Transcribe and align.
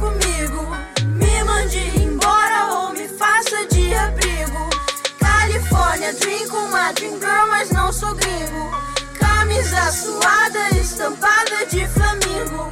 comigo. 0.00 0.70
Me 1.18 1.44
mande 1.44 1.78
embora 2.02 2.72
ou 2.72 2.92
me 2.94 3.06
faça 3.06 3.66
de 3.66 3.92
abrigo. 3.94 4.70
Califórnia, 5.18 6.14
com 6.50 6.56
uma 6.56 6.90
Dream 6.92 7.18
Girl, 7.20 7.48
mas 7.50 7.70
não 7.70 7.92
sou 7.92 8.14
gringo. 8.14 8.70
Camisa 9.18 9.92
suada, 9.92 10.78
estampada 10.80 11.66
de 11.70 11.86
flamingo. 11.88 12.70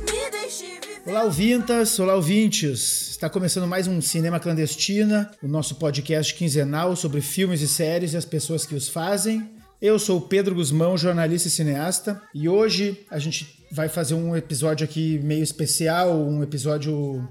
Me 0.00 0.30
deixe 0.32 0.64
viver. 0.66 1.02
Olá, 1.06 1.22
ouvintas, 1.22 1.96
olá, 2.00 2.16
ouvintes. 2.16 3.10
Está 3.10 3.30
começando 3.30 3.68
mais 3.68 3.86
um 3.86 4.00
Cinema 4.00 4.40
Clandestina, 4.40 5.30
o 5.40 5.46
nosso 5.46 5.76
podcast 5.76 6.34
quinzenal 6.34 6.96
sobre 6.96 7.20
filmes 7.20 7.60
e 7.60 7.68
séries 7.68 8.14
e 8.14 8.16
as 8.16 8.24
pessoas 8.24 8.66
que 8.66 8.74
os 8.74 8.88
fazem. 8.88 9.59
Eu 9.80 9.98
sou 9.98 10.20
Pedro 10.20 10.54
Guzmão, 10.54 10.98
jornalista 10.98 11.48
e 11.48 11.50
cineasta, 11.50 12.20
e 12.34 12.50
hoje 12.50 13.00
a 13.10 13.18
gente 13.18 13.64
vai 13.72 13.88
fazer 13.88 14.12
um 14.12 14.36
episódio 14.36 14.84
aqui 14.84 15.18
meio 15.20 15.42
especial, 15.42 16.20
um 16.20 16.42
episódio 16.42 17.26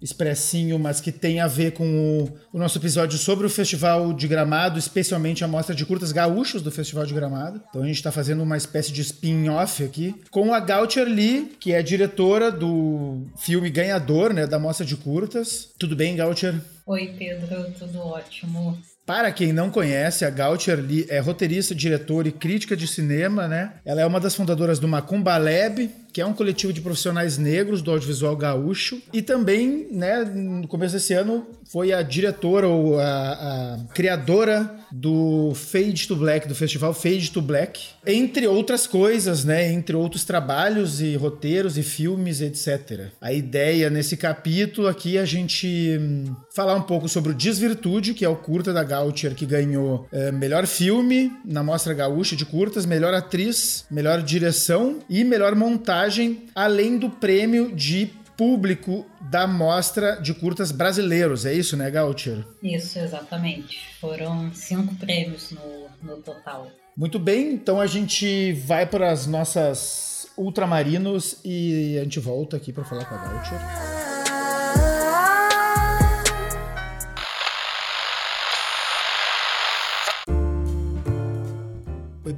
expressinho, 0.00 0.78
mas 0.78 1.00
que 1.00 1.10
tem 1.10 1.40
a 1.40 1.48
ver 1.48 1.72
com 1.72 1.84
o, 2.22 2.56
o, 2.56 2.58
nosso 2.58 2.78
episódio 2.78 3.18
sobre 3.18 3.46
o 3.46 3.50
Festival 3.50 4.12
de 4.12 4.28
Gramado, 4.28 4.78
especialmente 4.78 5.42
a 5.42 5.48
mostra 5.48 5.74
de 5.74 5.84
curtas 5.84 6.12
gaúchos 6.12 6.62
do 6.62 6.70
Festival 6.70 7.04
de 7.04 7.12
Gramado. 7.12 7.60
Então 7.68 7.82
a 7.82 7.86
gente 7.86 7.96
está 7.96 8.12
fazendo 8.12 8.44
uma 8.44 8.56
espécie 8.56 8.92
de 8.92 9.00
spin-off 9.00 9.82
aqui 9.82 10.14
com 10.30 10.54
a 10.54 10.60
Gautier 10.60 11.08
Lee, 11.08 11.56
que 11.58 11.72
é 11.72 11.82
diretora 11.82 12.52
do 12.52 13.26
filme 13.38 13.70
ganhador, 13.70 14.32
né, 14.32 14.46
da 14.46 14.60
mostra 14.60 14.86
de 14.86 14.94
curtas. 14.94 15.70
Tudo 15.76 15.96
bem, 15.96 16.14
Gautier? 16.14 16.54
Oi, 16.86 17.12
Pedro, 17.18 17.72
tudo 17.76 17.98
ótimo. 17.98 18.78
Para 19.08 19.32
quem 19.32 19.54
não 19.54 19.70
conhece, 19.70 20.26
a 20.26 20.28
Gautier 20.28 20.78
Lee 20.78 21.06
é 21.08 21.18
roteirista, 21.18 21.74
diretora 21.74 22.28
e 22.28 22.30
crítica 22.30 22.76
de 22.76 22.86
cinema, 22.86 23.48
né? 23.48 23.72
Ela 23.82 24.02
é 24.02 24.06
uma 24.06 24.20
das 24.20 24.34
fundadoras 24.34 24.78
do 24.78 24.86
Macumba 24.86 25.34
Lab, 25.38 25.90
que 26.18 26.22
é 26.22 26.26
um 26.26 26.32
coletivo 26.32 26.72
de 26.72 26.80
profissionais 26.80 27.38
negros 27.38 27.80
do 27.80 27.92
audiovisual 27.92 28.36
gaúcho. 28.36 29.00
E 29.12 29.22
também, 29.22 29.86
né, 29.92 30.24
no 30.24 30.66
começo 30.66 30.94
desse 30.94 31.14
ano, 31.14 31.46
foi 31.70 31.92
a 31.92 32.02
diretora 32.02 32.66
ou 32.66 32.98
a, 32.98 33.04
a 33.04 33.78
criadora 33.94 34.78
do 34.90 35.52
Fade 35.54 36.08
to 36.08 36.16
Black, 36.16 36.48
do 36.48 36.54
festival 36.54 36.94
Fade 36.94 37.30
to 37.30 37.42
Black. 37.42 37.80
Entre 38.06 38.46
outras 38.46 38.86
coisas, 38.86 39.44
né? 39.44 39.70
Entre 39.70 39.94
outros 39.94 40.24
trabalhos 40.24 41.00
e 41.00 41.14
roteiros 41.14 41.76
e 41.76 41.82
filmes, 41.82 42.40
etc. 42.40 43.10
A 43.20 43.32
ideia 43.32 43.90
nesse 43.90 44.16
capítulo 44.16 44.88
aqui 44.88 45.18
é 45.18 45.20
a 45.20 45.26
gente 45.26 45.98
hum, 46.00 46.34
falar 46.54 46.74
um 46.74 46.82
pouco 46.82 47.08
sobre 47.08 47.32
o 47.32 47.34
Desvirtude, 47.34 48.14
que 48.14 48.24
é 48.24 48.28
o 48.28 48.36
curta 48.36 48.72
da 48.72 48.82
Gautier 48.82 49.34
que 49.34 49.44
ganhou 49.44 50.08
é, 50.10 50.32
melhor 50.32 50.66
filme 50.66 51.30
na 51.44 51.62
Mostra 51.62 51.92
Gaúcha 51.92 52.34
de 52.34 52.46
Curtas, 52.46 52.86
melhor 52.86 53.12
atriz, 53.12 53.84
melhor 53.90 54.22
direção 54.22 55.00
e 55.08 55.22
melhor 55.22 55.54
montagem, 55.54 56.07
além 56.54 56.98
do 56.98 57.10
prêmio 57.10 57.74
de 57.74 58.10
público 58.36 59.04
da 59.20 59.46
Mostra 59.46 60.20
de 60.20 60.32
Curtas 60.32 60.70
Brasileiros. 60.70 61.44
É 61.44 61.52
isso, 61.52 61.76
né, 61.76 61.90
Gautier? 61.90 62.44
Isso, 62.62 62.98
exatamente. 62.98 63.80
Foram 64.00 64.52
cinco 64.54 64.94
prêmios 64.94 65.50
no, 65.50 66.14
no 66.14 66.22
total. 66.22 66.70
Muito 66.96 67.18
bem, 67.18 67.52
então 67.52 67.80
a 67.80 67.86
gente 67.86 68.52
vai 68.52 68.86
para 68.86 69.10
as 69.10 69.26
nossas 69.26 70.28
ultramarinos 70.36 71.38
e 71.44 71.98
a 71.98 72.04
gente 72.04 72.20
volta 72.20 72.56
aqui 72.56 72.72
para 72.72 72.84
falar 72.84 73.04
com 73.04 73.14
a 73.14 73.18
Gautier. 73.18 74.17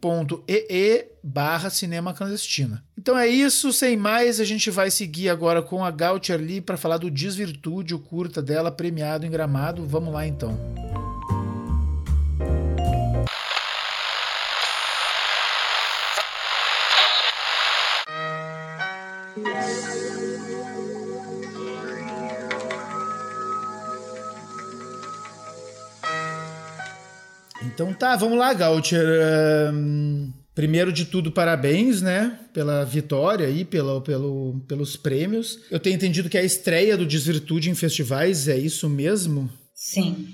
barra 1.24 1.70
cinema 1.70 2.14
clandestina. 2.14 2.84
Então 2.98 3.18
é 3.18 3.28
isso, 3.28 3.72
sem 3.72 3.96
mais, 3.96 4.40
a 4.40 4.46
gente 4.46 4.70
vai 4.72 4.90
seguir 4.90 5.30
agora 5.30 5.62
com 5.62 5.84
a 5.84 5.92
Gautier 5.92 6.40
Lee 6.40 6.62
para 6.62 6.78
falar 6.78 6.98
do 6.98 7.12
Desvirtude, 7.12 7.94
o 7.94 8.00
curta 8.00 8.42
dela 8.42 8.72
premiado 8.72 9.26
em 9.26 9.32
Gramado. 9.32 9.86
Vamos 9.86 10.14
lá 10.14 10.26
então. 10.26 10.58
Então 27.64 27.94
tá, 27.94 28.16
vamos 28.16 28.38
lá, 28.38 28.54
Gautier. 28.54 29.72
Um... 29.74 30.41
Primeiro 30.54 30.92
de 30.92 31.06
tudo, 31.06 31.32
parabéns, 31.32 32.02
né? 32.02 32.38
Pela 32.54 32.84
vitória 32.84 33.50
e 33.50 33.64
pelo, 33.64 34.02
pelo, 34.02 34.62
pelos 34.68 34.98
prêmios. 34.98 35.60
Eu 35.72 35.80
tenho 35.80 35.96
entendido 35.96 36.30
que 36.30 36.38
a 36.38 36.44
estreia 36.44 36.98
do 36.98 37.06
Desvirtude 37.06 37.70
em 37.70 37.76
festivais 37.76 38.48
é 38.48 38.58
isso 38.58 38.90
mesmo? 38.90 39.50
Sim. 39.74 40.28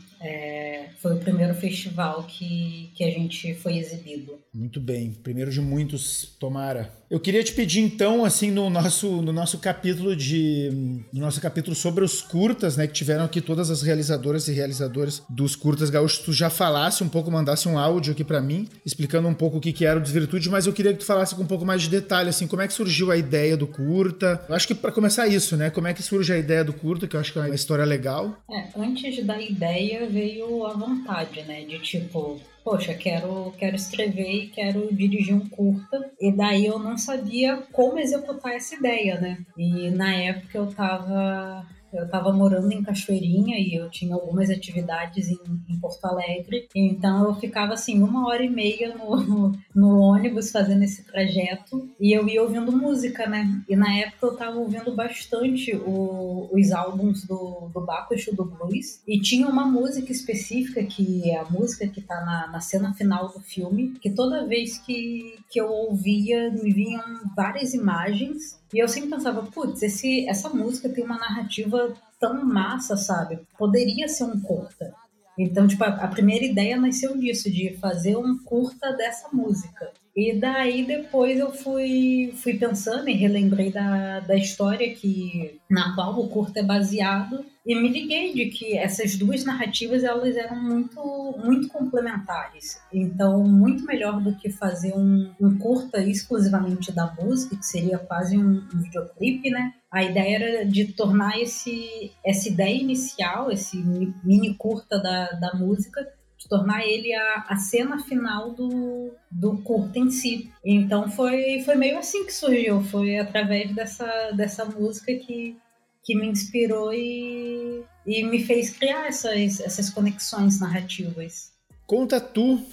Foi 1.02 1.16
o 1.16 1.20
primeiro 1.20 1.54
festival 1.54 2.24
que, 2.24 2.92
que 2.96 3.04
a 3.04 3.12
gente 3.12 3.54
foi 3.56 3.78
exibido. 3.78 4.40
Muito 4.54 4.80
bem. 4.80 5.12
Primeiro 5.12 5.52
de 5.52 5.62
muitos, 5.62 6.36
tomara. 6.40 6.92
Eu 7.10 7.20
queria 7.20 7.44
te 7.44 7.54
pedir 7.54 7.80
então, 7.80 8.26
assim, 8.26 8.52
no 8.52 8.70
nosso, 8.70 9.22
no 9.22 9.32
nosso 9.32 9.60
capítulo 9.60 10.16
de. 10.16 10.70
No 11.14 11.22
nosso 11.22 11.40
capítulo 11.40 11.76
sobre 11.76 12.04
os 12.04 12.22
curtas, 12.22 12.76
né? 12.76 12.88
Que 12.88 12.94
tiveram 12.94 13.24
aqui 13.24 13.40
todas 13.40 13.70
as 13.70 13.82
realizadoras 13.82 14.48
e 14.48 14.54
realizadores 14.54 15.22
dos 15.30 15.56
curtas 15.56 15.90
gaúchos, 15.90 16.20
tu 16.20 16.34
já 16.34 16.50
falasse 16.50 17.04
um 17.04 17.10
pouco, 17.10 17.32
mandasse 17.32 17.68
um 17.70 17.78
áudio 17.78 18.12
aqui 18.12 18.24
para 18.24 18.42
mim, 18.42 18.68
explicando 18.86 19.28
um 19.28 19.34
pouco 19.34 19.58
o 19.58 19.62
que, 19.62 19.72
que 19.72 19.86
era 19.86 20.00
o 20.00 20.02
Desvirtude, 20.02 20.50
mas 20.50 20.66
eu 20.66 20.74
queria 20.74 20.92
que 20.92 21.00
tu 21.00 21.06
falasse 21.06 21.36
com 21.36 21.44
um 21.44 21.48
pouco 21.48 21.66
mais 21.66 21.84
de 21.84 21.90
detalhe, 21.90 22.30
assim, 22.30 22.48
como 22.48 22.62
é 22.62 22.68
que 22.68 22.74
surgiu 22.74 23.12
a 23.12 23.18
ideia 23.18 23.56
do 23.56 23.68
curta. 23.68 24.44
Eu 24.50 24.56
acho 24.56 24.68
que 24.68 24.76
para 24.76 24.92
começar 24.92 25.28
isso, 25.28 25.56
né? 25.56 25.70
Como 25.70 25.88
é 25.88 25.94
que 25.94 26.04
surge 26.04 26.34
a 26.34 26.38
ideia 26.38 26.64
do 26.64 26.74
curta, 26.74 27.08
que 27.08 27.16
eu 27.16 27.20
acho 27.20 27.32
que 27.32 27.40
é 27.40 27.44
uma 27.44 27.56
história 27.56 27.86
legal. 27.86 28.44
É, 28.50 28.68
antes 28.76 29.26
da 29.26 29.40
ideia 29.40 30.10
veio 30.10 30.66
a 30.66 30.76
vontade, 30.88 31.44
né? 31.44 31.64
De 31.66 31.80
tipo, 31.80 32.40
poxa, 32.64 32.94
quero, 32.94 33.54
quero 33.58 33.76
escrever 33.76 34.32
e 34.32 34.48
quero 34.48 34.94
dirigir 34.94 35.36
um 35.36 35.48
curta. 35.48 36.12
E 36.20 36.32
daí 36.32 36.66
eu 36.66 36.80
não 36.80 36.98
sabia 36.98 37.58
como 37.72 38.00
executar 38.00 38.54
essa 38.54 38.76
ideia, 38.76 39.20
né? 39.20 39.38
E 39.58 39.90
na 39.90 40.14
época 40.14 40.58
eu 40.58 40.68
tava 40.68 41.66
Eu 41.94 42.04
estava 42.04 42.34
morando 42.34 42.72
em 42.72 42.84
Cachoeirinha 42.84 43.58
e 43.58 43.74
eu 43.76 43.90
tinha 43.90 44.14
algumas 44.14 44.50
atividades 44.50 45.30
em, 45.30 45.40
em, 45.70 45.80
Porto 45.80 46.04
Alegre. 46.06 46.68
Então 46.76 47.24
eu 47.26 47.36
ficava 47.36 47.74
assim 47.74 48.02
uma 48.04 48.28
hora 48.28 48.44
e 48.44 48.50
meia 48.50 48.94
no, 48.94 49.54
no 49.78 50.00
ônibus 50.00 50.50
fazendo 50.50 50.82
esse 50.82 51.04
trajeto 51.04 51.88
e 52.00 52.12
eu 52.12 52.28
ia 52.28 52.42
ouvindo 52.42 52.72
música, 52.72 53.28
né? 53.28 53.62
E 53.70 53.76
na 53.76 53.96
época 53.96 54.26
eu 54.26 54.34
estava 54.34 54.58
ouvindo 54.58 54.92
bastante 54.96 55.76
o, 55.76 56.50
os 56.52 56.72
álbuns 56.72 57.24
do, 57.26 57.70
do 57.72 57.86
Bacuxo 57.86 58.36
do 58.36 58.44
Blues 58.44 59.04
e 59.08 59.22
tinha 59.22 59.48
uma 59.48 59.68
música 59.68 60.12
específica 60.12 60.84
que 60.84 61.30
é 61.30 61.38
a 61.38 61.46
música 61.46 61.88
que 61.88 62.00
está 62.00 62.16
na, 62.26 62.48
na 62.48 62.60
cena 62.60 62.92
final 62.96 63.28
do 63.28 63.40
filme, 63.40 63.94
que 64.02 64.10
toda 64.10 64.48
vez 64.48 64.80
que, 64.80 65.36
que 65.48 65.62
eu 65.62 65.70
ouvia 65.70 66.50
me 66.50 66.74
vinham 66.74 67.04
várias 67.36 67.76
imagens 67.76 68.60
e 68.74 68.80
eu 68.80 68.88
sempre 68.88 69.12
pensava, 69.12 69.44
putz, 69.44 69.84
essa 70.28 70.50
música 70.50 70.90
tem 70.90 71.04
uma 71.04 71.20
narrativa 71.20 71.94
tão 72.20 72.44
massa, 72.44 72.98
sabe? 72.98 73.40
Poderia 73.60 74.08
ser 74.08 74.24
um 74.24 74.40
curta. 74.42 74.92
Então, 75.38 75.68
tipo, 75.68 75.84
a, 75.84 75.90
a 75.90 76.08
primeira 76.08 76.46
ideia 76.46 76.78
nasceu 76.78 77.18
disso, 77.18 77.52
de 77.52 77.76
fazer 77.78 78.18
um 78.18 78.38
curta 78.44 78.92
dessa 78.94 79.30
música. 79.32 79.92
E 80.18 80.34
daí 80.34 80.84
depois 80.84 81.40
eu 81.40 81.52
fui, 81.54 82.34
fui 82.38 82.56
pensando 82.56 83.08
e 83.08 83.14
relembrei 83.14 83.72
da, 83.72 84.20
da 84.22 84.36
história 84.36 84.92
que 84.96 85.60
na 85.70 85.94
qual 85.94 86.20
o 86.20 86.28
curta 86.28 86.60
é 86.60 86.64
baseado 86.64 87.46
e 87.64 87.76
me 87.76 87.88
liguei 87.88 88.34
de 88.34 88.46
que 88.48 88.76
essas 88.76 89.16
duas 89.16 89.46
narrativas 89.46 90.04
elas 90.04 90.36
eram 90.36 90.60
muito 90.60 91.36
muito 91.44 91.68
complementares. 91.68 92.82
Então, 92.92 93.44
muito 93.44 93.86
melhor 93.86 94.20
do 94.20 94.34
que 94.36 94.50
fazer 94.50 94.92
um, 94.96 95.32
um 95.40 95.56
curta 95.60 96.02
exclusivamente 96.02 96.92
da 96.92 97.14
música, 97.14 97.56
que 97.56 97.66
seria 97.66 98.00
quase 98.00 98.36
um, 98.40 98.68
um 98.74 98.82
videoclipe, 98.82 99.52
né? 99.52 99.74
A 99.98 100.04
ideia 100.04 100.36
era 100.36 100.64
de 100.64 100.94
tornar 100.94 101.42
esse, 101.42 102.12
essa 102.24 102.48
ideia 102.48 102.80
inicial, 102.80 103.52
esse 103.52 103.78
mini 104.24 104.54
curta 104.54 105.00
da, 105.00 105.32
da 105.32 105.56
música, 105.56 106.08
de 106.38 106.48
tornar 106.48 106.86
ele 106.86 107.12
a, 107.16 107.46
a 107.48 107.56
cena 107.56 107.98
final 108.04 108.52
do, 108.54 109.12
do 109.32 109.58
curto 109.64 109.98
em 109.98 110.12
si. 110.12 110.52
Então 110.64 111.10
foi, 111.10 111.64
foi 111.66 111.74
meio 111.74 111.98
assim 111.98 112.28
que 112.28 112.32
surgiu, 112.32 112.84
foi 112.84 113.18
através 113.18 113.74
dessa, 113.74 114.32
dessa 114.34 114.66
música 114.66 115.16
que, 115.16 115.58
que 116.04 116.16
me 116.16 116.28
inspirou 116.28 116.94
e, 116.94 117.82
e 118.06 118.24
me 118.24 118.44
fez 118.44 118.70
criar 118.70 119.08
essas, 119.08 119.60
essas 119.60 119.90
conexões 119.90 120.60
narrativas. 120.60 121.52
Conta 121.88 122.22
tu 122.22 122.64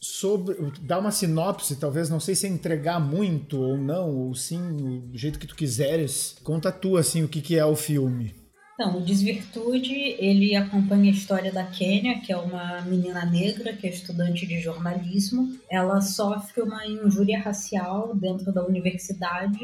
sobre. 0.00 0.56
Dá 0.80 0.98
uma 0.98 1.10
sinopse, 1.10 1.76
talvez, 1.76 2.08
não 2.08 2.18
sei 2.18 2.34
se 2.34 2.46
é 2.46 2.50
entregar 2.50 2.98
muito 2.98 3.60
ou 3.60 3.76
não, 3.76 4.16
ou 4.16 4.34
sim, 4.34 5.02
do 5.10 5.16
jeito 5.16 5.38
que 5.38 5.46
tu 5.46 5.54
quiseres. 5.54 6.36
Conta 6.42 6.72
tu, 6.72 6.96
assim, 6.96 7.22
o 7.22 7.28
que, 7.28 7.40
que 7.40 7.56
é 7.56 7.64
o 7.64 7.76
filme. 7.76 8.34
Então, 8.80 8.96
o 8.96 9.02
Desvirtude, 9.02 10.16
ele 10.18 10.56
acompanha 10.56 11.10
a 11.10 11.14
história 11.14 11.52
da 11.52 11.64
Kênia, 11.64 12.18
que 12.20 12.32
é 12.32 12.36
uma 12.38 12.80
menina 12.80 13.26
negra, 13.26 13.74
que 13.74 13.86
é 13.86 13.90
estudante 13.90 14.46
de 14.46 14.58
jornalismo. 14.58 15.54
Ela 15.70 16.00
sofre 16.00 16.62
uma 16.62 16.86
injúria 16.86 17.38
racial 17.38 18.16
dentro 18.16 18.50
da 18.50 18.64
universidade 18.64 19.60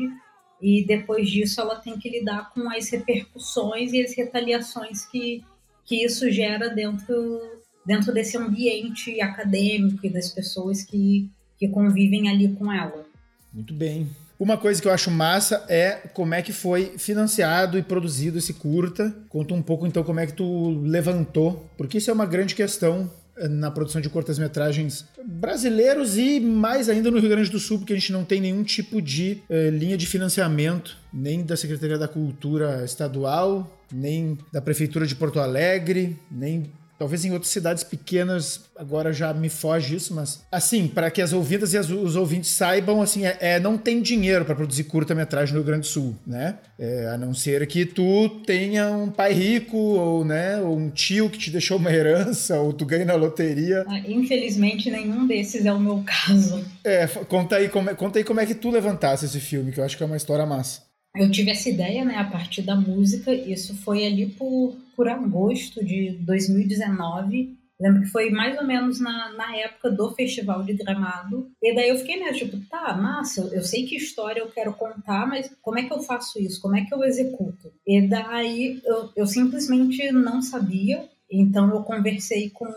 e 0.60 0.84
depois 0.84 1.30
disso 1.30 1.62
ela 1.62 1.76
tem 1.76 1.98
que 1.98 2.10
lidar 2.10 2.52
com 2.52 2.68
as 2.70 2.90
repercussões 2.90 3.94
e 3.94 4.02
as 4.02 4.14
retaliações 4.14 5.06
que, 5.06 5.42
que 5.86 6.04
isso 6.04 6.30
gera 6.30 6.68
dentro, 6.68 7.55
dentro 7.86 8.12
desse 8.12 8.36
ambiente 8.36 9.20
acadêmico 9.20 10.04
e 10.04 10.10
das 10.10 10.28
pessoas 10.30 10.82
que, 10.82 11.30
que 11.58 11.68
convivem 11.68 12.28
ali 12.28 12.48
com 12.48 12.72
ela. 12.72 13.06
Muito 13.52 13.72
bem. 13.72 14.08
Uma 14.38 14.58
coisa 14.58 14.82
que 14.82 14.86
eu 14.86 14.92
acho 14.92 15.10
massa 15.10 15.64
é 15.66 15.92
como 16.12 16.34
é 16.34 16.42
que 16.42 16.52
foi 16.52 16.98
financiado 16.98 17.78
e 17.78 17.82
produzido 17.82 18.36
esse 18.36 18.52
curta. 18.52 19.14
Conta 19.30 19.54
um 19.54 19.62
pouco 19.62 19.86
então 19.86 20.04
como 20.04 20.20
é 20.20 20.26
que 20.26 20.34
tu 20.34 20.78
levantou, 20.82 21.66
porque 21.78 21.98
isso 21.98 22.10
é 22.10 22.12
uma 22.12 22.26
grande 22.26 22.54
questão 22.54 23.10
eh, 23.38 23.48
na 23.48 23.70
produção 23.70 23.98
de 23.98 24.10
curtas-metragens 24.10 25.06
brasileiros 25.24 26.18
e 26.18 26.38
mais 26.38 26.90
ainda 26.90 27.10
no 27.10 27.18
Rio 27.18 27.30
Grande 27.30 27.50
do 27.50 27.58
Sul, 27.58 27.78
porque 27.78 27.94
a 27.94 27.96
gente 27.96 28.12
não 28.12 28.26
tem 28.26 28.40
nenhum 28.40 28.62
tipo 28.62 29.00
de 29.00 29.42
uh, 29.48 29.70
linha 29.70 29.96
de 29.96 30.06
financiamento, 30.06 30.98
nem 31.10 31.42
da 31.42 31.56
Secretaria 31.56 31.96
da 31.96 32.06
Cultura 32.06 32.84
Estadual, 32.84 33.82
nem 33.90 34.36
da 34.52 34.60
Prefeitura 34.60 35.06
de 35.06 35.14
Porto 35.14 35.40
Alegre, 35.40 36.18
nem 36.30 36.70
Talvez 36.98 37.24
em 37.24 37.32
outras 37.32 37.50
cidades 37.50 37.84
pequenas, 37.84 38.62
agora 38.74 39.12
já 39.12 39.32
me 39.34 39.48
foge 39.48 39.96
isso, 39.96 40.14
mas 40.14 40.40
assim, 40.50 40.88
para 40.88 41.10
que 41.10 41.20
as 41.20 41.32
ouvidas 41.32 41.74
e 41.74 41.78
as, 41.78 41.90
os 41.90 42.16
ouvintes 42.16 42.50
saibam, 42.50 43.02
assim, 43.02 43.26
é, 43.26 43.36
é 43.40 43.60
não 43.60 43.76
tem 43.76 44.00
dinheiro 44.00 44.44
para 44.44 44.54
produzir 44.54 44.84
curta-metragem 44.84 45.54
no 45.54 45.60
Rio 45.60 45.66
Grande 45.66 45.80
do 45.80 45.86
Sul, 45.86 46.16
né? 46.26 46.58
É, 46.78 47.08
a 47.08 47.18
não 47.18 47.34
ser 47.34 47.66
que 47.66 47.84
tu 47.84 48.28
tenha 48.46 48.90
um 48.90 49.10
pai 49.10 49.32
rico, 49.32 49.76
ou, 49.76 50.24
né, 50.24 50.58
ou 50.60 50.76
um 50.76 50.90
tio 50.90 51.28
que 51.28 51.38
te 51.38 51.50
deixou 51.50 51.78
uma 51.78 51.92
herança, 51.92 52.58
ou 52.60 52.72
tu 52.72 52.86
ganhe 52.86 53.04
na 53.04 53.14
loteria. 53.14 53.84
Ah, 53.86 53.98
infelizmente, 54.06 54.90
nenhum 54.90 55.26
desses 55.26 55.66
é 55.66 55.72
o 55.72 55.80
meu 55.80 56.02
caso. 56.04 56.64
É, 56.84 57.06
conta 57.06 57.56
aí, 57.56 57.68
como, 57.68 57.90
é, 57.90 57.94
conta 57.94 58.18
aí 58.18 58.24
como 58.24 58.40
é 58.40 58.46
que 58.46 58.54
tu 58.54 58.70
levantasse 58.70 59.26
esse 59.26 59.40
filme, 59.40 59.72
que 59.72 59.80
eu 59.80 59.84
acho 59.84 59.96
que 59.96 60.02
é 60.02 60.06
uma 60.06 60.16
história 60.16 60.46
massa. 60.46 60.85
Eu 61.16 61.30
tive 61.30 61.50
essa 61.50 61.68
ideia, 61.68 62.04
né, 62.04 62.16
a 62.16 62.24
partir 62.24 62.62
da 62.62 62.76
música, 62.76 63.32
isso 63.32 63.74
foi 63.76 64.06
ali 64.06 64.26
por 64.26 64.76
por 64.96 65.08
agosto 65.08 65.84
de 65.84 66.12
2019. 66.22 67.54
Lembro 67.78 68.02
que 68.02 68.08
foi 68.08 68.30
mais 68.30 68.56
ou 68.56 68.66
menos 68.66 68.98
na, 68.98 69.34
na 69.34 69.54
época 69.54 69.90
do 69.90 70.10
Festival 70.12 70.64
de 70.64 70.72
Gramado. 70.72 71.50
E 71.62 71.74
daí 71.74 71.90
eu 71.90 71.98
fiquei 71.98 72.18
meio 72.18 72.34
tipo, 72.34 72.58
tá, 72.70 72.96
massa, 72.96 73.42
eu 73.52 73.62
sei 73.62 73.84
que 73.84 73.94
história 73.94 74.40
eu 74.40 74.48
quero 74.48 74.72
contar, 74.72 75.26
mas 75.26 75.54
como 75.60 75.78
é 75.78 75.82
que 75.82 75.92
eu 75.92 76.02
faço 76.02 76.40
isso? 76.40 76.60
Como 76.62 76.74
é 76.74 76.86
que 76.86 76.94
eu 76.94 77.04
executo? 77.04 77.70
E 77.86 78.00
daí 78.08 78.80
eu, 78.82 79.10
eu 79.14 79.26
simplesmente 79.26 80.10
não 80.10 80.40
sabia. 80.40 81.06
Então 81.30 81.68
eu 81.68 81.82
conversei 81.82 82.48
com, 82.48 82.72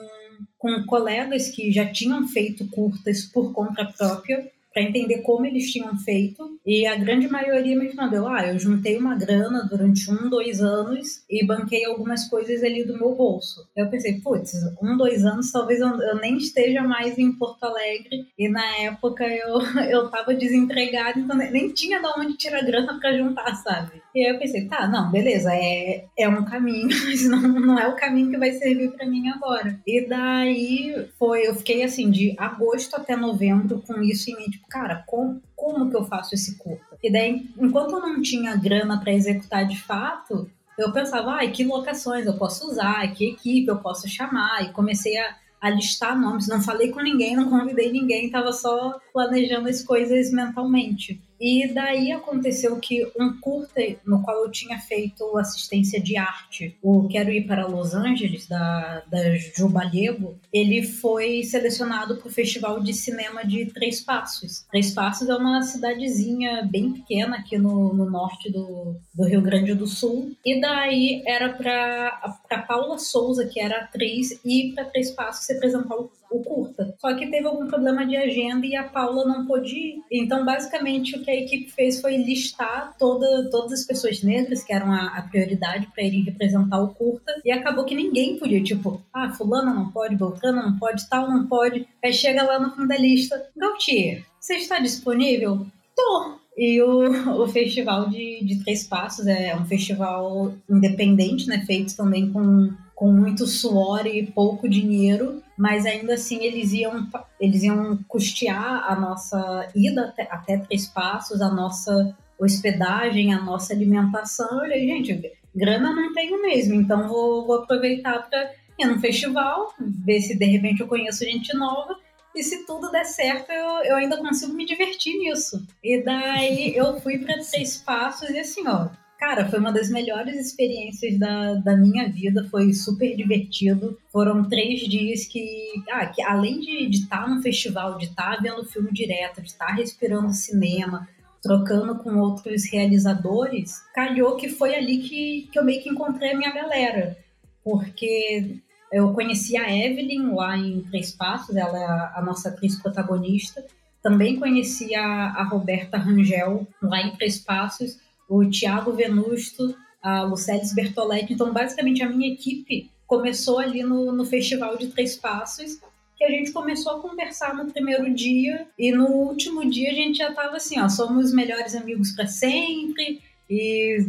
com 0.57 0.83
colegas 0.85 1.47
que 1.47 1.71
já 1.71 1.89
tinham 1.89 2.27
feito 2.27 2.67
curtas 2.67 3.23
por 3.23 3.53
conta 3.53 3.85
própria 3.85 4.51
para 4.79 4.83
entender 4.83 5.21
como 5.21 5.45
eles 5.45 5.69
tinham 5.71 5.97
feito. 5.97 6.57
E 6.65 6.85
a 6.85 6.95
grande 6.95 7.27
maioria 7.27 7.77
me 7.77 7.85
respondeu: 7.85 8.27
ah, 8.27 8.47
eu 8.47 8.57
juntei 8.57 8.97
uma 8.97 9.15
grana 9.15 9.67
durante 9.69 10.09
um, 10.09 10.29
dois 10.29 10.61
anos 10.61 11.23
e 11.29 11.45
banquei 11.45 11.83
algumas 11.83 12.29
coisas 12.29 12.63
ali 12.63 12.85
do 12.85 12.97
meu 12.97 13.13
bolso. 13.13 13.67
Eu 13.75 13.89
pensei, 13.89 14.21
putz, 14.21 14.53
um, 14.81 14.95
dois 14.95 15.25
anos 15.25 15.51
talvez 15.51 15.81
eu, 15.81 15.89
eu, 15.89 16.15
nem 16.17 16.37
esteja 16.37 16.81
mais 16.81 17.17
em 17.17 17.33
Porto 17.33 17.63
Alegre. 17.63 18.27
E 18.37 18.47
na 18.47 18.65
época 18.77 19.25
eu, 19.27 19.59
eu 19.89 20.09
tava 20.09 20.33
desempregada, 20.33 21.19
então 21.19 21.35
nem 21.35 21.69
tinha 21.73 21.99
de 21.99 22.07
onde 22.17 22.37
tirar 22.37 22.63
grana 22.63 22.97
para 22.99 23.17
juntar, 23.17 23.53
sabe? 23.55 24.01
E 24.13 24.25
aí 24.25 24.33
eu 24.33 24.39
pensei, 24.39 24.67
tá, 24.67 24.87
não, 24.87 25.11
beleza, 25.11 25.53
é, 25.53 26.05
é 26.17 26.27
um 26.27 26.43
caminho, 26.43 26.89
mas 27.05 27.27
não, 27.27 27.41
não 27.41 27.79
é 27.79 27.87
o 27.87 27.95
caminho 27.95 28.31
que 28.31 28.37
vai 28.37 28.51
servir 28.53 28.91
para 28.91 29.05
mim 29.05 29.29
agora. 29.29 29.79
E 29.85 30.07
daí 30.07 31.07
foi, 31.17 31.47
eu 31.47 31.55
fiquei 31.55 31.83
assim, 31.83 32.09
de 32.09 32.35
agosto 32.37 32.95
até 32.95 33.15
novembro 33.15 33.83
com 33.85 34.01
isso 34.01 34.31
em 34.31 34.35
mente, 34.35 34.51
tipo, 34.51 34.67
cara, 34.67 35.03
como, 35.05 35.41
como 35.55 35.89
que 35.89 35.95
eu 35.95 36.05
faço 36.05 36.33
esse 36.33 36.57
curta? 36.57 36.97
E 37.03 37.11
daí, 37.11 37.47
enquanto 37.57 37.93
eu 37.93 38.01
não 38.01 38.21
tinha 38.21 38.55
grana 38.55 38.99
para 38.99 39.13
executar 39.13 39.67
de 39.67 39.79
fato, 39.79 40.49
eu 40.77 40.91
pensava, 40.91 41.31
ai, 41.33 41.47
ah, 41.47 41.51
que 41.51 41.63
locações 41.63 42.25
eu 42.25 42.37
posso 42.37 42.67
usar, 42.69 43.05
que 43.13 43.31
equipe 43.31 43.67
eu 43.67 43.77
posso 43.77 44.07
chamar, 44.07 44.63
e 44.63 44.71
comecei 44.71 45.17
a, 45.17 45.35
a 45.61 45.69
listar 45.69 46.19
nomes. 46.19 46.47
Não 46.47 46.61
falei 46.61 46.89
com 46.89 47.01
ninguém, 47.01 47.35
não 47.35 47.49
convidei 47.49 47.91
ninguém, 47.91 48.25
estava 48.25 48.53
só 48.53 48.97
planejando 49.13 49.67
as 49.67 49.83
coisas 49.83 50.31
mentalmente. 50.31 51.21
E 51.39 51.67
daí 51.73 52.11
aconteceu 52.11 52.77
que 52.79 53.05
um 53.19 53.39
curta 53.39 53.81
no 54.05 54.21
qual 54.21 54.43
eu 54.43 54.51
tinha 54.51 54.77
feito 54.79 55.37
assistência 55.37 56.01
de 56.01 56.17
arte, 56.17 56.77
o 56.81 57.07
Quero 57.07 57.31
Ir 57.31 57.47
para 57.47 57.67
Los 57.67 57.93
Angeles, 57.93 58.47
da, 58.47 59.03
da 59.09 59.35
Jubalego, 59.55 60.37
ele 60.51 60.83
foi 60.83 61.43
selecionado 61.43 62.17
para 62.17 62.27
o 62.27 62.31
Festival 62.31 62.81
de 62.81 62.93
Cinema 62.93 63.45
de 63.45 63.65
Três 63.67 64.01
Passos. 64.01 64.65
Três 64.69 64.91
Passos 64.91 65.29
é 65.29 65.35
uma 65.35 65.61
cidadezinha 65.61 66.67
bem 66.69 66.91
pequena 66.93 67.37
aqui 67.37 67.57
no, 67.57 67.93
no 67.93 68.09
norte 68.09 68.51
do, 68.51 68.95
do 69.13 69.25
Rio 69.25 69.41
Grande 69.41 69.73
do 69.73 69.87
Sul. 69.87 70.35
E 70.45 70.59
daí 70.59 71.23
era 71.25 71.49
para 71.53 72.65
Paula 72.67 72.97
Souza, 72.97 73.45
que 73.45 73.59
era 73.59 73.81
atriz, 73.81 74.39
ir 74.43 74.73
para 74.73 74.85
Três 74.85 75.11
Passos 75.11 75.45
se 75.45 75.53
apresentar 75.53 75.95
o 75.95 76.11
o 76.31 76.43
curta. 76.43 76.95
Só 76.99 77.13
que 77.15 77.27
teve 77.27 77.47
algum 77.47 77.67
problema 77.67 78.05
de 78.05 78.15
agenda 78.15 78.65
e 78.65 78.75
a 78.75 78.83
Paula 78.83 79.25
não 79.25 79.45
pôde 79.45 79.75
ir. 79.75 80.01
Então, 80.11 80.45
basicamente, 80.45 81.15
o 81.15 81.23
que 81.23 81.31
a 81.31 81.35
equipe 81.35 81.71
fez 81.71 81.99
foi 81.99 82.17
listar 82.17 82.95
toda, 82.97 83.49
todas 83.49 83.73
as 83.79 83.85
pessoas 83.85 84.21
negras, 84.23 84.63
que 84.63 84.73
eram 84.73 84.91
a, 84.91 85.17
a 85.17 85.21
prioridade 85.23 85.87
para 85.93 86.03
irem 86.03 86.23
representar 86.23 86.81
o 86.81 86.93
curta, 86.93 87.41
e 87.43 87.51
acabou 87.51 87.85
que 87.85 87.95
ninguém 87.95 88.37
podia. 88.37 88.63
Tipo, 88.63 89.01
ah, 89.13 89.31
fulana 89.31 89.73
não 89.73 89.91
pode, 89.91 90.15
Beltrana 90.15 90.61
não 90.63 90.77
pode, 90.77 91.07
tal 91.09 91.29
não 91.29 91.47
pode. 91.47 91.87
Aí 92.03 92.13
chega 92.13 92.43
lá 92.43 92.59
no 92.59 92.71
fim 92.75 92.87
da 92.87 92.97
lista, 92.97 93.49
Gautier, 93.55 94.23
você 94.39 94.55
está 94.55 94.79
disponível? 94.79 95.65
Tô! 95.95 96.39
E 96.57 96.81
o, 96.81 97.41
o 97.41 97.47
Festival 97.47 98.09
de, 98.09 98.43
de 98.43 98.61
Três 98.63 98.83
Passos 98.83 99.25
é 99.27 99.55
um 99.55 99.65
festival 99.65 100.53
independente, 100.69 101.47
né? 101.47 101.63
Feito 101.65 101.95
também 101.95 102.29
com, 102.33 102.69
com 102.99 103.11
muito 103.11 103.47
suor 103.47 104.05
e 104.05 104.27
pouco 104.27 104.67
dinheiro 104.67 105.41
mas 105.59 105.85
ainda 105.85 106.13
assim 106.13 106.41
eles 106.41 106.71
iam, 106.71 107.05
eles 107.37 107.63
iam 107.63 107.99
custear 108.07 108.89
a 108.89 108.95
nossa 108.95 109.67
ida 109.75 110.05
até, 110.05 110.23
até 110.31 110.57
Três 110.57 110.87
Passos, 110.87 111.41
a 111.41 111.49
nossa 111.49 112.15
hospedagem, 112.39 113.33
a 113.33 113.41
nossa 113.41 113.73
alimentação. 113.73 114.49
Eu 114.53 114.59
falei, 114.61 114.87
gente, 114.87 115.33
grana 115.53 115.93
não 115.93 116.13
tenho 116.13 116.41
mesmo, 116.41 116.75
então 116.75 117.09
vou, 117.09 117.45
vou 117.45 117.57
aproveitar 117.57 118.29
para 118.29 118.53
ir 118.79 118.85
num 118.85 119.01
festival, 119.01 119.73
ver 119.77 120.21
se 120.21 120.39
de 120.39 120.45
repente 120.45 120.79
eu 120.79 120.87
conheço 120.87 121.25
gente 121.25 121.53
nova 121.53 121.93
e 122.33 122.41
se 122.41 122.65
tudo 122.65 122.89
der 122.89 123.03
certo, 123.03 123.51
eu, 123.51 123.83
eu 123.83 123.95
ainda 123.97 124.15
consigo 124.15 124.53
me 124.53 124.65
divertir 124.65 125.17
nisso. 125.17 125.67
E 125.83 126.01
daí 126.01 126.73
eu 126.73 127.01
fui 127.01 127.17
para 127.17 127.43
Três 127.43 127.75
Passos 127.75 128.29
e 128.29 128.39
assim, 128.39 128.65
ó, 128.65 128.87
Cara, 129.19 129.49
foi 129.49 129.59
uma 129.59 129.73
das 129.73 129.89
melhores 129.89 130.39
experiências 130.39 131.19
da, 131.19 131.55
da 131.55 131.75
minha 131.75 132.07
vida, 132.07 132.47
foi 132.49 132.71
super 132.71 133.17
divertido. 133.17 133.99
Foram 134.13 134.47
três 134.47 134.79
dias 134.79 135.25
que, 135.25 135.73
ah, 135.91 136.05
que 136.05 136.21
além 136.21 136.61
de 136.61 136.89
estar 136.89 137.25
tá 137.25 137.27
no 137.27 137.41
festival, 137.41 137.97
de 137.97 138.05
estar 138.05 138.37
tá 138.37 138.41
vendo 138.41 138.63
filme 138.63 138.89
direto, 138.93 139.41
de 139.41 139.49
estar 139.49 139.67
tá 139.67 139.73
respirando 139.73 140.31
cinema, 140.31 141.05
trocando 141.43 141.95
com 141.95 142.15
outros 142.15 142.71
realizadores, 142.71 143.83
calhou 143.93 144.37
que 144.37 144.47
foi 144.47 144.73
ali 144.73 144.99
que, 144.99 145.49
que 145.51 145.59
eu 145.59 145.65
meio 145.65 145.83
que 145.83 145.89
encontrei 145.89 146.31
a 146.31 146.37
minha 146.37 146.53
galera. 146.53 147.17
Porque 147.61 148.55
eu 148.89 149.11
conheci 149.13 149.57
a 149.57 149.69
Evelyn 149.69 150.33
lá 150.33 150.57
em 150.57 150.79
Três 150.83 151.11
Passos, 151.11 151.57
ela 151.57 151.77
é 151.77 152.17
a, 152.17 152.21
nossa 152.25 152.47
atriz 152.47 152.81
protagonista. 152.81 153.65
Também 154.01 154.39
conheci 154.39 154.95
a, 154.95 155.03
a 155.03 155.43
Roberta 155.43 155.97
Rangel 155.97 156.65
lá 156.81 157.01
em 157.01 157.11
Três 157.17 157.37
Passos 157.37 157.97
o 158.29 158.47
Tiago 158.47 158.93
Venusto, 158.93 159.75
a 160.01 160.21
Lucelis 160.21 160.73
Bertoletti. 160.73 161.33
Então, 161.33 161.51
basicamente, 161.51 162.03
a 162.03 162.09
minha 162.09 162.31
equipe 162.31 162.91
começou 163.07 163.57
ali 163.57 163.81
no, 163.81 164.11
no 164.11 164.23
Festival 164.23 164.77
de 164.77 164.87
Três 164.87 165.15
Passos, 165.15 165.79
que 166.15 166.23
a 166.23 166.29
gente 166.29 166.51
começou 166.51 166.93
a 166.93 166.99
conversar 167.01 167.55
no 167.55 167.71
primeiro 167.71 168.13
dia 168.13 168.67
e 168.77 168.91
no 168.91 169.07
último 169.07 169.67
dia 169.67 169.89
a 169.89 169.93
gente 169.93 170.17
já 170.17 170.29
estava 170.29 170.57
assim, 170.57 170.79
ó, 170.79 170.87
somos 170.89 171.33
melhores 171.33 171.73
amigos 171.75 172.11
para 172.11 172.27
sempre 172.27 173.21
e 173.49 174.05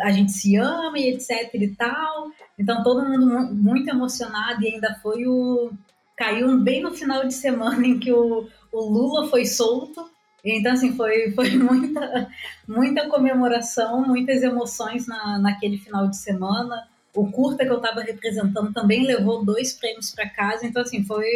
a 0.00 0.12
gente 0.12 0.30
se 0.30 0.56
ama 0.56 0.98
e 0.98 1.08
etc 1.08 1.54
e 1.54 1.68
tal. 1.68 2.30
Então 2.58 2.82
todo 2.82 3.08
mundo 3.08 3.54
muito 3.54 3.88
emocionado 3.88 4.62
e 4.62 4.74
ainda 4.74 4.94
foi 5.02 5.26
o 5.26 5.72
caiu 6.16 6.60
bem 6.60 6.82
no 6.82 6.92
final 6.92 7.26
de 7.26 7.34
semana 7.34 7.84
em 7.84 7.98
que 7.98 8.12
o, 8.12 8.46
o 8.70 8.80
Lula 8.80 9.28
foi 9.28 9.46
solto 9.46 10.08
então, 10.44 10.72
assim, 10.72 10.94
foi, 10.94 11.30
foi 11.30 11.50
muita, 11.56 12.28
muita 12.68 13.08
comemoração, 13.08 14.02
muitas 14.06 14.42
emoções 14.42 15.06
na, 15.06 15.38
naquele 15.38 15.78
final 15.78 16.06
de 16.08 16.18
semana. 16.18 16.86
O 17.14 17.30
curta 17.30 17.64
que 17.64 17.70
eu 17.70 17.76
estava 17.76 18.00
representando 18.02 18.72
também 18.72 19.06
levou 19.06 19.44
dois 19.44 19.72
prêmios 19.72 20.10
para 20.10 20.28
casa. 20.28 20.66
Então, 20.66 20.82
assim, 20.82 21.02
foi. 21.04 21.26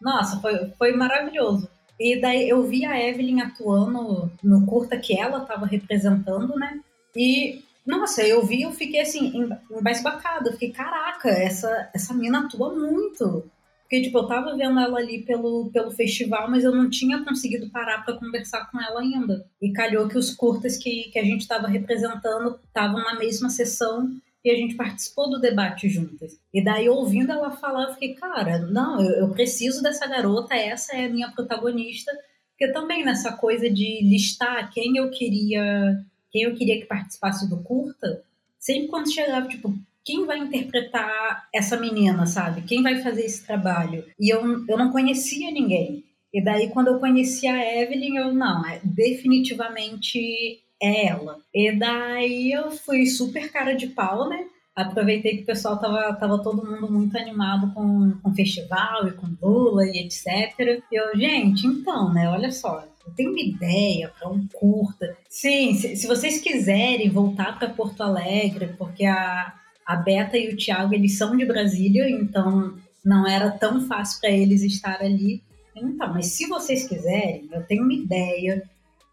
Nossa, 0.00 0.40
foi, 0.40 0.70
foi 0.76 0.92
maravilhoso. 0.92 1.68
E 1.98 2.20
daí 2.20 2.48
eu 2.48 2.62
vi 2.64 2.84
a 2.84 3.00
Evelyn 3.00 3.40
atuando 3.40 4.30
no 4.42 4.66
curta 4.66 4.98
que 4.98 5.18
ela 5.18 5.38
estava 5.38 5.64
representando, 5.64 6.54
né? 6.56 6.80
E, 7.16 7.62
nossa, 7.86 8.22
eu 8.22 8.44
vi, 8.44 8.62
eu 8.62 8.72
fiquei 8.72 9.00
assim, 9.00 9.48
embasbacada. 9.70 10.48
Eu 10.48 10.52
fiquei, 10.54 10.72
caraca, 10.72 11.30
essa, 11.30 11.88
essa 11.94 12.12
mina 12.12 12.40
atua 12.40 12.74
muito. 12.74 13.48
Porque, 13.84 14.00
tipo, 14.00 14.18
eu 14.18 14.26
tava 14.26 14.56
vendo 14.56 14.80
ela 14.80 14.98
ali 14.98 15.22
pelo, 15.22 15.70
pelo 15.70 15.90
festival, 15.90 16.50
mas 16.50 16.64
eu 16.64 16.74
não 16.74 16.88
tinha 16.88 17.22
conseguido 17.22 17.68
parar 17.68 18.02
para 18.02 18.16
conversar 18.16 18.70
com 18.70 18.80
ela 18.80 19.00
ainda. 19.00 19.46
E 19.60 19.72
calhou 19.72 20.08
que 20.08 20.16
os 20.16 20.34
curtas 20.34 20.78
que, 20.78 21.10
que 21.12 21.18
a 21.18 21.22
gente 21.22 21.42
estava 21.42 21.68
representando 21.68 22.58
estavam 22.64 23.00
na 23.02 23.18
mesma 23.18 23.50
sessão 23.50 24.10
e 24.42 24.50
a 24.50 24.56
gente 24.56 24.74
participou 24.74 25.30
do 25.30 25.40
debate 25.40 25.88
juntas. 25.88 26.38
E 26.52 26.64
daí, 26.64 26.88
ouvindo 26.88 27.30
ela 27.30 27.50
falar, 27.50 27.84
eu 27.84 27.92
fiquei, 27.94 28.14
cara, 28.14 28.58
não, 28.58 29.00
eu, 29.00 29.16
eu 29.16 29.28
preciso 29.30 29.82
dessa 29.82 30.06
garota, 30.06 30.54
essa 30.54 30.96
é 30.96 31.04
a 31.04 31.10
minha 31.10 31.30
protagonista. 31.30 32.10
Porque 32.50 32.72
também 32.72 33.04
nessa 33.04 33.32
coisa 33.32 33.68
de 33.68 34.02
listar 34.02 34.72
quem 34.72 34.96
eu 34.96 35.10
queria, 35.10 36.02
quem 36.30 36.42
eu 36.44 36.54
queria 36.54 36.80
que 36.80 36.86
participasse 36.86 37.48
do 37.48 37.62
curta, 37.62 38.22
sempre 38.58 38.88
quando 38.88 39.12
chegava, 39.12 39.46
tipo, 39.46 39.74
quem 40.04 40.26
vai 40.26 40.38
interpretar 40.38 41.48
essa 41.52 41.76
menina, 41.76 42.26
sabe? 42.26 42.62
Quem 42.62 42.82
vai 42.82 43.02
fazer 43.02 43.24
esse 43.24 43.46
trabalho? 43.46 44.04
E 44.20 44.32
eu, 44.32 44.64
eu 44.68 44.76
não 44.76 44.92
conhecia 44.92 45.50
ninguém. 45.50 46.04
E 46.32 46.42
daí, 46.42 46.68
quando 46.68 46.88
eu 46.88 46.98
conheci 46.98 47.46
a 47.46 47.80
Evelyn, 47.80 48.16
eu, 48.16 48.34
não, 48.34 48.66
é, 48.66 48.80
definitivamente 48.82 50.60
é 50.82 51.06
ela. 51.06 51.38
E 51.54 51.72
daí 51.72 52.52
eu 52.52 52.72
fui 52.72 53.06
super 53.06 53.50
cara 53.50 53.74
de 53.74 53.86
pau, 53.86 54.28
né? 54.28 54.44
Aproveitei 54.74 55.36
que 55.36 55.42
o 55.44 55.46
pessoal 55.46 55.78
tava, 55.78 56.12
tava 56.14 56.42
todo 56.42 56.66
mundo 56.66 56.92
muito 56.92 57.16
animado 57.16 57.72
com, 57.72 58.12
com 58.20 58.30
o 58.30 58.34
festival 58.34 59.06
e 59.06 59.12
com 59.12 59.36
Lula 59.40 59.86
e 59.86 60.00
etc. 60.00 60.82
E 60.90 60.96
eu, 60.96 61.16
gente, 61.16 61.64
então, 61.64 62.12
né, 62.12 62.28
olha 62.28 62.50
só, 62.50 62.84
eu 63.06 63.14
tenho 63.14 63.30
uma 63.30 63.40
ideia 63.40 64.12
para 64.18 64.28
um 64.28 64.48
curta. 64.52 65.16
Sim, 65.28 65.74
se, 65.74 65.94
se 65.94 66.06
vocês 66.08 66.40
quiserem 66.40 67.08
voltar 67.08 67.56
para 67.56 67.70
Porto 67.70 68.02
Alegre, 68.02 68.74
porque 68.76 69.04
a, 69.04 69.54
a 69.86 69.96
Beta 69.96 70.36
e 70.36 70.52
o 70.52 70.56
Thiago, 70.56 70.94
eles 70.94 71.18
são 71.18 71.36
de 71.36 71.44
Brasília, 71.44 72.08
então 72.08 72.76
não 73.04 73.26
era 73.26 73.50
tão 73.50 73.86
fácil 73.86 74.20
para 74.20 74.30
eles 74.30 74.62
estar 74.62 75.00
ali. 75.00 75.42
Então, 75.76 76.12
mas 76.12 76.26
se 76.26 76.46
vocês 76.46 76.88
quiserem, 76.88 77.48
eu 77.52 77.62
tenho 77.64 77.82
uma 77.82 77.92
ideia. 77.92 78.62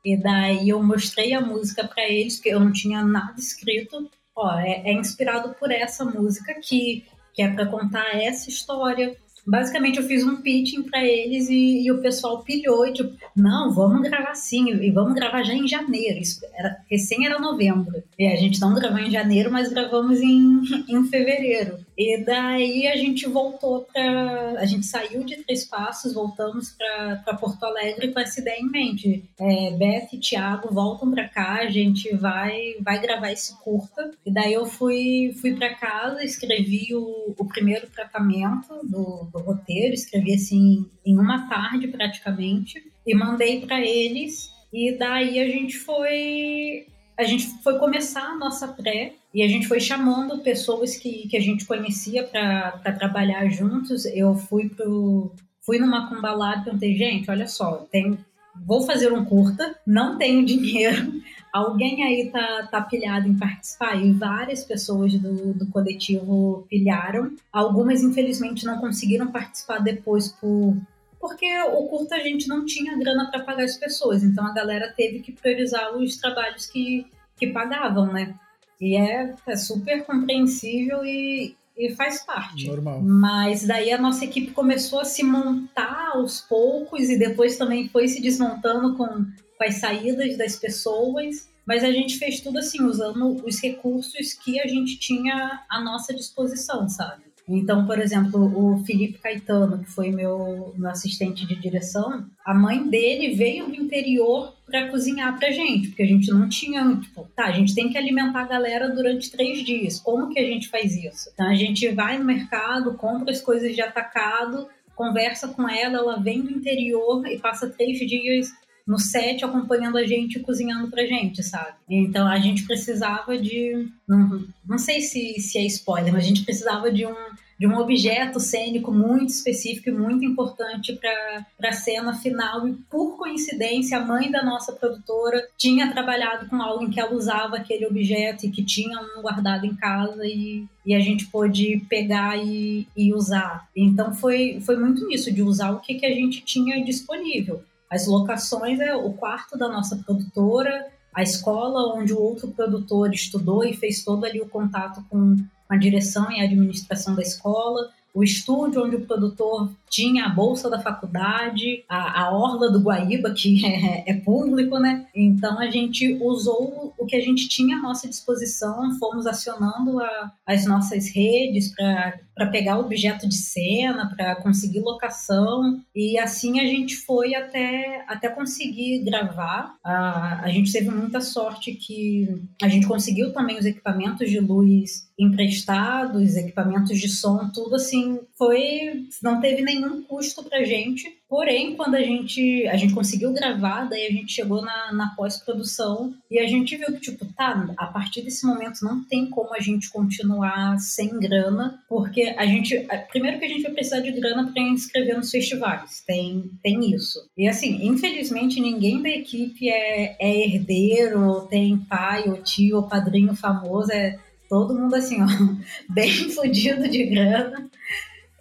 E 0.04 0.18
daí 0.18 0.70
eu 0.70 0.82
mostrei 0.82 1.34
a 1.34 1.42
música 1.42 1.88
para 1.88 2.08
eles, 2.10 2.36
porque 2.36 2.50
eu 2.50 2.60
não 2.60 2.72
tinha 2.72 3.04
nada 3.04 3.40
escrito. 3.40 4.10
Ó, 4.36 4.58
é, 4.60 4.82
é 4.86 4.94
inspirado 4.94 5.54
por 5.60 5.72
essa 5.72 6.06
música 6.06 6.54
aqui, 6.54 7.06
que 7.34 7.42
é 7.42 7.52
para 7.52 7.66
contar 7.66 8.16
essa 8.16 8.50
história 8.50 9.16
basicamente 9.46 9.98
eu 9.98 10.04
fiz 10.06 10.24
um 10.24 10.38
pitching 10.38 10.84
para 10.84 11.04
eles 11.04 11.50
e, 11.50 11.86
e, 11.86 11.92
o 11.92 12.02
pessoal 12.02 12.44
pilhou 12.44 12.86
e 12.86 12.94
tipo, 12.94 13.14
não, 13.36 13.72
vamos 13.72 14.02
gravar 14.02 14.36
sim, 14.36 14.70
e 14.70 14.92
vamos 14.92 15.14
gravar 15.14 15.44
já 15.44 15.54
em 15.54 15.68
janeiro. 15.68 16.20
Isso 16.20 16.42
era, 16.54 16.78
recém 16.90 17.26
era 17.26 17.40
novembro. 17.40 18.04
E 18.18 18.28
a 18.28 18.36
gente 18.36 18.60
não 18.60 18.74
gravou 18.74 19.00
em 19.00 19.12
janeiro, 19.12 19.52
mas 19.52 19.70
gravamos 19.70 20.20
em, 20.22 20.62
em 20.88 21.04
fevereiro. 21.06 21.80
E 22.04 22.18
daí 22.26 22.88
a 22.88 22.96
gente 22.96 23.30
voltou 23.30 23.82
para. 23.82 24.54
A 24.60 24.66
gente 24.66 24.88
saiu 24.88 25.24
de 25.24 25.44
Três 25.44 25.66
Passos, 25.66 26.16
voltamos 26.16 26.72
para 26.72 27.38
Porto 27.38 27.64
Alegre 27.64 28.12
com 28.12 28.20
essa 28.20 28.42
ideia 28.42 28.60
em 28.60 28.72
mente. 28.72 29.30
É, 29.40 29.70
Beth 29.78 30.08
e 30.12 30.18
Thiago 30.18 30.74
voltam 30.74 31.12
para 31.12 31.30
cá, 31.30 31.60
a 31.60 31.70
gente 31.70 32.12
vai, 32.16 32.74
vai 32.80 33.00
gravar 33.00 33.32
esse 33.32 33.56
curta. 33.62 34.10
E 34.26 34.34
daí 34.34 34.52
eu 34.52 34.66
fui, 34.66 35.32
fui 35.40 35.56
para 35.56 35.76
casa, 35.76 36.24
escrevi 36.24 36.88
o, 36.96 37.36
o 37.38 37.46
primeiro 37.46 37.86
tratamento 37.86 38.80
do, 38.84 39.30
do 39.32 39.38
roteiro, 39.38 39.94
escrevi 39.94 40.34
assim 40.34 40.90
em 41.06 41.20
uma 41.20 41.48
tarde 41.48 41.88
praticamente, 41.88 42.82
e 43.06 43.14
mandei 43.14 43.62
para 43.62 43.80
eles. 43.80 44.52
E 44.74 44.98
daí 44.98 45.40
a 45.40 45.48
gente 45.48 45.78
foi 45.78 46.88
a 47.16 47.24
gente 47.24 47.46
foi 47.62 47.78
começar 47.78 48.24
a 48.24 48.36
nossa 48.36 48.68
pré 48.70 49.14
e 49.34 49.44
a 49.44 49.48
gente 49.48 49.68
foi 49.68 49.80
chamando 49.80 50.40
pessoas 50.40 50.96
que, 50.96 51.28
que 51.28 51.38
a 51.38 51.42
gente 51.42 51.66
conhecia 51.66 52.24
para 52.24 52.92
trabalhar 52.94 53.48
juntos. 53.50 54.06
Eu 54.06 54.36
fui 54.36 54.70
pro 54.70 55.32
fui 55.62 55.78
numa 55.78 56.10
cumbalada 56.10 56.62
e 56.62 56.64
perguntei, 56.64 56.96
gente, 56.96 57.30
olha 57.30 57.48
só, 57.48 57.88
tem, 57.92 58.18
vou 58.66 58.82
fazer 58.82 59.14
um 59.14 59.24
curta, 59.24 59.76
não 59.86 60.18
tenho 60.18 60.44
dinheiro, 60.44 61.22
alguém 61.54 62.04
aí 62.04 62.32
tá, 62.32 62.68
tá 62.70 62.82
pilhado 62.82 63.28
em 63.28 63.38
participar? 63.38 63.96
E 63.96 64.12
várias 64.12 64.64
pessoas 64.64 65.14
do, 65.14 65.54
do 65.54 65.68
coletivo 65.68 66.66
pilharam. 66.68 67.36
Algumas, 67.54 68.02
infelizmente, 68.02 68.66
não 68.66 68.80
conseguiram 68.80 69.32
participar 69.32 69.80
depois 69.80 70.30
por 70.30 70.76
porque 71.20 71.46
o 71.66 71.88
curta 71.88 72.16
a 72.16 72.20
gente 72.20 72.48
não 72.48 72.66
tinha 72.66 72.98
grana 72.98 73.30
para 73.30 73.44
pagar 73.44 73.64
as 73.64 73.78
pessoas, 73.78 74.24
então 74.24 74.44
a 74.44 74.54
galera 74.54 74.92
teve 74.98 75.20
que 75.20 75.32
priorizar 75.32 75.96
os 75.96 76.18
trabalhos 76.18 76.66
que, 76.66 77.06
que 77.38 77.46
pagavam, 77.46 78.12
né? 78.12 78.34
E 78.82 78.98
é, 78.98 79.36
é 79.48 79.56
super 79.56 80.04
compreensível 80.06 81.06
e, 81.06 81.56
e 81.78 81.92
faz 81.92 82.26
parte. 82.26 82.68
Normal. 82.68 83.00
Mas 83.02 83.66
daí 83.66 83.92
a 83.92 84.02
nossa 84.02 84.26
equipe 84.26 84.52
começou 84.52 85.00
a 85.00 85.06
se 85.06 85.24
montar 85.24 86.14
aos 86.16 86.42
poucos 86.42 87.08
e 87.10 87.18
depois 87.18 87.58
também 87.58 87.88
foi 87.88 88.08
se 88.08 88.20
desmontando 88.20 88.98
com, 88.98 89.06
com 89.08 89.64
as 89.64 89.76
saídas 89.76 90.36
das 90.36 90.56
pessoas. 90.56 91.48
Mas 91.64 91.84
a 91.84 91.92
gente 91.92 92.18
fez 92.18 92.40
tudo 92.40 92.58
assim, 92.58 92.84
usando 92.84 93.46
os 93.46 93.62
recursos 93.62 94.34
que 94.34 94.60
a 94.60 94.68
gente 94.68 94.98
tinha 94.98 95.62
à 95.70 95.80
nossa 95.80 96.12
disposição, 96.12 96.90
sabe? 96.90 97.32
Então, 97.48 97.86
por 97.86 98.00
exemplo, 98.00 98.52
o 98.56 98.84
Felipe 98.86 99.20
Caetano, 99.20 99.80
que 99.80 99.90
foi 99.90 100.10
meu, 100.10 100.74
meu 100.78 100.90
assistente 100.90 101.46
de 101.46 101.56
direção, 101.56 102.26
a 102.46 102.54
mãe 102.54 102.88
dele 102.88 103.36
veio 103.36 103.68
do 103.68 103.76
interior 103.76 104.54
para 104.72 104.88
cozinhar 104.88 105.38
pra 105.38 105.52
gente, 105.52 105.90
porque 105.90 106.02
a 106.02 106.08
gente 106.08 106.32
não 106.32 106.48
tinha, 106.48 106.96
tipo, 106.96 107.30
tá, 107.36 107.46
a 107.46 107.52
gente 107.52 107.76
tem 107.76 107.90
que 107.90 107.98
alimentar 107.98 108.42
a 108.42 108.48
galera 108.48 108.90
durante 108.90 109.30
três 109.30 109.64
dias. 109.64 110.00
Como 110.00 110.30
que 110.30 110.40
a 110.40 110.46
gente 110.46 110.70
faz 110.70 110.96
isso? 110.96 111.30
Então 111.34 111.48
a 111.48 111.56
gente 111.56 111.88
vai 111.90 112.18
no 112.18 112.26
mercado, 112.26 112.96
compra 112.96 113.32
as 113.32 113.42
coisas 113.42 113.76
de 113.76 113.82
atacado, 113.82 114.68
conversa 114.96 115.50
com 115.50 115.70
ela, 115.70 115.98
ela 115.98 116.18
vem 116.18 116.42
do 116.42 116.52
interior 116.52 117.28
e 117.28 117.38
passa 117.38 117.70
três 117.70 118.00
dias 118.00 118.50
no 118.88 118.98
set 118.98 119.44
acompanhando 119.46 119.98
a 119.98 120.06
gente 120.06 120.40
cozinhando 120.40 120.90
pra 120.90 121.06
gente, 121.06 121.44
sabe? 121.44 121.76
Então 121.90 122.28
a 122.28 122.40
gente 122.40 122.64
precisava 122.64 123.38
de. 123.38 123.88
Não, 124.08 124.48
não 124.68 124.78
sei 124.78 125.02
se, 125.02 125.40
se 125.40 125.58
é 125.58 125.66
spoiler, 125.66 126.14
mas 126.14 126.24
a 126.24 126.28
gente 126.28 126.44
precisava 126.44 126.92
de 126.92 127.06
um 127.06 127.16
de 127.62 127.68
um 127.68 127.78
objeto 127.78 128.40
cênico 128.40 128.92
muito 128.92 129.30
específico 129.30 129.88
e 129.88 129.92
muito 129.92 130.26
importante 130.26 130.94
para 130.94 131.70
a 131.70 131.72
cena 131.72 132.12
final. 132.12 132.68
E 132.68 132.74
por 132.90 133.20
coincidência, 133.20 134.00
a 134.00 134.04
mãe 134.04 134.32
da 134.32 134.42
nossa 134.42 134.74
produtora 134.74 135.48
tinha 135.56 135.92
trabalhado 135.92 136.50
com 136.50 136.60
algo 136.60 136.84
em 136.84 136.90
que 136.90 137.00
ela 137.00 137.14
usava 137.14 137.58
aquele 137.58 137.86
objeto 137.86 138.48
e 138.48 138.50
que 138.50 138.64
tinha 138.64 139.00
um 139.00 139.22
guardado 139.22 139.68
em 139.68 139.76
casa 139.76 140.26
e, 140.26 140.66
e 140.84 140.96
a 140.96 141.00
gente 141.00 141.28
pôde 141.28 141.86
pegar 141.88 142.36
e, 142.36 142.88
e 142.98 143.14
usar. 143.14 143.68
Então 143.76 144.12
foi, 144.12 144.60
foi 144.66 144.76
muito 144.78 145.06
nisso, 145.06 145.32
de 145.32 145.44
usar 145.44 145.70
o 145.70 145.82
que, 145.82 145.94
que 145.94 146.06
a 146.08 146.16
gente 146.16 146.42
tinha 146.42 146.84
disponível. 146.84 147.62
As 147.88 148.08
locações 148.08 148.80
é 148.80 148.96
o 148.96 149.14
quarto 149.14 149.56
da 149.56 149.70
nossa 149.70 149.98
produtora, 149.98 150.88
a 151.14 151.22
escola 151.22 151.94
onde 151.94 152.12
o 152.12 152.20
outro 152.20 152.48
produtor 152.48 153.14
estudou 153.14 153.64
e 153.64 153.74
fez 153.74 154.04
todo 154.04 154.26
ali 154.26 154.42
o 154.42 154.50
contato 154.50 155.06
com 155.12 155.36
a 155.72 155.78
direção 155.78 156.30
e 156.30 156.42
a 156.42 156.44
administração 156.44 157.16
da 157.16 157.22
escola, 157.22 157.90
o 158.14 158.22
estúdio 158.22 158.84
onde 158.84 158.98
o 158.98 159.06
produtor 159.06 159.72
tinha 159.92 160.26
a 160.26 160.30
bolsa 160.30 160.70
da 160.70 160.80
faculdade, 160.80 161.84
a, 161.88 162.24
a 162.24 162.32
orla 162.32 162.72
do 162.72 162.80
Guaíba, 162.80 163.32
que 163.32 163.64
é, 163.68 164.10
é, 164.10 164.14
público, 164.14 164.80
né? 164.80 165.06
Então 165.14 165.60
a 165.60 165.70
gente 165.70 166.18
usou 166.22 166.94
o 166.98 167.06
que 167.06 167.16
a 167.16 167.22
gente 167.22 167.50
tinha 167.50 167.78
à 167.78 167.82
nossa 167.82 168.08
disposição, 168.08 168.98
fomos 168.98 169.28
acionando 169.28 170.00
a, 170.00 170.32
as 170.48 170.66
nossas 170.66 171.14
redes 171.14 171.74
para 171.76 172.48
pegar 172.48 172.80
objeto 172.80 173.28
de 173.28 173.36
cena, 173.36 174.10
para 174.16 174.36
conseguir 174.38 174.80
locação, 174.80 175.82
e 175.94 176.18
assim 176.18 176.60
a 176.62 176.66
gente 176.66 176.96
foi 176.96 177.36
até, 177.36 178.06
até 178.08 178.30
conseguir 178.30 179.04
gravar. 179.04 179.76
A, 179.84 180.46
a 180.46 180.50
gente 180.50 180.72
teve 180.72 180.90
muita 180.90 181.20
sorte 181.20 181.74
que 181.74 182.30
a 182.62 182.70
gente 182.70 182.88
conseguiu 182.88 183.34
também 183.34 183.60
os 183.60 183.66
equipamentos 183.66 184.30
de 184.30 184.40
luz 184.40 185.12
emprestados, 185.22 186.36
equipamentos 186.36 187.00
de 187.00 187.08
som, 187.08 187.50
tudo 187.54 187.76
assim, 187.76 188.20
foi. 188.38 189.06
não 189.22 189.40
teve 189.40 189.62
nenhum 189.82 189.92
nenhum 189.92 190.04
custo 190.04 190.44
pra 190.44 190.64
gente. 190.64 191.18
Porém, 191.28 191.76
quando 191.76 191.96
a 191.96 192.02
gente, 192.02 192.68
a 192.68 192.76
gente 192.78 192.94
conseguiu 192.94 193.34
gravar, 193.34 193.86
daí 193.86 194.06
a 194.06 194.12
gente 194.12 194.34
chegou 194.34 194.62
na, 194.62 194.92
na 194.92 195.16
pós-produção 195.16 196.14
e 196.30 196.40
a 196.40 196.48
gente 196.48 196.76
viu 196.76 196.88
que, 196.88 197.00
tipo, 197.00 197.26
tá, 197.34 197.74
a 197.78 197.86
partir 197.88 198.22
desse 198.22 198.46
momento 198.46 198.84
não 198.84 199.04
tem 199.04 199.30
como 199.30 199.54
a 199.54 199.60
gente 199.60 199.90
continuar 199.90 200.78
sem 200.80 201.20
grana, 201.20 201.82
porque 201.88 202.34
a 202.38 202.46
gente. 202.46 202.88
Primeiro 203.10 203.40
que 203.40 203.46
a 203.46 203.50
gente 203.50 203.64
vai 203.64 203.72
precisar 203.72 204.00
de 204.00 204.12
grana 204.12 204.52
para 204.52 204.62
inscrever 204.62 205.18
nos 205.18 205.32
festivais. 205.32 206.04
Tem, 206.06 206.50
tem 206.62 206.94
isso. 206.94 207.20
E 207.38 207.48
assim, 207.48 207.86
infelizmente, 207.86 208.60
ninguém 208.60 209.02
da 209.02 209.10
equipe 209.10 209.70
é, 209.70 210.16
é 210.20 210.46
herdeiro, 210.46 211.48
tem 211.50 211.78
pai, 211.78 212.30
ou 212.30 212.42
tio, 212.42 212.78
ou 212.78 212.88
padrinho 212.88 213.36
famoso. 213.36 213.92
É 213.92 214.18
todo 214.50 214.78
mundo 214.78 214.94
assim, 214.96 215.22
ó, 215.22 215.28
bem 215.88 216.12
fodido 216.30 216.90
de 216.90 217.06
grana. 217.06 217.71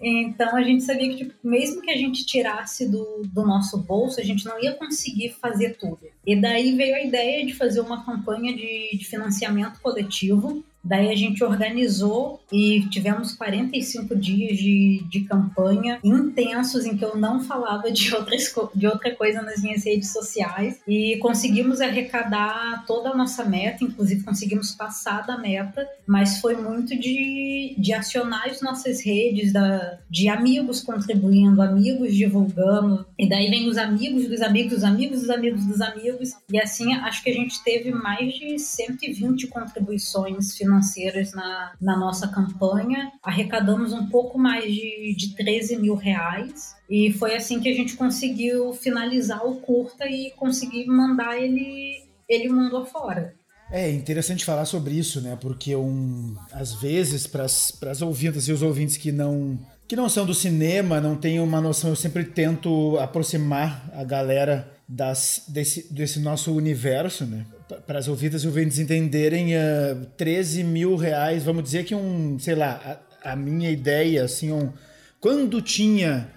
Então 0.00 0.56
a 0.56 0.62
gente 0.62 0.82
sabia 0.82 1.10
que, 1.10 1.16
tipo, 1.16 1.34
mesmo 1.44 1.82
que 1.82 1.90
a 1.90 1.96
gente 1.96 2.24
tirasse 2.24 2.88
do, 2.88 3.22
do 3.24 3.46
nosso 3.46 3.76
bolso, 3.76 4.18
a 4.18 4.24
gente 4.24 4.46
não 4.46 4.58
ia 4.62 4.72
conseguir 4.72 5.30
fazer 5.40 5.76
tudo. 5.76 6.00
E 6.26 6.34
daí 6.34 6.74
veio 6.74 6.94
a 6.94 7.02
ideia 7.02 7.44
de 7.44 7.52
fazer 7.52 7.80
uma 7.80 8.04
campanha 8.04 8.56
de, 8.56 8.96
de 8.96 9.04
financiamento 9.04 9.80
coletivo 9.80 10.64
Daí 10.82 11.10
a 11.10 11.16
gente 11.16 11.44
organizou 11.44 12.40
e 12.50 12.86
tivemos 12.88 13.32
45 13.32 14.16
dias 14.16 14.56
de, 14.56 15.04
de 15.08 15.20
campanha 15.20 15.98
intensos 16.02 16.84
em 16.86 16.96
que 16.96 17.04
eu 17.04 17.16
não 17.16 17.40
falava 17.40 17.90
de, 17.92 18.14
outras, 18.14 18.52
de 18.74 18.86
outra 18.86 19.14
coisa 19.14 19.42
nas 19.42 19.62
minhas 19.62 19.84
redes 19.84 20.12
sociais. 20.12 20.80
E 20.88 21.18
conseguimos 21.18 21.80
arrecadar 21.80 22.84
toda 22.86 23.10
a 23.10 23.16
nossa 23.16 23.44
meta, 23.44 23.84
inclusive 23.84 24.24
conseguimos 24.24 24.72
passar 24.72 25.26
da 25.26 25.36
meta, 25.36 25.86
mas 26.06 26.40
foi 26.40 26.56
muito 26.56 26.98
de, 26.98 27.74
de 27.78 27.92
acionar 27.92 28.48
as 28.48 28.60
nossas 28.62 29.04
redes, 29.04 29.52
da, 29.52 29.98
de 30.08 30.28
amigos 30.28 30.80
contribuindo, 30.80 31.60
amigos 31.60 32.14
divulgando, 32.14 33.06
e 33.20 33.28
daí 33.28 33.50
vem 33.50 33.68
os 33.68 33.76
amigos 33.76 34.26
dos 34.26 34.40
amigos 34.40 34.72
dos 34.72 34.82
amigos 34.82 35.20
dos 35.20 35.30
amigos 35.30 35.64
dos 35.66 35.80
amigos, 35.82 36.30
e 36.50 36.58
assim 36.58 36.94
acho 36.94 37.22
que 37.22 37.28
a 37.28 37.34
gente 37.34 37.62
teve 37.62 37.92
mais 37.92 38.32
de 38.32 38.58
120 38.58 39.46
contribuições 39.48 40.56
financeiras 40.56 41.32
na, 41.32 41.72
na 41.78 41.98
nossa 41.98 42.26
campanha. 42.28 43.12
Arrecadamos 43.22 43.92
um 43.92 44.06
pouco 44.06 44.38
mais 44.38 44.64
de, 44.72 45.14
de 45.14 45.34
13 45.36 45.76
mil 45.76 45.94
reais. 45.94 46.74
E 46.88 47.12
foi 47.12 47.36
assim 47.36 47.60
que 47.60 47.68
a 47.68 47.74
gente 47.74 47.94
conseguiu 47.94 48.72
finalizar 48.72 49.44
o 49.46 49.60
curta 49.60 50.06
e 50.06 50.30
conseguir 50.30 50.86
mandar 50.86 51.36
ele, 51.36 52.02
ele 52.26 52.48
mundo 52.48 52.78
afora. 52.78 53.34
É 53.70 53.90
interessante 53.90 54.46
falar 54.46 54.64
sobre 54.64 54.94
isso, 54.94 55.20
né? 55.20 55.36
Porque 55.38 55.76
um, 55.76 56.34
às 56.52 56.72
vezes, 56.72 57.26
para 57.26 57.44
as 57.44 58.02
ouvintas 58.02 58.48
e 58.48 58.52
os 58.52 58.62
ouvintes 58.62 58.96
que 58.96 59.12
não 59.12 59.60
que 59.90 59.96
não 59.96 60.08
são 60.08 60.24
do 60.24 60.32
cinema, 60.32 61.00
não 61.00 61.16
têm 61.16 61.40
uma 61.40 61.60
noção, 61.60 61.90
eu 61.90 61.96
sempre 61.96 62.22
tento 62.22 62.96
aproximar 63.00 63.90
a 63.92 64.04
galera 64.04 64.72
das, 64.86 65.42
desse, 65.48 65.92
desse 65.92 66.20
nosso 66.20 66.54
universo, 66.54 67.24
né? 67.24 67.44
para 67.88 67.98
as 67.98 68.06
ouvidas 68.06 68.44
e 68.44 68.46
ouvintes 68.46 68.78
entenderem, 68.78 69.56
uh, 69.56 70.06
13 70.16 70.62
mil 70.62 70.94
reais, 70.94 71.42
vamos 71.42 71.64
dizer 71.64 71.82
que 71.84 71.92
um, 71.92 72.38
sei 72.38 72.54
lá, 72.54 73.00
a, 73.24 73.32
a 73.32 73.34
minha 73.34 73.68
ideia, 73.68 74.22
assim, 74.22 74.52
um, 74.52 74.72
quando 75.20 75.60
tinha 75.60 76.30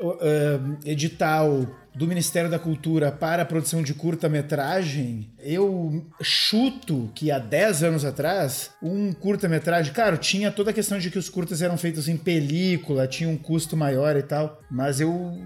uh, 0.00 0.78
edital 0.86 1.66
do 1.94 2.06
Ministério 2.06 2.50
da 2.50 2.58
Cultura 2.58 3.12
para 3.12 3.42
a 3.42 3.46
produção 3.46 3.82
de 3.82 3.92
curta-metragem, 3.92 5.30
eu 5.38 6.06
chuto 6.20 7.10
que 7.14 7.30
há 7.30 7.38
10 7.38 7.82
anos 7.84 8.04
atrás, 8.04 8.70
um 8.82 9.12
curta-metragem, 9.12 9.92
claro, 9.92 10.16
tinha 10.16 10.50
toda 10.50 10.70
a 10.70 10.74
questão 10.74 10.98
de 10.98 11.10
que 11.10 11.18
os 11.18 11.28
curtas 11.28 11.60
eram 11.60 11.76
feitos 11.76 12.08
em 12.08 12.16
película, 12.16 13.06
tinha 13.06 13.28
um 13.28 13.36
custo 13.36 13.76
maior 13.76 14.16
e 14.16 14.22
tal, 14.22 14.60
mas 14.70 15.00
eu, 15.00 15.36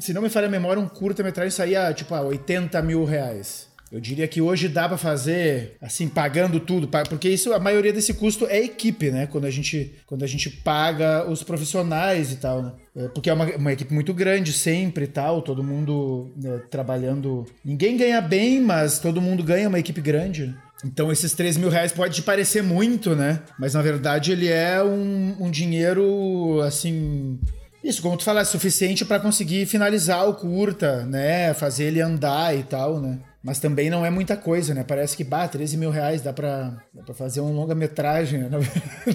se 0.00 0.12
não 0.12 0.22
me 0.22 0.28
falha 0.28 0.48
a 0.48 0.50
memória, 0.50 0.82
um 0.82 0.88
curta-metragem 0.88 1.50
saía 1.50 1.92
tipo 1.92 2.14
a 2.14 2.22
80 2.22 2.82
mil 2.82 3.04
reais. 3.04 3.67
Eu 3.90 4.00
diria 4.00 4.28
que 4.28 4.40
hoje 4.40 4.68
dá 4.68 4.86
para 4.86 4.98
fazer 4.98 5.76
assim 5.80 6.08
pagando 6.08 6.60
tudo, 6.60 6.88
porque 7.08 7.28
isso 7.28 7.52
a 7.54 7.58
maioria 7.58 7.92
desse 7.92 8.12
custo 8.12 8.46
é 8.46 8.58
equipe, 8.62 9.10
né? 9.10 9.26
Quando 9.26 9.46
a 9.46 9.50
gente 9.50 9.94
quando 10.06 10.22
a 10.22 10.26
gente 10.26 10.50
paga 10.50 11.28
os 11.28 11.42
profissionais 11.42 12.32
e 12.32 12.36
tal, 12.36 12.62
né? 12.62 12.72
É, 12.96 13.08
porque 13.08 13.30
é 13.30 13.32
uma, 13.32 13.46
uma, 13.56 13.72
equipe 13.72 13.94
muito 13.94 14.12
grande 14.12 14.52
sempre 14.52 15.04
e 15.04 15.08
tal, 15.08 15.40
todo 15.40 15.62
mundo 15.62 16.32
né, 16.36 16.60
trabalhando. 16.70 17.46
Ninguém 17.64 17.96
ganha 17.96 18.20
bem, 18.20 18.60
mas 18.60 18.98
todo 18.98 19.22
mundo 19.22 19.42
ganha 19.42 19.68
uma 19.68 19.78
equipe 19.78 20.00
grande. 20.00 20.54
Então 20.84 21.10
esses 21.10 21.32
3 21.32 21.56
mil 21.56 21.70
reais 21.70 21.92
pode 21.92 22.16
te 22.16 22.22
parecer 22.22 22.62
muito, 22.62 23.16
né? 23.16 23.40
Mas 23.58 23.74
na 23.74 23.82
verdade 23.82 24.32
ele 24.32 24.48
é 24.48 24.82
um, 24.82 25.36
um 25.40 25.50
dinheiro 25.50 26.60
assim 26.62 27.38
isso, 27.82 28.02
como 28.02 28.16
tu 28.16 28.24
falaste, 28.24 28.50
suficiente 28.50 29.04
para 29.04 29.20
conseguir 29.20 29.64
finalizar 29.64 30.28
o 30.28 30.34
curta, 30.34 31.06
né? 31.06 31.54
Fazer 31.54 31.84
ele 31.84 32.00
andar 32.00 32.56
e 32.56 32.64
tal, 32.64 33.00
né? 33.00 33.18
Mas 33.42 33.60
também 33.60 33.88
não 33.88 34.04
é 34.04 34.10
muita 34.10 34.36
coisa, 34.36 34.74
né? 34.74 34.82
Parece 34.82 35.16
que, 35.16 35.24
bah, 35.24 35.46
13 35.46 35.76
mil 35.76 35.90
reais 35.90 36.22
dá 36.22 36.32
pra, 36.32 36.76
dá 36.92 37.02
pra 37.02 37.14
fazer 37.14 37.40
um 37.40 37.52
longa-metragem. 37.52 38.40
Né? 38.40 38.50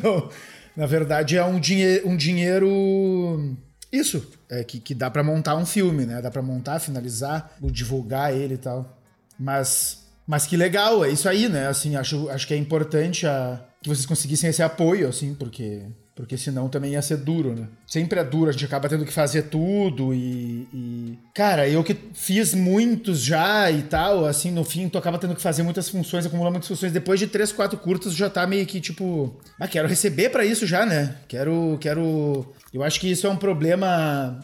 Na 0.76 0.86
verdade, 0.86 1.38
é 1.38 1.44
um, 1.44 1.60
dinhe 1.60 2.02
um 2.06 2.16
dinheiro. 2.16 3.56
Isso, 3.92 4.26
é 4.50 4.64
que, 4.64 4.80
que 4.80 4.96
dá 4.96 5.10
para 5.12 5.24
montar 5.24 5.56
um 5.56 5.66
filme, 5.66 6.06
né? 6.06 6.22
Dá 6.22 6.32
para 6.32 6.42
montar, 6.42 6.80
finalizar, 6.80 7.56
divulgar 7.62 8.34
ele 8.34 8.56
e 8.56 8.58
tal. 8.58 8.98
Mas, 9.38 10.06
mas 10.26 10.48
que 10.48 10.58
legal, 10.58 11.04
é 11.04 11.10
isso 11.10 11.28
aí, 11.28 11.50
né? 11.50 11.68
Assim, 11.68 11.96
acho, 11.96 12.30
acho 12.30 12.48
que 12.48 12.54
é 12.54 12.58
importante 12.58 13.28
a, 13.28 13.64
que 13.82 13.90
vocês 13.90 14.06
conseguissem 14.06 14.50
esse 14.50 14.64
apoio, 14.64 15.10
assim, 15.10 15.36
porque 15.36 15.84
porque 16.16 16.38
senão 16.38 16.70
também 16.70 16.92
ia 16.92 17.02
ser 17.02 17.18
duro, 17.18 17.56
né? 17.56 17.68
Sempre 17.88 18.20
é 18.20 18.24
duro, 18.24 18.50
a 18.50 18.54
gente 18.54 18.66
acaba 18.66 18.88
tendo 18.88 19.04
que 19.04 19.12
fazer 19.12 19.44
tudo 19.44 20.14
e, 20.14 20.68
e, 20.72 21.20
Cara, 21.34 21.68
eu 21.68 21.84
que 21.84 21.98
fiz 22.14 22.54
muitos 22.54 23.20
já 23.20 23.72
e 23.72 23.82
tal, 23.82 24.26
assim, 24.26 24.52
no 24.52 24.64
fim 24.64 24.88
tu 24.88 24.98
acaba 24.98 25.18
tendo 25.18 25.36
que 25.36 25.42
fazer 25.42 25.64
muitas 25.64 25.90
funções, 25.90 26.26
acumular 26.26 26.52
muitas 26.52 26.68
funções. 26.68 26.92
Depois 26.92 27.20
de 27.20 27.26
três, 27.26 27.52
quatro 27.52 27.80
curtas 27.80 28.14
já 28.14 28.30
tá 28.30 28.46
meio 28.46 28.66
que 28.68 28.80
tipo. 28.80 29.36
Ah, 29.60 29.68
quero 29.68 29.88
receber 29.88 30.30
para 30.30 30.46
isso 30.46 30.68
já, 30.68 30.86
né? 30.86 31.16
Quero. 31.28 31.78
quero. 31.82 32.54
Eu 32.72 32.84
acho 32.84 33.00
que 33.00 33.10
isso 33.10 33.26
é 33.26 33.30
um 33.30 33.38
problema. 33.38 34.40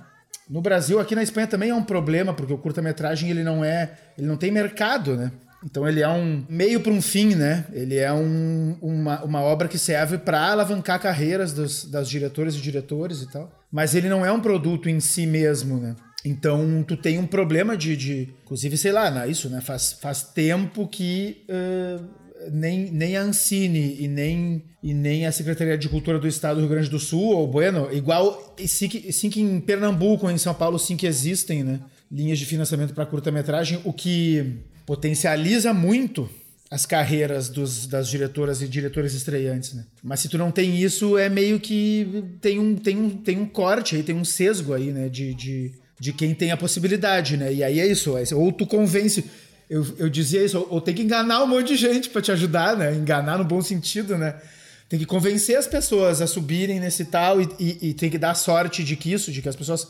No 0.50 0.62
Brasil, 0.62 1.00
aqui 1.00 1.14
na 1.14 1.22
Espanha 1.22 1.46
também 1.46 1.70
é 1.70 1.76
um 1.76 1.84
problema, 1.84 2.34
porque 2.34 2.52
o 2.52 2.58
curta-metragem 2.58 3.30
ele 3.30 3.44
não 3.44 3.64
é. 3.64 3.92
ele 4.18 4.26
não 4.26 4.38
tem 4.38 4.50
mercado, 4.50 5.16
né? 5.16 5.32
Então 5.64 5.88
ele 5.88 6.02
é 6.02 6.08
um 6.08 6.44
meio 6.50 6.80
para 6.80 6.92
um 6.92 7.02
fim, 7.02 7.36
né? 7.36 7.66
Ele 7.74 7.98
é 7.98 8.12
um, 8.14 8.78
uma, 8.82 9.24
uma 9.24 9.42
obra 9.42 9.68
que 9.68 9.78
serve 9.78 10.18
para 10.18 10.40
alavancar 10.40 11.00
carreiras 11.02 11.52
dos, 11.52 11.86
das 11.86 12.10
diretoras 12.10 12.56
e 12.56 12.62
diretores 12.62 13.22
e 13.22 13.30
tal. 13.30 13.52
Mas 13.72 13.94
ele 13.94 14.08
não 14.10 14.26
é 14.26 14.32
um 14.32 14.40
produto 14.40 14.90
em 14.90 15.00
si 15.00 15.26
mesmo, 15.26 15.78
né? 15.78 15.96
Então 16.24 16.84
tu 16.84 16.98
tem 16.98 17.18
um 17.18 17.28
problema 17.28 17.78
de, 17.78 17.96
de 17.96 18.30
inclusive 18.44 18.78
sei 18.78 18.92
lá, 18.92 19.12
né? 19.12 19.30
isso, 19.30 19.50
né? 19.50 19.62
Faz, 19.62 19.94
faz 19.94 20.24
tempo 20.24 20.88
que 20.88 21.46
uh, 21.50 22.04
nem, 22.52 22.90
nem 22.92 23.18
a 23.18 23.22
Ancine 23.22 23.98
e 24.00 24.08
nem, 24.08 24.64
e 24.82 24.94
nem 24.94 25.26
a 25.26 25.32
Secretaria 25.32 25.78
de 25.78 25.90
Cultura 25.90 26.20
do 26.20 26.28
Estado 26.28 26.56
do 26.56 26.62
Rio 26.62 26.70
Grande 26.70 26.90
do 26.90 27.00
Sul, 27.00 27.36
ou 27.36 27.48
Bueno, 27.48 27.90
igual 27.92 28.56
sim 28.66 28.88
que, 28.88 29.12
sim 29.12 29.30
que 29.30 29.42
em 29.42 29.60
Pernambuco, 29.60 30.30
em 30.30 30.38
São 30.38 30.54
Paulo, 30.54 30.80
sim 30.80 30.96
que 30.96 31.08
existem, 31.08 31.64
né? 31.64 31.80
linhas 32.12 32.40
de 32.40 32.46
financiamento 32.46 32.94
para 32.94 33.06
curta-metragem, 33.06 33.80
o 33.84 33.94
que 33.94 34.58
potencializa 34.90 35.72
muito 35.72 36.28
as 36.68 36.84
carreiras 36.84 37.48
dos, 37.48 37.86
das 37.86 38.08
diretoras 38.08 38.60
e 38.64 38.68
diretores 38.68 39.14
estreantes, 39.14 39.76
né? 39.76 39.86
Mas 40.02 40.20
se 40.20 40.28
tu 40.28 40.36
não 40.36 40.50
tem 40.50 40.82
isso, 40.82 41.16
é 41.16 41.30
meio 41.30 41.60
que 41.60 42.24
tem 42.42 42.58
um, 42.58 42.76
tem 42.76 42.98
um, 42.98 43.10
tem 43.12 43.38
um 43.38 43.46
corte 43.46 43.96
aí, 43.96 44.02
tem 44.02 44.16
um 44.16 44.26
sesgo 44.26 44.74
aí, 44.74 44.92
né? 44.92 45.08
De, 45.08 45.36
de, 45.36 45.72
de 46.00 46.12
quem 46.12 46.34
tem 46.34 46.52
a 46.52 46.58
possibilidade, 46.58 47.38
né? 47.38 47.54
E 47.54 47.64
aí 47.64 47.80
é 47.80 47.86
isso, 47.86 48.18
é 48.18 48.24
ou 48.34 48.52
tu 48.52 48.66
convence. 48.66 49.24
Eu, 49.70 49.86
eu 50.00 50.10
dizia 50.10 50.44
isso, 50.44 50.58
ou, 50.58 50.68
ou 50.72 50.82
tem 50.82 50.96
que 50.96 51.04
enganar 51.04 51.44
um 51.44 51.48
monte 51.48 51.68
de 51.68 51.76
gente 51.76 52.10
para 52.10 52.24
te 52.24 52.32
ajudar, 52.32 52.76
né? 52.76 52.96
Enganar 52.96 53.38
no 53.38 53.44
bom 53.44 53.62
sentido, 53.62 54.18
né? 54.18 54.42
Tem 54.90 54.98
que 54.98 55.06
convencer 55.06 55.56
as 55.56 55.68
pessoas 55.68 56.20
a 56.20 56.26
subirem 56.26 56.80
nesse 56.80 57.06
tal 57.06 57.40
e, 57.40 57.48
e, 57.60 57.90
e 57.90 57.94
tem 57.94 58.10
que 58.10 58.18
dar 58.18 58.34
sorte 58.34 58.84
de 58.84 58.96
que 58.96 59.14
isso, 59.14 59.32
de 59.32 59.40
que 59.40 59.50
as 59.50 59.56
pessoas 59.56 59.90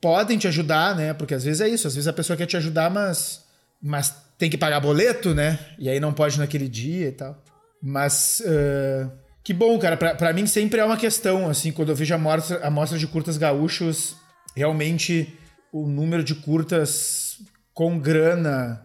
podem 0.00 0.38
te 0.38 0.46
ajudar, 0.46 0.94
né? 0.94 1.12
Porque 1.12 1.34
às 1.34 1.42
vezes 1.42 1.60
é 1.60 1.68
isso, 1.68 1.88
às 1.88 1.96
vezes 1.96 2.06
a 2.06 2.12
pessoa 2.12 2.36
quer 2.36 2.46
te 2.46 2.56
ajudar, 2.56 2.88
mas, 2.88 3.42
mas 3.82 4.27
tem 4.38 4.48
que 4.48 4.56
pagar 4.56 4.80
boleto, 4.80 5.34
né? 5.34 5.58
E 5.78 5.88
aí 5.88 5.98
não 5.98 6.12
pode 6.12 6.38
naquele 6.38 6.68
dia 6.68 7.08
e 7.08 7.12
tal. 7.12 7.42
Mas 7.82 8.40
uh, 8.40 9.10
que 9.42 9.52
bom, 9.52 9.78
cara. 9.78 9.96
Pra, 9.96 10.14
pra 10.14 10.32
mim 10.32 10.46
sempre 10.46 10.80
é 10.80 10.84
uma 10.84 10.96
questão, 10.96 11.48
assim, 11.48 11.72
quando 11.72 11.88
eu 11.88 11.96
vejo 11.96 12.14
a 12.14 12.18
mostra, 12.18 12.64
a 12.64 12.70
mostra 12.70 12.96
de 12.96 13.06
curtas 13.06 13.36
gaúchos, 13.36 14.16
realmente 14.54 15.36
o 15.72 15.86
número 15.86 16.22
de 16.22 16.36
curtas 16.36 17.38
com 17.74 17.98
grana, 17.98 18.84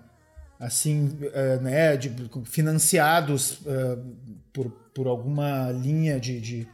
assim, 0.60 1.18
uh, 1.22 1.62
né, 1.62 1.96
de, 1.98 2.12
financiados 2.46 3.60
uh, 3.62 4.16
por, 4.52 4.70
por 4.94 5.08
alguma 5.08 5.72
linha 5.72 6.20
de, 6.20 6.40
de, 6.42 6.68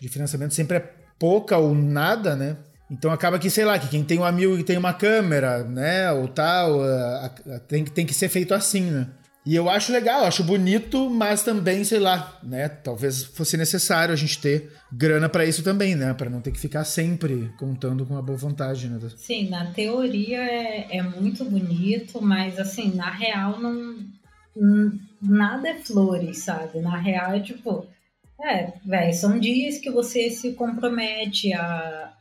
de 0.00 0.08
financiamento 0.08 0.54
sempre 0.54 0.78
é 0.78 0.94
pouca 1.18 1.58
ou 1.58 1.74
nada, 1.74 2.34
né? 2.34 2.56
Então 2.90 3.10
acaba 3.10 3.38
que, 3.38 3.50
sei 3.50 3.64
lá, 3.64 3.78
que 3.78 3.88
quem 3.88 4.04
tem 4.04 4.18
um 4.18 4.24
amigo 4.24 4.56
que 4.56 4.64
tem 4.64 4.78
uma 4.78 4.94
câmera, 4.94 5.64
né, 5.64 6.12
ou 6.12 6.28
tal, 6.28 6.80
tem, 7.66 7.84
tem 7.84 8.06
que 8.06 8.14
ser 8.14 8.28
feito 8.28 8.54
assim, 8.54 8.82
né? 8.82 9.08
E 9.44 9.54
eu 9.54 9.70
acho 9.70 9.92
legal, 9.92 10.24
acho 10.24 10.42
bonito, 10.42 11.08
mas 11.08 11.44
também, 11.44 11.84
sei 11.84 12.00
lá, 12.00 12.36
né, 12.42 12.68
talvez 12.68 13.22
fosse 13.24 13.56
necessário 13.56 14.12
a 14.12 14.16
gente 14.16 14.40
ter 14.40 14.72
grana 14.92 15.28
para 15.28 15.44
isso 15.44 15.62
também, 15.62 15.94
né, 15.94 16.12
para 16.14 16.28
não 16.28 16.40
ter 16.40 16.50
que 16.50 16.58
ficar 16.58 16.82
sempre 16.84 17.52
contando 17.56 18.04
com 18.04 18.16
a 18.16 18.22
boa 18.22 18.36
vontade, 18.36 18.88
né? 18.88 18.98
Sim, 19.16 19.48
na 19.48 19.66
teoria 19.72 20.38
é, 20.38 20.96
é 20.96 21.02
muito 21.02 21.44
bonito, 21.44 22.20
mas 22.20 22.58
assim, 22.58 22.94
na 22.94 23.10
real 23.10 23.60
não 23.60 23.96
nada 25.20 25.68
é 25.68 25.74
flores, 25.74 26.38
sabe? 26.38 26.80
Na 26.80 26.98
real 26.98 27.34
é 27.34 27.40
tipo, 27.40 27.86
é, 28.42 28.72
velho, 28.84 29.14
são 29.14 29.38
dias 29.38 29.78
que 29.78 29.90
você 29.90 30.30
se 30.30 30.54
compromete 30.54 31.52
a, 31.52 32.12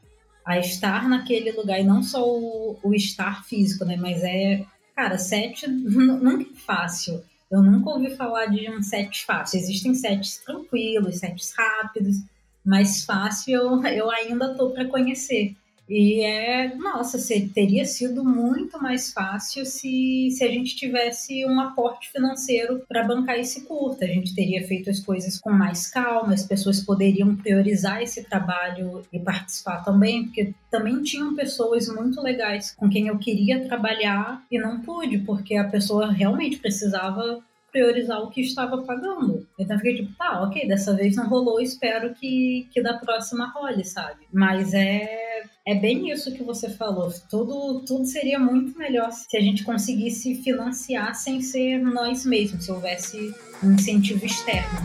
a 0.45 0.59
estar 0.59 1.09
naquele 1.09 1.51
lugar, 1.51 1.79
e 1.79 1.83
não 1.83 2.03
só 2.03 2.23
o, 2.23 2.77
o 2.83 2.93
estar 2.93 3.43
físico, 3.45 3.83
né? 3.83 3.97
Mas 3.97 4.23
é, 4.23 4.63
cara, 4.95 5.17
set 5.17 5.67
nunca 5.67 6.43
é 6.43 6.55
fácil. 6.55 7.23
Eu 7.49 7.61
nunca 7.61 7.89
ouvi 7.89 8.15
falar 8.15 8.47
de 8.47 8.69
um 8.69 8.81
set 8.81 9.25
fácil. 9.25 9.59
Existem 9.59 9.93
sets 9.95 10.37
tranquilos, 10.37 11.17
sets 11.17 11.53
rápidos, 11.57 12.17
mas 12.63 13.03
fácil 13.05 13.55
eu, 13.55 13.85
eu 13.85 14.11
ainda 14.11 14.53
tô 14.55 14.69
para 14.71 14.85
conhecer. 14.85 15.55
E 15.87 16.21
é, 16.21 16.75
nossa, 16.75 17.17
teria 17.53 17.85
sido 17.85 18.23
muito 18.23 18.81
mais 18.81 19.13
fácil 19.13 19.65
se, 19.65 20.29
se 20.31 20.43
a 20.43 20.47
gente 20.47 20.75
tivesse 20.75 21.45
um 21.45 21.59
aporte 21.59 22.11
financeiro 22.11 22.83
para 22.87 23.03
bancar 23.03 23.37
esse 23.37 23.61
curta. 23.65 24.05
A 24.05 24.07
gente 24.07 24.33
teria 24.33 24.65
feito 24.67 24.89
as 24.89 24.99
coisas 24.99 25.39
com 25.39 25.51
mais 25.51 25.87
calma, 25.87 26.33
as 26.33 26.43
pessoas 26.43 26.81
poderiam 26.81 27.35
priorizar 27.35 28.01
esse 28.01 28.23
trabalho 28.23 29.03
e 29.13 29.19
participar 29.19 29.83
também, 29.83 30.25
porque 30.25 30.53
também 30.71 31.03
tinham 31.03 31.35
pessoas 31.35 31.87
muito 31.87 32.21
legais 32.21 32.71
com 32.71 32.89
quem 32.89 33.07
eu 33.07 33.19
queria 33.19 33.65
trabalhar 33.65 34.43
e 34.49 34.57
não 34.57 34.81
pude, 34.81 35.19
porque 35.19 35.55
a 35.55 35.69
pessoa 35.69 36.11
realmente 36.11 36.57
precisava 36.57 37.43
priorizar 37.75 38.21
o 38.23 38.29
que 38.29 38.39
estava 38.39 38.81
pagando. 38.83 39.45
Então 39.59 39.75
eu 39.75 39.79
fiquei 39.79 39.95
tipo, 39.97 40.17
tá, 40.17 40.41
ok, 40.43 40.65
dessa 40.65 40.95
vez 40.95 41.17
não 41.17 41.27
rolou, 41.27 41.59
espero 41.59 42.13
que, 42.15 42.69
que 42.71 42.81
da 42.81 42.93
próxima 42.93 43.51
role, 43.51 43.83
sabe? 43.83 44.25
Mas 44.31 44.73
é, 44.73 45.43
é 45.67 45.75
bem 45.75 46.09
isso 46.09 46.33
que 46.33 46.41
você 46.41 46.69
falou. 46.69 47.11
Tudo, 47.29 47.83
tudo 47.85 48.05
seria 48.05 48.39
muito 48.39 48.79
melhor 48.79 49.11
se 49.11 49.35
a 49.35 49.41
gente 49.41 49.65
conseguisse 49.65 50.35
financiar 50.35 51.13
sem 51.15 51.41
ser 51.41 51.79
nós 51.79 52.25
mesmos, 52.25 52.63
se 52.63 52.71
houvesse 52.71 53.35
um 53.61 53.73
incentivo 53.73 54.25
externo. 54.25 54.79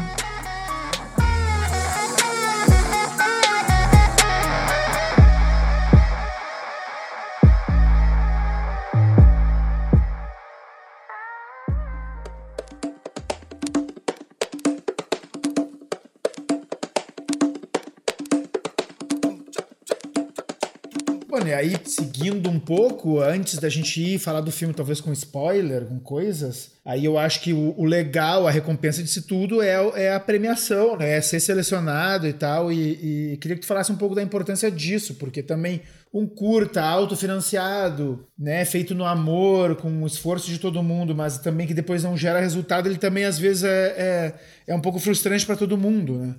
Aí, 21.60 21.76
seguindo 21.84 22.50
um 22.50 22.58
pouco, 22.58 23.20
antes 23.20 23.58
da 23.58 23.68
gente 23.68 24.02
ir 24.02 24.18
falar 24.18 24.40
do 24.40 24.50
filme, 24.50 24.74
talvez 24.74 25.00
com 25.00 25.12
spoiler, 25.12 25.84
com 25.84 26.00
coisas, 26.00 26.72
aí 26.84 27.04
eu 27.04 27.18
acho 27.18 27.40
que 27.40 27.52
o, 27.52 27.74
o 27.76 27.84
legal, 27.84 28.46
a 28.46 28.50
recompensa 28.50 29.02
disso 29.02 29.22
tudo 29.22 29.62
é, 29.62 29.74
é, 29.94 30.14
a 30.14 30.20
premiação, 30.20 30.96
né? 30.96 31.16
É 31.16 31.20
ser 31.20 31.40
selecionado 31.40 32.26
e 32.26 32.32
tal. 32.32 32.72
E, 32.72 33.32
e 33.32 33.36
queria 33.36 33.56
que 33.56 33.62
tu 33.62 33.66
falasse 33.66 33.92
um 33.92 33.96
pouco 33.96 34.14
da 34.14 34.22
importância 34.22 34.70
disso, 34.70 35.14
porque 35.14 35.42
também 35.42 35.82
um 36.12 36.26
curta, 36.26 36.82
autofinanciado, 36.82 38.26
né, 38.36 38.64
feito 38.64 38.96
no 38.96 39.04
amor, 39.04 39.76
com 39.76 40.02
o 40.02 40.06
esforço 40.06 40.48
de 40.48 40.58
todo 40.58 40.82
mundo, 40.82 41.14
mas 41.14 41.38
também 41.38 41.68
que 41.68 41.74
depois 41.74 42.02
não 42.02 42.16
gera 42.16 42.40
resultado, 42.40 42.88
ele 42.88 42.98
também 42.98 43.24
às 43.24 43.38
vezes 43.38 43.62
é, 43.62 43.94
é, 43.96 44.34
é 44.66 44.74
um 44.74 44.80
pouco 44.80 44.98
frustrante 44.98 45.46
para 45.46 45.54
todo 45.54 45.78
mundo, 45.78 46.18
né? 46.18 46.34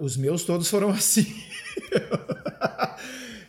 Os 0.00 0.16
meus 0.16 0.44
todos 0.44 0.68
foram 0.68 0.90
assim. 0.90 1.26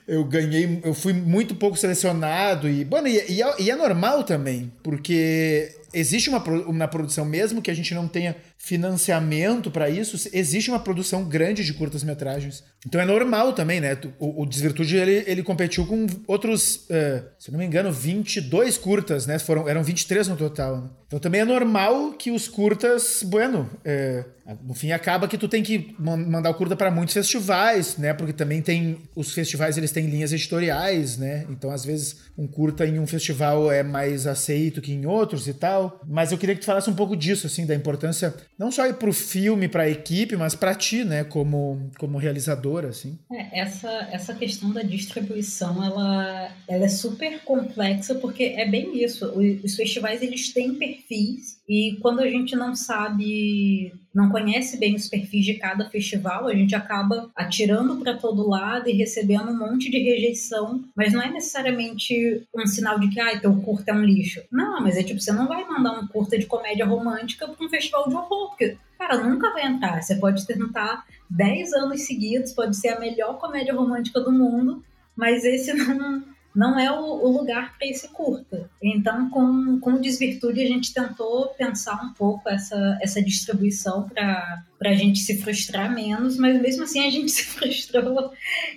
eu 0.08 0.24
ganhei, 0.24 0.80
eu 0.84 0.93
fui 0.93 1.12
muito 1.13 1.54
pouco 1.54 1.76
selecionado 1.76 2.70
e, 2.70 2.86
bueno, 2.86 3.08
e, 3.08 3.22
e, 3.30 3.43
é, 3.43 3.56
e 3.60 3.70
é 3.70 3.76
normal 3.76 4.24
também, 4.24 4.72
porque 4.82 5.76
existe 5.93 6.30
uma, 6.30 6.39
uma 6.39 6.88
produção, 6.88 7.26
mesmo 7.26 7.62
que 7.62 7.71
a 7.71 7.73
gente 7.73 7.93
não 7.93 8.08
tenha 8.08 8.36
financiamento 8.58 9.69
para 9.71 9.89
isso, 9.89 10.30
existe 10.34 10.69
uma 10.69 10.80
produção 10.80 11.23
grande 11.23 11.63
de 11.63 11.73
curtas-metragens. 11.73 12.63
Então 12.86 13.02
é 13.02 13.06
normal 13.06 13.54
também, 13.54 13.80
né? 13.80 13.97
O, 14.19 14.43
o 14.43 14.45
Desvirtude, 14.45 14.97
ele, 14.97 15.23
ele 15.28 15.43
competiu 15.43 15.86
com 15.86 16.08
outros, 16.28 16.88
uh, 16.88 17.23
se 17.38 17.52
não 17.52 17.60
me 17.60 17.65
engano, 17.65 17.91
22 17.91 18.78
curtas, 18.78 19.26
né? 19.26 19.39
Foram, 19.39 19.67
eram 19.67 19.84
23 19.84 20.28
no 20.28 20.38
total. 20.38 20.82
Né? 20.82 20.89
Então 21.08 21.19
também 21.19 21.41
é 21.41 21.45
normal 21.45 22.13
que 22.13 22.32
os 22.32 22.47
curtas, 22.47 23.23
bueno, 23.23 23.69
uh, 23.86 24.38
no 24.63 24.73
fim 24.73 24.91
acaba 24.91 25.28
que 25.28 25.38
tu 25.38 25.47
tem 25.47 25.62
que 25.62 25.93
mandar 26.00 26.50
o 26.50 26.54
curta 26.54 26.76
para 26.76 26.89
muitos 26.89 27.13
festivais, 27.13 27.97
né? 27.97 28.13
Porque 28.13 28.32
também 28.32 28.62
tem, 28.62 28.97
os 29.15 29.34
festivais 29.34 29.78
eles 29.78 29.91
têm 29.91 30.08
linhas 30.08 30.32
editoriais, 30.32 31.17
né? 31.17 31.45
Então 31.50 31.69
às 31.69 31.84
vezes 31.84 32.28
um 32.38 32.47
curta 32.47 32.86
em 32.86 33.00
um 33.00 33.08
festival 33.08 33.69
é 33.71 33.84
mais 33.84 34.26
aceito 34.26 34.82
que 34.82 34.93
em 34.93 35.06
outros 35.06 35.47
e 35.47 35.54
tal. 35.54 35.77
Mas 36.08 36.32
eu 36.32 36.38
queria 36.38 36.56
que 36.56 36.62
tu 36.62 36.66
falasse 36.66 36.90
um 36.90 36.96
pouco 36.96 37.16
disso, 37.16 37.48
assim, 37.48 37.66
da 37.66 37.76
importância 37.76 38.34
não 38.58 38.72
só 38.72 38.92
para 38.94 39.10
o 39.10 39.13
filme, 39.13 39.68
para 39.68 39.84
a 39.84 39.90
equipe, 39.90 40.36
mas 40.36 40.56
para 40.56 40.76
ti, 40.76 41.04
né, 41.04 41.24
como, 41.24 41.90
como 41.98 42.18
realizadora, 42.18 42.90
assim. 42.90 43.18
É, 43.32 43.60
essa, 43.62 43.90
essa 44.12 44.34
questão 44.34 44.72
da 44.72 44.82
distribuição, 44.82 45.84
ela, 45.84 46.52
ela 46.68 46.86
é 46.86 46.90
super 46.90 47.44
complexa, 47.44 48.16
porque 48.16 48.44
é 48.44 48.68
bem 48.68 49.04
isso, 49.04 49.26
os 49.63 49.76
festivais, 49.76 50.22
eles 50.22 50.54
têm 50.54 50.76
perfis, 50.76 51.57
e 51.67 51.97
quando 52.01 52.21
a 52.21 52.30
gente 52.30 52.56
não 52.56 52.73
sabe, 52.73 53.93
não 54.15 54.30
conhece 54.30 54.77
bem 54.77 54.95
os 54.95 55.10
perfis 55.10 55.43
de 55.43 55.56
cada 55.56 55.89
festival, 55.89 56.47
a 56.47 56.56
gente 56.56 56.73
acaba 56.73 57.30
atirando 57.36 57.97
para 57.97 58.15
todo 58.15 58.47
lado 58.47 58.89
e 58.89 58.93
recebendo 58.93 59.51
um 59.51 59.58
monte 59.58 59.91
de 59.91 59.99
rejeição, 59.99 60.82
mas 60.95 61.12
não 61.12 61.21
é 61.21 61.30
necessariamente 61.30 62.47
um 62.56 62.65
sinal 62.65 62.97
de 62.97 63.10
que, 63.10 63.19
ah, 63.19 63.38
teu 63.38 63.53
curta 63.62 63.91
é 63.91 63.93
um 63.93 64.03
lixo. 64.03 64.41
Não, 64.49 64.82
mas 64.82 64.95
é 64.95 65.03
tipo, 65.03 65.19
você 65.19 65.34
não 65.34 65.45
vai 65.45 65.65
mandar 65.65 65.99
um 65.99 66.08
curta 66.08 66.38
de 66.38 66.45
comédia 66.45 66.86
romântica 66.86 67.45
para 67.45 67.65
um 67.65 67.69
festival 67.69 68.08
de 68.08 68.15
horror, 68.15 68.49
porque, 68.49 68.77
cara, 68.97 69.21
nunca 69.21 69.51
vai 69.51 69.65
entrar. 69.65 70.01
Você 70.01 70.15
pode 70.15 70.47
tentar 70.47 71.06
10 71.30 71.73
anos 71.73 72.01
seguidos, 72.03 72.53
pode 72.53 72.77
ser 72.77 72.89
a 72.89 72.99
melhor 72.99 73.38
comédia 73.39 73.73
romântica 73.73 74.21
do 74.21 74.32
mundo, 74.32 74.82
mas 75.17 75.43
esse 75.43 75.73
não 75.75 76.23
não 76.58 76.80
é 76.80 76.91
o, 76.91 77.04
o 77.04 77.38
lugar 77.38 77.78
para 77.78 77.88
esse 77.88 78.08
curta. 78.08 78.67
Então, 78.82 79.30
com, 79.30 79.80
com 79.80 80.02
Desvirtude, 80.02 80.60
a 80.60 80.67
gente 80.67 80.91
tentou 80.91 81.50
pensar 81.50 82.04
um 82.04 82.13
pouco 82.13 82.50
essa, 82.50 82.98
essa 83.00 83.22
distribuição 83.22 84.10
para 84.10 84.63
a 84.84 84.93
gente 84.93 85.20
se 85.20 85.38
frustrar 85.38 85.93
menos, 85.93 86.36
mas 86.36 86.60
mesmo 86.60 86.84
assim 86.84 87.06
a 87.06 87.12
gente 87.12 87.30
se 87.30 87.46
frustrou 87.46 88.32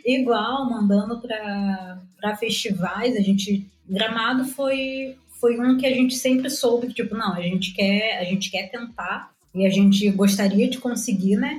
igual, 0.04 0.68
mandando 0.68 1.22
para 1.22 2.36
festivais. 2.36 3.16
A 3.16 3.20
gente. 3.22 3.66
Gramado 3.88 4.44
foi, 4.44 5.16
foi 5.40 5.58
um 5.58 5.78
que 5.78 5.86
a 5.86 5.92
gente 5.94 6.14
sempre 6.14 6.50
soube 6.50 6.88
que, 6.88 6.94
tipo, 6.94 7.14
não, 7.16 7.32
a 7.32 7.40
gente 7.40 7.72
quer, 7.72 8.18
a 8.18 8.24
gente 8.24 8.50
quer 8.50 8.70
tentar 8.70 9.32
e 9.54 9.66
a 9.66 9.70
gente 9.70 10.08
gostaria 10.10 10.68
de 10.68 10.76
conseguir, 10.78 11.36
né? 11.36 11.58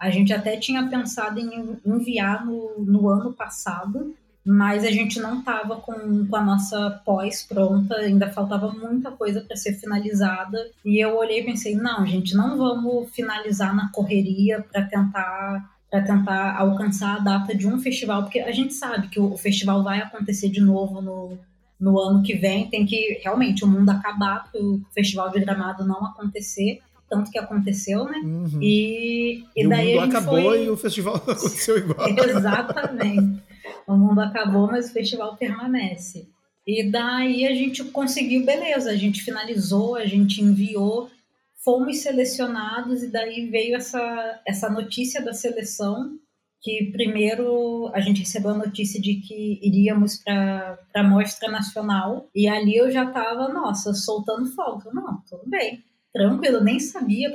A 0.00 0.10
gente 0.10 0.32
até 0.32 0.56
tinha 0.56 0.88
pensado 0.88 1.38
em 1.38 1.78
enviar 1.86 2.44
no, 2.44 2.74
no 2.80 3.08
ano 3.08 3.32
passado, 3.32 4.16
mas 4.44 4.84
a 4.84 4.90
gente 4.90 5.20
não 5.20 5.40
estava 5.40 5.76
com, 5.76 6.26
com 6.26 6.36
a 6.36 6.42
nossa 6.42 7.02
pós 7.04 7.42
pronta, 7.42 7.94
ainda 7.96 8.30
faltava 8.30 8.72
muita 8.72 9.10
coisa 9.10 9.40
para 9.40 9.56
ser 9.56 9.74
finalizada. 9.74 10.70
E 10.84 10.98
eu 10.98 11.16
olhei 11.16 11.40
e 11.40 11.44
pensei: 11.44 11.74
não, 11.74 12.06
gente, 12.06 12.34
não 12.34 12.56
vamos 12.56 13.10
finalizar 13.10 13.74
na 13.74 13.90
correria 13.90 14.64
para 14.72 14.82
tentar 14.82 15.70
para 15.90 16.02
tentar 16.02 16.56
alcançar 16.56 17.16
a 17.16 17.18
data 17.18 17.52
de 17.52 17.66
um 17.66 17.80
festival, 17.80 18.22
porque 18.22 18.38
a 18.38 18.52
gente 18.52 18.72
sabe 18.72 19.08
que 19.08 19.18
o, 19.18 19.32
o 19.32 19.36
festival 19.36 19.82
vai 19.82 19.98
acontecer 19.98 20.48
de 20.48 20.60
novo 20.60 21.02
no, 21.02 21.36
no 21.80 21.98
ano 21.98 22.22
que 22.22 22.34
vem, 22.34 22.70
tem 22.70 22.86
que 22.86 23.18
realmente 23.24 23.64
o 23.64 23.66
mundo 23.66 23.90
acabar 23.90 24.48
para 24.52 24.62
o 24.62 24.80
festival 24.94 25.30
de 25.30 25.40
gramado 25.40 25.84
não 25.84 26.06
acontecer 26.06 26.80
tanto 27.10 27.28
que 27.28 27.38
aconteceu, 27.38 28.04
né? 28.04 28.20
Uhum. 28.22 28.58
E, 28.62 29.44
e, 29.56 29.64
e 29.64 29.68
daí 29.68 29.98
o 29.98 30.00
mundo 30.00 30.16
acabou 30.16 30.40
foi... 30.40 30.64
e 30.64 30.70
o 30.70 30.76
festival 30.76 31.16
aconteceu 31.26 31.76
igual. 31.76 32.08
Exatamente. 32.08 33.42
O 33.86 33.96
mundo 33.96 34.20
acabou, 34.20 34.66
mas 34.66 34.90
o 34.90 34.92
festival 34.92 35.36
permanece. 35.36 36.28
E 36.66 36.82
daí 36.90 37.46
a 37.46 37.54
gente 37.54 37.82
conseguiu, 37.84 38.44
beleza, 38.44 38.90
a 38.90 38.96
gente 38.96 39.22
finalizou, 39.22 39.96
a 39.96 40.06
gente 40.06 40.42
enviou, 40.42 41.10
fomos 41.64 41.98
selecionados 41.98 43.02
e 43.02 43.10
daí 43.10 43.46
veio 43.46 43.76
essa, 43.76 44.40
essa 44.46 44.70
notícia 44.70 45.22
da 45.22 45.32
seleção 45.32 46.18
que 46.62 46.90
primeiro 46.92 47.90
a 47.94 48.00
gente 48.00 48.20
recebeu 48.20 48.50
a 48.50 48.58
notícia 48.58 49.00
de 49.00 49.14
que 49.14 49.58
iríamos 49.62 50.16
para 50.16 50.78
a 50.94 51.02
mostra 51.02 51.50
nacional 51.50 52.28
e 52.34 52.46
ali 52.46 52.76
eu 52.76 52.90
já 52.90 53.04
estava, 53.04 53.48
nossa, 53.48 53.94
soltando 53.94 54.46
fogo. 54.52 54.90
Não, 54.92 55.22
tudo 55.28 55.42
bem, 55.46 55.82
tranquilo, 56.12 56.62
nem 56.62 56.78
sabia 56.78 57.32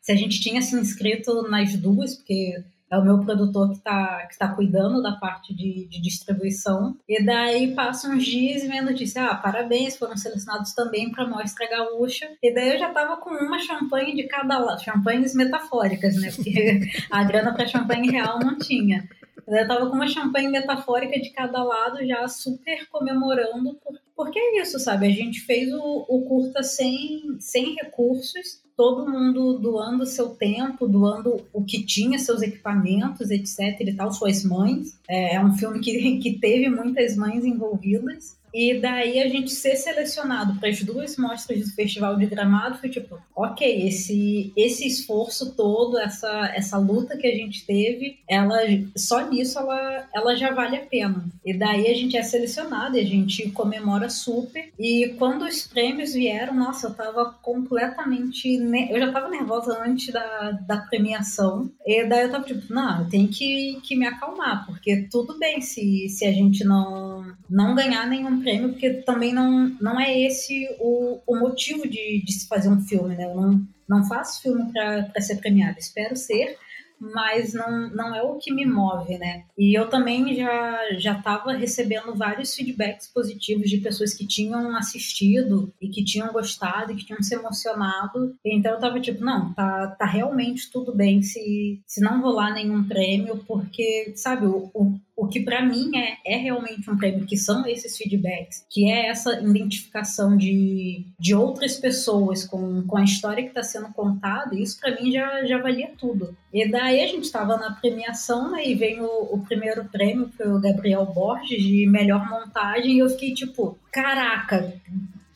se 0.00 0.12
a 0.12 0.14
gente 0.14 0.40
tinha 0.40 0.60
se 0.60 0.76
inscrito 0.76 1.48
nas 1.48 1.74
duas, 1.76 2.16
porque 2.16 2.62
é 2.92 2.98
o 2.98 3.02
meu 3.02 3.18
produtor 3.20 3.70
que 3.70 3.78
está 3.78 4.26
que 4.26 4.38
tá 4.38 4.48
cuidando 4.48 5.02
da 5.02 5.12
parte 5.12 5.54
de, 5.54 5.88
de, 5.88 6.00
distribuição. 6.00 6.94
E 7.08 7.24
daí 7.24 7.74
passam 7.74 8.14
uns 8.14 8.24
dias 8.24 8.62
e 8.62 8.68
vem 8.68 8.80
a 8.80 8.84
notícia: 8.84 9.24
ah, 9.24 9.34
parabéns, 9.34 9.96
foram 9.96 10.14
selecionados 10.14 10.74
também 10.74 11.10
para 11.10 11.24
a 11.24 11.26
Mostra 11.26 11.66
Gaúcha. 11.68 12.28
E 12.42 12.52
daí 12.54 12.74
eu 12.74 12.78
já 12.78 12.90
tava 12.90 13.16
com 13.16 13.30
uma 13.30 13.58
champanhe 13.58 14.14
de 14.14 14.24
cada 14.24 14.58
lado, 14.58 14.84
champanhes 14.84 15.34
metafóricas, 15.34 16.20
né? 16.20 16.30
Porque 16.36 16.80
a 17.10 17.24
grana 17.24 17.54
para 17.54 17.66
champanhe 17.66 18.10
real 18.10 18.38
não 18.38 18.58
tinha. 18.58 19.08
Eu 19.48 19.66
tava 19.66 19.88
com 19.88 19.96
uma 19.96 20.06
champanhe 20.06 20.48
metafórica 20.48 21.18
de 21.18 21.30
cada 21.30 21.64
lado, 21.64 22.06
já 22.06 22.28
super 22.28 22.88
comemorando, 22.90 23.78
porque 24.14 24.38
é 24.38 24.60
isso, 24.60 24.78
sabe? 24.78 25.06
A 25.06 25.10
gente 25.10 25.40
fez 25.40 25.72
o, 25.72 26.06
o 26.08 26.22
curta 26.28 26.62
sem, 26.62 27.36
sem 27.40 27.74
recursos, 27.74 28.62
todo 28.76 29.10
mundo 29.10 29.58
doando 29.58 30.06
seu 30.06 30.30
tempo, 30.30 30.88
doando 30.88 31.44
o 31.52 31.64
que 31.64 31.84
tinha, 31.84 32.18
seus 32.18 32.42
equipamentos, 32.42 33.30
etc 33.30 33.80
e 33.80 33.94
tal, 33.94 34.12
suas 34.12 34.44
mães. 34.44 34.98
É, 35.08 35.36
é 35.36 35.44
um 35.44 35.52
filme 35.54 35.80
que, 35.80 36.18
que 36.20 36.38
teve 36.38 36.68
muitas 36.68 37.16
mães 37.16 37.44
envolvidas. 37.44 38.36
E 38.54 38.78
daí 38.78 39.18
a 39.20 39.28
gente 39.28 39.50
ser 39.50 39.76
selecionado 39.76 40.58
para 40.60 40.68
as 40.68 40.82
duas 40.82 41.16
mostras 41.16 41.60
do 41.60 41.74
Festival 41.74 42.16
de 42.16 42.26
Gramado 42.26 42.78
foi 42.78 42.90
tipo, 42.90 43.18
ok, 43.34 43.86
esse, 43.86 44.52
esse 44.54 44.86
esforço 44.86 45.54
todo, 45.54 45.98
essa, 45.98 46.52
essa 46.54 46.76
luta 46.76 47.16
que 47.16 47.26
a 47.26 47.34
gente 47.34 47.64
teve, 47.64 48.18
ela 48.28 48.58
só 48.94 49.26
nisso 49.26 49.58
ela, 49.58 50.06
ela 50.14 50.36
já 50.36 50.52
vale 50.52 50.76
a 50.76 50.84
pena. 50.84 51.24
E 51.44 51.54
daí 51.54 51.88
a 51.88 51.94
gente 51.94 52.16
é 52.16 52.22
selecionado 52.22 52.96
e 52.96 53.00
a 53.00 53.06
gente 53.06 53.50
comemora 53.52 54.10
super. 54.10 54.70
E 54.78 55.14
quando 55.18 55.46
os 55.46 55.66
prêmios 55.66 56.12
vieram, 56.12 56.54
nossa, 56.54 56.88
eu 56.88 56.94
tava 56.94 57.34
completamente. 57.42 58.58
Eu 58.90 58.98
já 58.98 59.12
tava 59.12 59.28
nervosa 59.28 59.82
antes 59.82 60.12
da, 60.12 60.52
da 60.66 60.76
premiação. 60.78 61.70
E 61.84 62.04
daí 62.06 62.22
eu 62.22 62.30
tava 62.30 62.44
tipo, 62.44 62.72
não, 62.72 63.02
eu 63.02 63.08
tenho 63.08 63.28
que, 63.28 63.80
que 63.82 63.96
me 63.96 64.06
acalmar, 64.06 64.66
porque 64.66 65.08
tudo 65.10 65.38
bem 65.38 65.60
se, 65.60 66.08
se 66.08 66.24
a 66.24 66.32
gente 66.32 66.64
não, 66.64 67.24
não 67.48 67.74
ganhar 67.74 68.06
nenhum 68.06 68.40
prêmio, 68.40 68.70
porque 68.70 68.90
também 69.02 69.32
não, 69.32 69.68
não 69.80 70.00
é 70.00 70.18
esse 70.20 70.68
o, 70.78 71.20
o 71.26 71.36
motivo 71.38 71.88
de, 71.88 72.22
de 72.24 72.32
se 72.32 72.48
fazer 72.48 72.68
um 72.68 72.80
filme, 72.80 73.14
né? 73.14 73.24
Eu 73.24 73.34
não, 73.34 73.66
não 73.88 74.04
faço 74.04 74.42
filme 74.42 74.72
para 74.72 75.20
ser 75.20 75.36
premiado, 75.36 75.78
espero 75.78 76.16
ser, 76.16 76.56
mas 77.02 77.52
não, 77.52 77.90
não 77.90 78.14
é 78.14 78.22
o 78.22 78.36
que 78.36 78.52
me 78.52 78.64
move, 78.64 79.18
né? 79.18 79.44
E 79.58 79.76
eu 79.76 79.88
também 79.88 80.34
já 80.36 80.78
já 80.98 81.12
estava 81.18 81.52
recebendo 81.52 82.14
vários 82.14 82.54
feedbacks 82.54 83.08
positivos 83.08 83.68
de 83.68 83.78
pessoas 83.78 84.14
que 84.14 84.26
tinham 84.26 84.76
assistido 84.76 85.72
e 85.80 85.88
que 85.88 86.04
tinham 86.04 86.32
gostado 86.32 86.92
e 86.92 86.96
que 86.96 87.04
tinham 87.04 87.22
se 87.22 87.34
emocionado. 87.34 88.36
Então 88.44 88.72
eu 88.72 88.78
tava 88.78 89.00
tipo, 89.00 89.24
não, 89.24 89.52
tá, 89.52 89.88
tá 89.98 90.06
realmente 90.06 90.70
tudo 90.70 90.94
bem 90.94 91.22
se, 91.22 91.80
se 91.86 92.00
não 92.00 92.20
rolar 92.20 92.52
nenhum 92.52 92.84
prêmio, 92.84 93.42
porque, 93.46 94.12
sabe, 94.14 94.46
o, 94.46 94.70
o 94.72 94.98
o 95.22 95.28
que 95.28 95.38
para 95.38 95.64
mim 95.64 95.96
é, 95.96 96.16
é 96.26 96.36
realmente 96.36 96.90
um 96.90 96.96
prêmio, 96.96 97.24
que 97.24 97.36
são 97.36 97.64
esses 97.64 97.96
feedbacks, 97.96 98.66
que 98.68 98.90
é 98.90 99.06
essa 99.06 99.40
identificação 99.40 100.36
de, 100.36 101.06
de 101.16 101.32
outras 101.32 101.76
pessoas 101.76 102.44
com, 102.44 102.82
com 102.82 102.96
a 102.96 103.04
história 103.04 103.44
que 103.44 103.50
está 103.50 103.62
sendo 103.62 103.92
contada, 103.92 104.52
isso 104.56 104.80
para 104.80 105.00
mim 105.00 105.12
já, 105.12 105.46
já 105.46 105.58
valia 105.58 105.92
tudo. 105.96 106.36
E 106.52 106.68
daí 106.68 107.00
a 107.00 107.06
gente 107.06 107.22
estava 107.22 107.56
na 107.56 107.70
premiação 107.70 108.50
né, 108.50 108.66
e 108.66 108.74
veio 108.74 109.04
o, 109.04 109.36
o 109.36 109.38
primeiro 109.44 109.84
prêmio 109.84 110.28
para 110.36 110.52
o 110.52 110.60
Gabriel 110.60 111.06
Borges 111.06 111.62
de 111.62 111.86
melhor 111.86 112.28
montagem 112.28 112.96
e 112.96 112.98
eu 112.98 113.08
fiquei 113.10 113.32
tipo, 113.32 113.78
caraca, 113.92 114.74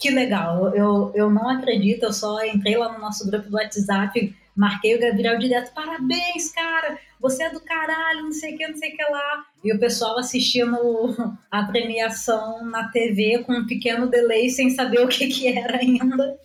que 0.00 0.10
legal, 0.10 0.74
eu, 0.74 1.12
eu 1.14 1.30
não 1.30 1.48
acredito, 1.48 2.02
eu 2.02 2.12
só 2.12 2.44
entrei 2.44 2.76
lá 2.76 2.92
no 2.92 2.98
nosso 2.98 3.24
grupo 3.24 3.48
do 3.48 3.56
WhatsApp 3.56 4.34
Marquei 4.56 4.96
o 4.96 5.00
Gabriel 5.00 5.38
direto, 5.38 5.74
parabéns, 5.74 6.50
cara, 6.50 6.98
você 7.20 7.44
é 7.44 7.50
do 7.50 7.60
caralho, 7.60 8.22
não 8.22 8.32
sei 8.32 8.54
o 8.54 8.56
que, 8.56 8.66
não 8.66 8.76
sei 8.76 8.92
o 8.92 8.96
que 8.96 9.02
lá. 9.02 9.44
E 9.62 9.72
o 9.72 9.78
pessoal 9.78 10.18
assistindo 10.18 10.76
a 11.50 11.64
premiação 11.64 12.64
na 12.64 12.88
TV 12.88 13.44
com 13.44 13.52
um 13.52 13.66
pequeno 13.66 14.08
delay, 14.08 14.48
sem 14.48 14.70
saber 14.70 15.00
o 15.00 15.08
que, 15.08 15.26
que 15.28 15.46
era 15.48 15.78
ainda. 15.78 16.38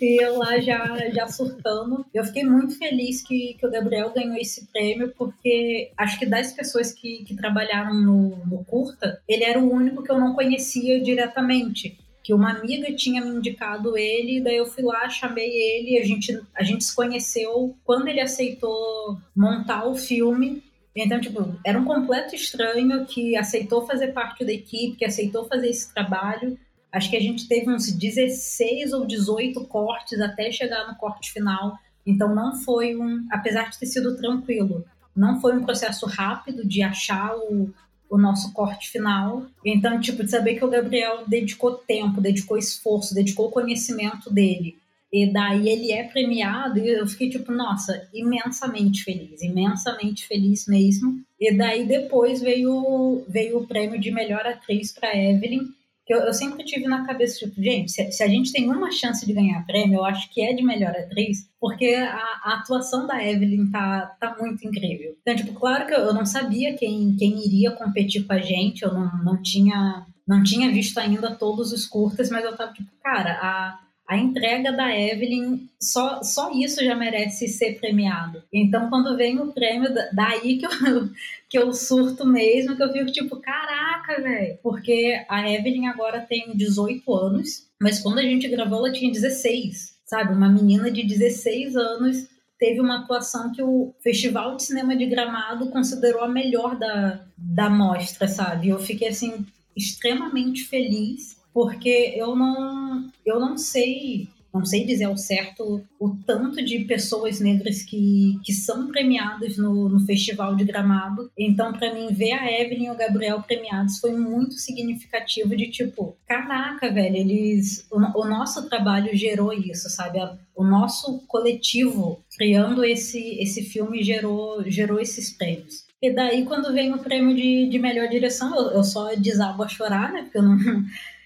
E 0.00 0.22
eu 0.22 0.36
lá 0.36 0.58
já, 0.60 1.08
já 1.10 1.26
surtando. 1.26 2.04
Eu 2.12 2.24
fiquei 2.24 2.44
muito 2.44 2.76
feliz 2.76 3.22
que, 3.22 3.54
que 3.54 3.66
o 3.66 3.70
Gabriel 3.70 4.12
ganhou 4.12 4.36
esse 4.36 4.66
prêmio, 4.66 5.14
porque 5.16 5.90
acho 5.96 6.18
que 6.18 6.26
das 6.26 6.52
pessoas 6.52 6.92
que, 6.92 7.24
que 7.24 7.34
trabalharam 7.34 7.94
no, 7.94 8.44
no 8.44 8.64
Curta, 8.64 9.22
ele 9.26 9.44
era 9.44 9.58
o 9.58 9.72
único 9.72 10.02
que 10.02 10.10
eu 10.10 10.18
não 10.18 10.34
conhecia 10.34 11.00
diretamente 11.00 11.98
que 12.24 12.32
uma 12.32 12.52
amiga 12.52 12.90
tinha 12.96 13.22
me 13.22 13.36
indicado 13.36 13.98
ele, 13.98 14.40
daí 14.40 14.56
eu 14.56 14.64
fui 14.64 14.82
lá, 14.82 15.06
chamei 15.10 15.50
ele, 15.50 15.98
a 15.98 16.04
gente, 16.06 16.42
a 16.56 16.64
gente 16.64 16.82
se 16.82 16.96
conheceu 16.96 17.76
quando 17.84 18.08
ele 18.08 18.20
aceitou 18.20 19.18
montar 19.36 19.84
o 19.84 19.94
filme. 19.94 20.62
Então, 20.96 21.20
tipo, 21.20 21.54
era 21.62 21.78
um 21.78 21.84
completo 21.84 22.34
estranho 22.34 23.04
que 23.04 23.36
aceitou 23.36 23.86
fazer 23.86 24.12
parte 24.12 24.42
da 24.42 24.52
equipe, 24.52 24.96
que 24.96 25.04
aceitou 25.04 25.44
fazer 25.44 25.68
esse 25.68 25.92
trabalho. 25.92 26.58
Acho 26.90 27.10
que 27.10 27.16
a 27.16 27.20
gente 27.20 27.46
teve 27.46 27.70
uns 27.70 27.92
16 27.92 28.94
ou 28.94 29.06
18 29.06 29.62
cortes 29.66 30.18
até 30.18 30.50
chegar 30.50 30.88
no 30.88 30.96
corte 30.96 31.30
final. 31.30 31.76
Então, 32.06 32.34
não 32.34 32.56
foi 32.56 32.96
um. 32.96 33.26
Apesar 33.30 33.68
de 33.68 33.78
ter 33.78 33.86
sido 33.86 34.16
tranquilo, 34.16 34.82
não 35.14 35.42
foi 35.42 35.54
um 35.54 35.64
processo 35.64 36.06
rápido 36.06 36.66
de 36.66 36.82
achar 36.82 37.36
o, 37.36 37.70
o 38.14 38.18
nosso 38.18 38.52
corte 38.52 38.90
final. 38.90 39.46
Então, 39.64 40.00
tipo, 40.00 40.22
de 40.22 40.30
saber 40.30 40.54
que 40.54 40.64
o 40.64 40.70
Gabriel 40.70 41.24
dedicou 41.26 41.74
tempo, 41.74 42.20
dedicou 42.20 42.56
esforço, 42.56 43.14
dedicou 43.14 43.50
conhecimento 43.50 44.32
dele. 44.32 44.76
E 45.12 45.26
daí 45.32 45.68
ele 45.68 45.92
é 45.92 46.02
premiado 46.02 46.78
e 46.78 46.88
eu 46.88 47.06
fiquei 47.06 47.30
tipo, 47.30 47.52
nossa, 47.52 48.08
imensamente 48.12 49.04
feliz, 49.04 49.42
imensamente 49.42 50.26
feliz 50.26 50.66
mesmo. 50.66 51.20
E 51.40 51.56
daí 51.56 51.86
depois 51.86 52.40
veio, 52.40 53.24
veio 53.28 53.58
o 53.58 53.66
prêmio 53.66 54.00
de 54.00 54.10
melhor 54.10 54.44
atriz 54.44 54.90
para 54.92 55.16
Evelyn, 55.16 55.68
que 56.06 56.12
eu, 56.12 56.18
eu, 56.18 56.34
sempre 56.34 56.64
tive 56.64 56.86
na 56.86 57.06
cabeça, 57.06 57.38
tipo, 57.38 57.62
gente, 57.62 57.90
se, 57.90 58.12
se, 58.12 58.22
a 58.22 58.28
gente 58.28 58.52
tem 58.52 58.70
uma 58.70 58.90
chance 58.90 59.24
de 59.24 59.32
ganhar 59.32 59.64
prêmio, 59.64 59.98
eu 59.98 60.04
acho 60.04 60.30
que 60.32 60.42
é 60.42 60.52
de 60.52 60.62
melhor 60.62 60.90
atriz, 60.90 61.48
porque 61.58 61.94
a, 61.94 62.16
a, 62.44 62.58
atuação 62.60 63.06
da 63.06 63.24
Evelyn 63.24 63.70
tá, 63.70 64.14
tá 64.20 64.36
muito 64.38 64.66
incrível. 64.66 65.16
Então, 65.22 65.34
tipo, 65.34 65.54
claro 65.54 65.86
que 65.86 65.94
eu, 65.94 66.00
eu 66.00 66.14
não 66.14 66.26
sabia 66.26 66.76
quem, 66.76 67.16
quem 67.16 67.46
iria 67.46 67.70
competir 67.70 68.26
com 68.26 68.32
a 68.34 68.38
gente, 68.38 68.82
eu 68.82 68.92
não, 68.92 69.24
não 69.24 69.42
tinha 69.42 70.06
não 70.26 70.42
tinha 70.42 70.72
visto 70.72 70.96
ainda 70.98 71.34
todos 71.34 71.70
os 71.70 71.86
curtas, 71.86 72.30
mas 72.30 72.44
eu 72.44 72.56
tava 72.56 72.72
tipo, 72.72 72.90
cara, 73.02 73.38
a, 73.42 73.78
a 74.06 74.18
entrega 74.18 74.70
da 74.70 74.94
Evelyn, 74.94 75.66
só, 75.80 76.22
só 76.22 76.50
isso 76.52 76.84
já 76.84 76.94
merece 76.94 77.48
ser 77.48 77.80
premiado. 77.80 78.42
Então, 78.52 78.90
quando 78.90 79.16
vem 79.16 79.38
o 79.40 79.52
prêmio, 79.52 79.88
daí 80.12 80.58
que 80.58 80.66
eu, 80.66 80.70
que 81.48 81.58
eu 81.58 81.72
surto 81.72 82.26
mesmo, 82.26 82.76
que 82.76 82.82
eu 82.82 82.92
fico 82.92 83.10
tipo, 83.10 83.36
caraca, 83.36 84.20
velho. 84.20 84.58
Porque 84.62 85.24
a 85.28 85.50
Evelyn 85.50 85.86
agora 85.86 86.20
tem 86.20 86.54
18 86.54 87.14
anos, 87.14 87.66
mas 87.80 88.00
quando 88.00 88.18
a 88.18 88.22
gente 88.22 88.46
gravou, 88.48 88.78
ela 88.78 88.92
tinha 88.92 89.10
16, 89.10 89.96
sabe? 90.04 90.34
Uma 90.34 90.50
menina 90.50 90.90
de 90.90 91.02
16 91.02 91.74
anos 91.74 92.26
teve 92.58 92.80
uma 92.80 93.00
atuação 93.00 93.52
que 93.52 93.62
o 93.62 93.94
Festival 94.02 94.56
de 94.56 94.64
Cinema 94.64 94.94
de 94.94 95.06
Gramado 95.06 95.70
considerou 95.70 96.22
a 96.22 96.28
melhor 96.28 96.78
da, 96.78 97.20
da 97.36 97.70
mostra, 97.70 98.28
sabe? 98.28 98.68
Eu 98.68 98.78
fiquei, 98.78 99.08
assim, 99.08 99.46
extremamente 99.74 100.64
feliz 100.64 101.33
porque 101.54 102.12
eu 102.16 102.36
não, 102.36 103.08
eu 103.24 103.40
não 103.40 103.56
sei 103.56 104.28
não 104.54 104.64
sei 104.64 104.86
dizer 104.86 105.06
ao 105.06 105.16
certo 105.16 105.84
o 105.98 106.10
tanto 106.24 106.64
de 106.64 106.84
pessoas 106.84 107.40
negras 107.40 107.82
que, 107.82 108.38
que 108.44 108.52
são 108.52 108.86
premiadas 108.86 109.56
no, 109.56 109.88
no 109.88 110.06
Festival 110.06 110.54
de 110.54 110.64
Gramado. 110.64 111.28
Então, 111.36 111.72
para 111.72 111.92
mim, 111.92 112.06
ver 112.12 112.34
a 112.34 112.60
Evelyn 112.60 112.86
e 112.86 112.90
o 112.90 112.96
Gabriel 112.96 113.42
premiados 113.42 113.98
foi 113.98 114.12
muito 114.12 114.54
significativo 114.54 115.56
de 115.56 115.68
tipo, 115.68 116.16
caraca, 116.24 116.88
velho, 116.92 117.16
eles. 117.16 117.84
O, 117.90 117.98
o 118.20 118.24
nosso 118.24 118.68
trabalho 118.68 119.16
gerou 119.16 119.52
isso, 119.52 119.90
sabe? 119.90 120.20
O 120.54 120.62
nosso 120.62 121.18
coletivo 121.26 122.22
criando 122.36 122.84
esse, 122.84 123.36
esse 123.40 123.64
filme 123.64 124.04
gerou, 124.04 124.62
gerou 124.70 125.00
esses 125.00 125.30
prêmios. 125.36 125.84
E 126.00 126.12
daí, 126.12 126.44
quando 126.44 126.72
vem 126.72 126.92
o 126.92 126.98
prêmio 126.98 127.34
de, 127.34 127.66
de 127.66 127.78
melhor 127.78 128.08
direção, 128.08 128.54
eu, 128.54 128.70
eu 128.72 128.84
só 128.84 129.16
desabo 129.16 129.64
a 129.64 129.68
chorar, 129.68 130.12
né? 130.12 130.22
Porque 130.22 130.38
eu 130.38 130.42
não, 130.42 130.84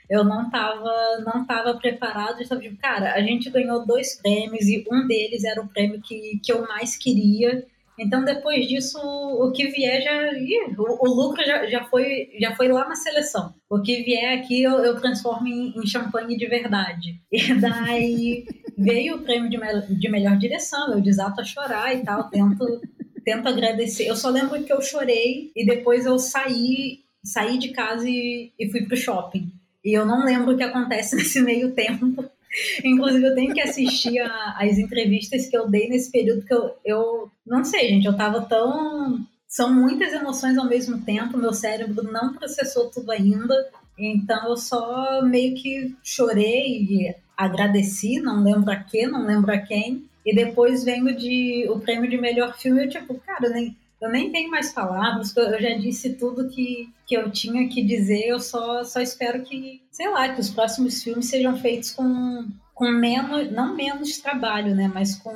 eu 0.09 0.25
não 0.25 0.51
tava, 0.51 0.93
não 1.25 1.45
tava 1.47 1.75
preparado. 1.75 2.41
Eu 2.41 2.61
tipo, 2.61 2.77
cara, 2.77 3.15
a 3.15 3.21
gente 3.21 3.51
ganhou 3.51 3.87
dois 3.87 4.21
prêmios 4.21 4.67
e 4.67 4.85
um 4.91 5.07
deles 5.07 5.45
era 5.45 5.61
o 5.61 5.69
prêmio 5.69 6.01
que, 6.01 6.41
que 6.43 6.53
eu 6.53 6.63
mais 6.63 6.97
queria. 6.97 7.67
Então, 7.99 8.25
depois 8.25 8.67
disso, 8.69 8.99
o 8.99 9.51
que 9.51 9.67
vier 9.67 10.01
já. 10.03 10.33
Ih, 10.33 10.75
o, 10.79 11.05
o, 11.05 11.15
lucro 11.15 11.45
já, 11.45 11.67
já, 11.67 11.85
foi, 11.85 12.31
já 12.41 12.55
foi 12.55 12.69
lá 12.69 12.89
na 12.89 12.95
seleção. 12.95 13.53
O 13.69 13.81
que 13.81 14.03
vier 14.03 14.39
aqui 14.39 14.63
eu, 14.63 14.79
eu 14.79 15.01
transformo 15.01 15.49
em, 15.49 15.75
em 15.77 15.87
champanhe 15.87 16.37
de 16.37 16.47
verdade. 16.47 17.21
E 17.33 17.55
daí 17.55 18.47
veio 18.77 19.17
o 19.17 19.23
prêmio 19.23 19.51
de, 19.51 19.59
me, 19.59 19.83
de 19.83 20.09
melhor 20.09 20.39
direção, 20.39 20.93
eu 20.93 21.01
desato 21.01 21.41
a 21.41 21.45
chorar 21.45 21.93
e 21.95 22.05
tal, 22.05 22.31
tento 22.31 22.81
tento 23.29 23.47
agradecer. 23.47 24.07
Eu 24.07 24.17
só 24.17 24.31
lembro 24.31 24.63
que 24.65 24.73
eu 24.73 24.81
chorei 24.81 25.53
e 25.55 25.67
depois 25.67 26.07
eu 26.07 26.19
saí, 26.19 27.01
saí 27.23 27.59
de 27.59 27.69
casa 27.69 28.09
e, 28.09 28.53
e 28.59 28.71
fui 28.71 28.87
pro 28.87 28.97
shopping. 28.97 29.53
E 29.85 29.97
eu 29.97 30.05
não 30.05 30.25
lembro 30.25 30.53
o 30.53 30.57
que 30.57 30.63
acontece 30.63 31.15
nesse 31.17 31.41
meio 31.41 31.73
tempo. 31.73 32.25
Inclusive, 32.85 33.27
eu 33.27 33.35
tenho 33.35 33.55
que 33.55 33.61
assistir 33.61 34.19
a, 34.21 34.57
as 34.59 34.79
entrevistas 34.79 35.47
que 35.47 35.57
eu 35.57 35.69
dei 35.69 35.89
nesse 35.89 36.11
período 36.11 36.45
que 36.45 36.55
eu, 36.55 36.75
eu 36.85 37.31
não 37.47 37.63
sei, 37.65 37.89
gente, 37.89 38.07
eu 38.07 38.17
tava 38.17 38.43
tão. 38.43 39.25
São 39.47 39.73
muitas 39.73 40.13
emoções 40.13 40.59
ao 40.59 40.69
mesmo 40.69 41.03
tempo, 41.03 41.39
meu 41.39 41.55
cérebro 41.55 42.03
não 42.03 42.35
processou 42.35 42.91
tudo 42.91 43.11
ainda. 43.11 43.55
Então 43.99 44.49
eu 44.49 44.57
só 44.57 45.23
meio 45.23 45.55
que 45.55 45.97
chorei 46.03 46.83
e 46.83 47.15
agradeci, 47.37 48.21
não 48.21 48.43
lembro 48.43 48.71
a 48.71 48.77
quê, 48.77 49.07
não 49.07 49.25
lembro 49.25 49.53
a 49.53 49.59
quem. 49.59 50.09
E 50.25 50.35
depois 50.35 50.85
vem 50.85 51.03
o, 51.03 51.17
de, 51.17 51.67
o 51.71 51.81
prêmio 51.81 52.11
de 52.11 52.19
melhor 52.19 52.59
filme, 52.59 52.85
eu 52.85 52.89
tipo, 52.89 53.15
cara, 53.21 53.49
nem, 53.49 53.77
eu 54.01 54.09
nem 54.11 54.31
tenho 54.31 54.51
mais 54.51 54.73
palavras, 54.73 55.37
eu 55.37 55.61
já 55.61 55.77
disse 55.77 56.15
tudo 56.15 56.49
que, 56.49 56.89
que 57.07 57.17
eu 57.17 57.31
tinha 57.31 57.69
que 57.69 57.83
dizer, 57.83 58.27
eu 58.27 58.39
só, 58.39 58.85
só 58.85 59.01
espero 59.01 59.43
que, 59.43 59.83
sei 59.91 60.09
lá, 60.09 60.29
que 60.29 60.41
os 60.41 60.51
próximos 60.51 61.03
filmes 61.03 61.27
sejam 61.27 61.57
feitos 61.57 61.91
com, 61.91 62.47
com 62.75 62.89
menos, 62.91 63.51
não 63.51 63.75
menos 63.75 64.19
trabalho, 64.19 64.75
né, 64.75 64.91
mas 64.93 65.17
com, 65.17 65.35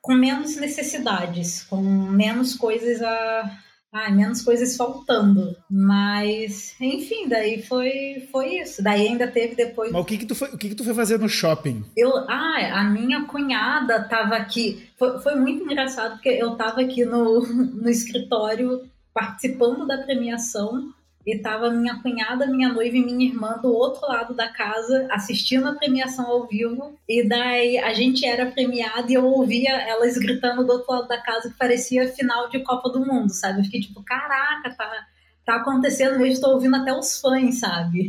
com 0.00 0.14
menos 0.14 0.56
necessidades, 0.56 1.64
com 1.64 1.82
menos 1.82 2.54
coisas 2.54 3.02
a, 3.02 3.58
Ai, 3.92 4.10
menos 4.10 4.40
coisas 4.40 4.74
faltando. 4.74 5.54
Mas, 5.70 6.74
enfim, 6.80 7.28
daí 7.28 7.62
foi, 7.62 8.26
foi 8.32 8.56
isso. 8.56 8.82
Daí 8.82 9.08
ainda 9.08 9.26
teve 9.26 9.54
depois. 9.54 9.92
Mas 9.92 10.00
o 10.00 10.04
que 10.04 10.16
que 10.16 10.24
tu 10.24 10.34
foi, 10.34 10.48
o 10.48 10.56
que 10.56 10.70
que 10.70 10.74
tu 10.74 10.82
foi 10.82 10.94
fazer 10.94 11.18
no 11.18 11.28
shopping? 11.28 11.84
Eu, 11.94 12.10
ah, 12.28 12.80
a 12.80 12.84
minha 12.84 13.24
cunhada 13.24 14.02
tava 14.04 14.34
aqui. 14.36 14.88
Foi, 14.98 15.20
foi 15.20 15.34
muito 15.34 15.62
engraçado 15.62 16.12
porque 16.12 16.30
eu 16.30 16.56
tava 16.56 16.80
aqui 16.80 17.04
no, 17.04 17.40
no 17.46 17.88
escritório 17.90 18.82
participando 19.12 19.86
da 19.86 19.98
premiação 19.98 20.90
e 21.26 21.38
tava 21.38 21.70
minha 21.70 22.00
cunhada, 22.02 22.46
minha 22.46 22.68
noiva 22.68 22.96
e 22.96 23.04
minha 23.04 23.28
irmã 23.28 23.58
do 23.62 23.72
outro 23.72 24.06
lado 24.06 24.34
da 24.34 24.48
casa 24.48 25.06
assistindo 25.10 25.68
a 25.68 25.74
premiação 25.74 26.26
ao 26.26 26.46
vivo. 26.46 26.98
E 27.08 27.26
daí 27.26 27.78
a 27.78 27.94
gente 27.94 28.26
era 28.26 28.46
premiada 28.46 29.10
e 29.10 29.14
eu 29.14 29.24
ouvia 29.24 29.70
elas 29.70 30.16
gritando 30.18 30.64
do 30.64 30.72
outro 30.72 30.92
lado 30.92 31.08
da 31.08 31.20
casa 31.20 31.50
que 31.50 31.56
parecia 31.56 32.08
final 32.08 32.48
de 32.48 32.60
Copa 32.60 32.90
do 32.90 33.06
Mundo, 33.06 33.30
sabe? 33.30 33.60
Eu 33.60 33.64
fiquei 33.64 33.80
tipo, 33.80 34.02
caraca, 34.02 34.74
tá, 34.74 35.06
tá 35.46 35.56
acontecendo 35.56 36.18
mesmo, 36.18 36.34
estou 36.34 36.54
ouvindo 36.54 36.76
até 36.76 36.92
os 36.92 37.20
fãs, 37.20 37.60
sabe? 37.60 38.08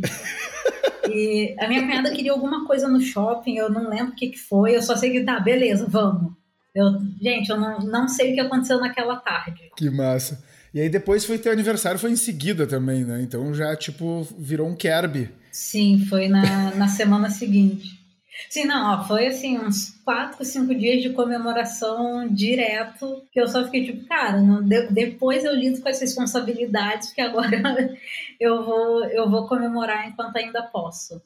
e 1.08 1.54
a 1.60 1.68
minha 1.68 1.82
cunhada 1.82 2.10
queria 2.10 2.32
alguma 2.32 2.66
coisa 2.66 2.88
no 2.88 3.00
shopping, 3.00 3.56
eu 3.56 3.70
não 3.70 3.88
lembro 3.88 4.12
o 4.12 4.16
que, 4.16 4.28
que 4.28 4.38
foi, 4.38 4.74
eu 4.76 4.82
só 4.82 4.96
sei 4.96 5.10
que 5.10 5.24
tá, 5.24 5.38
beleza, 5.38 5.86
vamos. 5.88 6.32
Eu, 6.74 6.86
gente, 7.22 7.48
eu 7.50 7.56
não, 7.56 7.78
não 7.78 8.08
sei 8.08 8.32
o 8.32 8.34
que 8.34 8.40
aconteceu 8.40 8.80
naquela 8.80 9.16
tarde. 9.16 9.70
Que 9.76 9.88
massa. 9.88 10.42
E 10.74 10.80
aí 10.80 10.88
depois 10.88 11.24
foi 11.24 11.38
teu 11.38 11.52
aniversário, 11.52 12.00
foi 12.00 12.10
em 12.10 12.16
seguida 12.16 12.66
também, 12.66 13.04
né? 13.04 13.22
Então 13.22 13.54
já, 13.54 13.76
tipo, 13.76 14.26
virou 14.36 14.66
um 14.66 14.74
Kerby. 14.74 15.30
Sim, 15.52 16.04
foi 16.10 16.26
na, 16.26 16.74
na 16.74 16.88
semana 16.88 17.30
seguinte. 17.30 18.02
Sim, 18.50 18.64
não, 18.64 18.94
ó, 18.94 19.04
foi 19.04 19.28
assim, 19.28 19.56
uns 19.56 19.90
quatro, 20.04 20.44
cinco 20.44 20.74
dias 20.74 21.00
de 21.00 21.10
comemoração 21.10 22.28
direto, 22.28 23.22
que 23.30 23.40
eu 23.40 23.46
só 23.46 23.64
fiquei 23.64 23.84
tipo, 23.84 24.04
cara, 24.08 24.40
não, 24.40 24.60
de, 24.60 24.88
depois 24.88 25.44
eu 25.44 25.54
lido 25.54 25.80
com 25.80 25.88
as 25.88 26.00
responsabilidades, 26.00 27.08
porque 27.08 27.20
agora 27.20 27.62
eu 28.40 28.64
vou, 28.64 29.04
eu 29.04 29.30
vou 29.30 29.46
comemorar 29.46 30.08
enquanto 30.08 30.36
ainda 30.36 30.62
posso. 30.62 31.22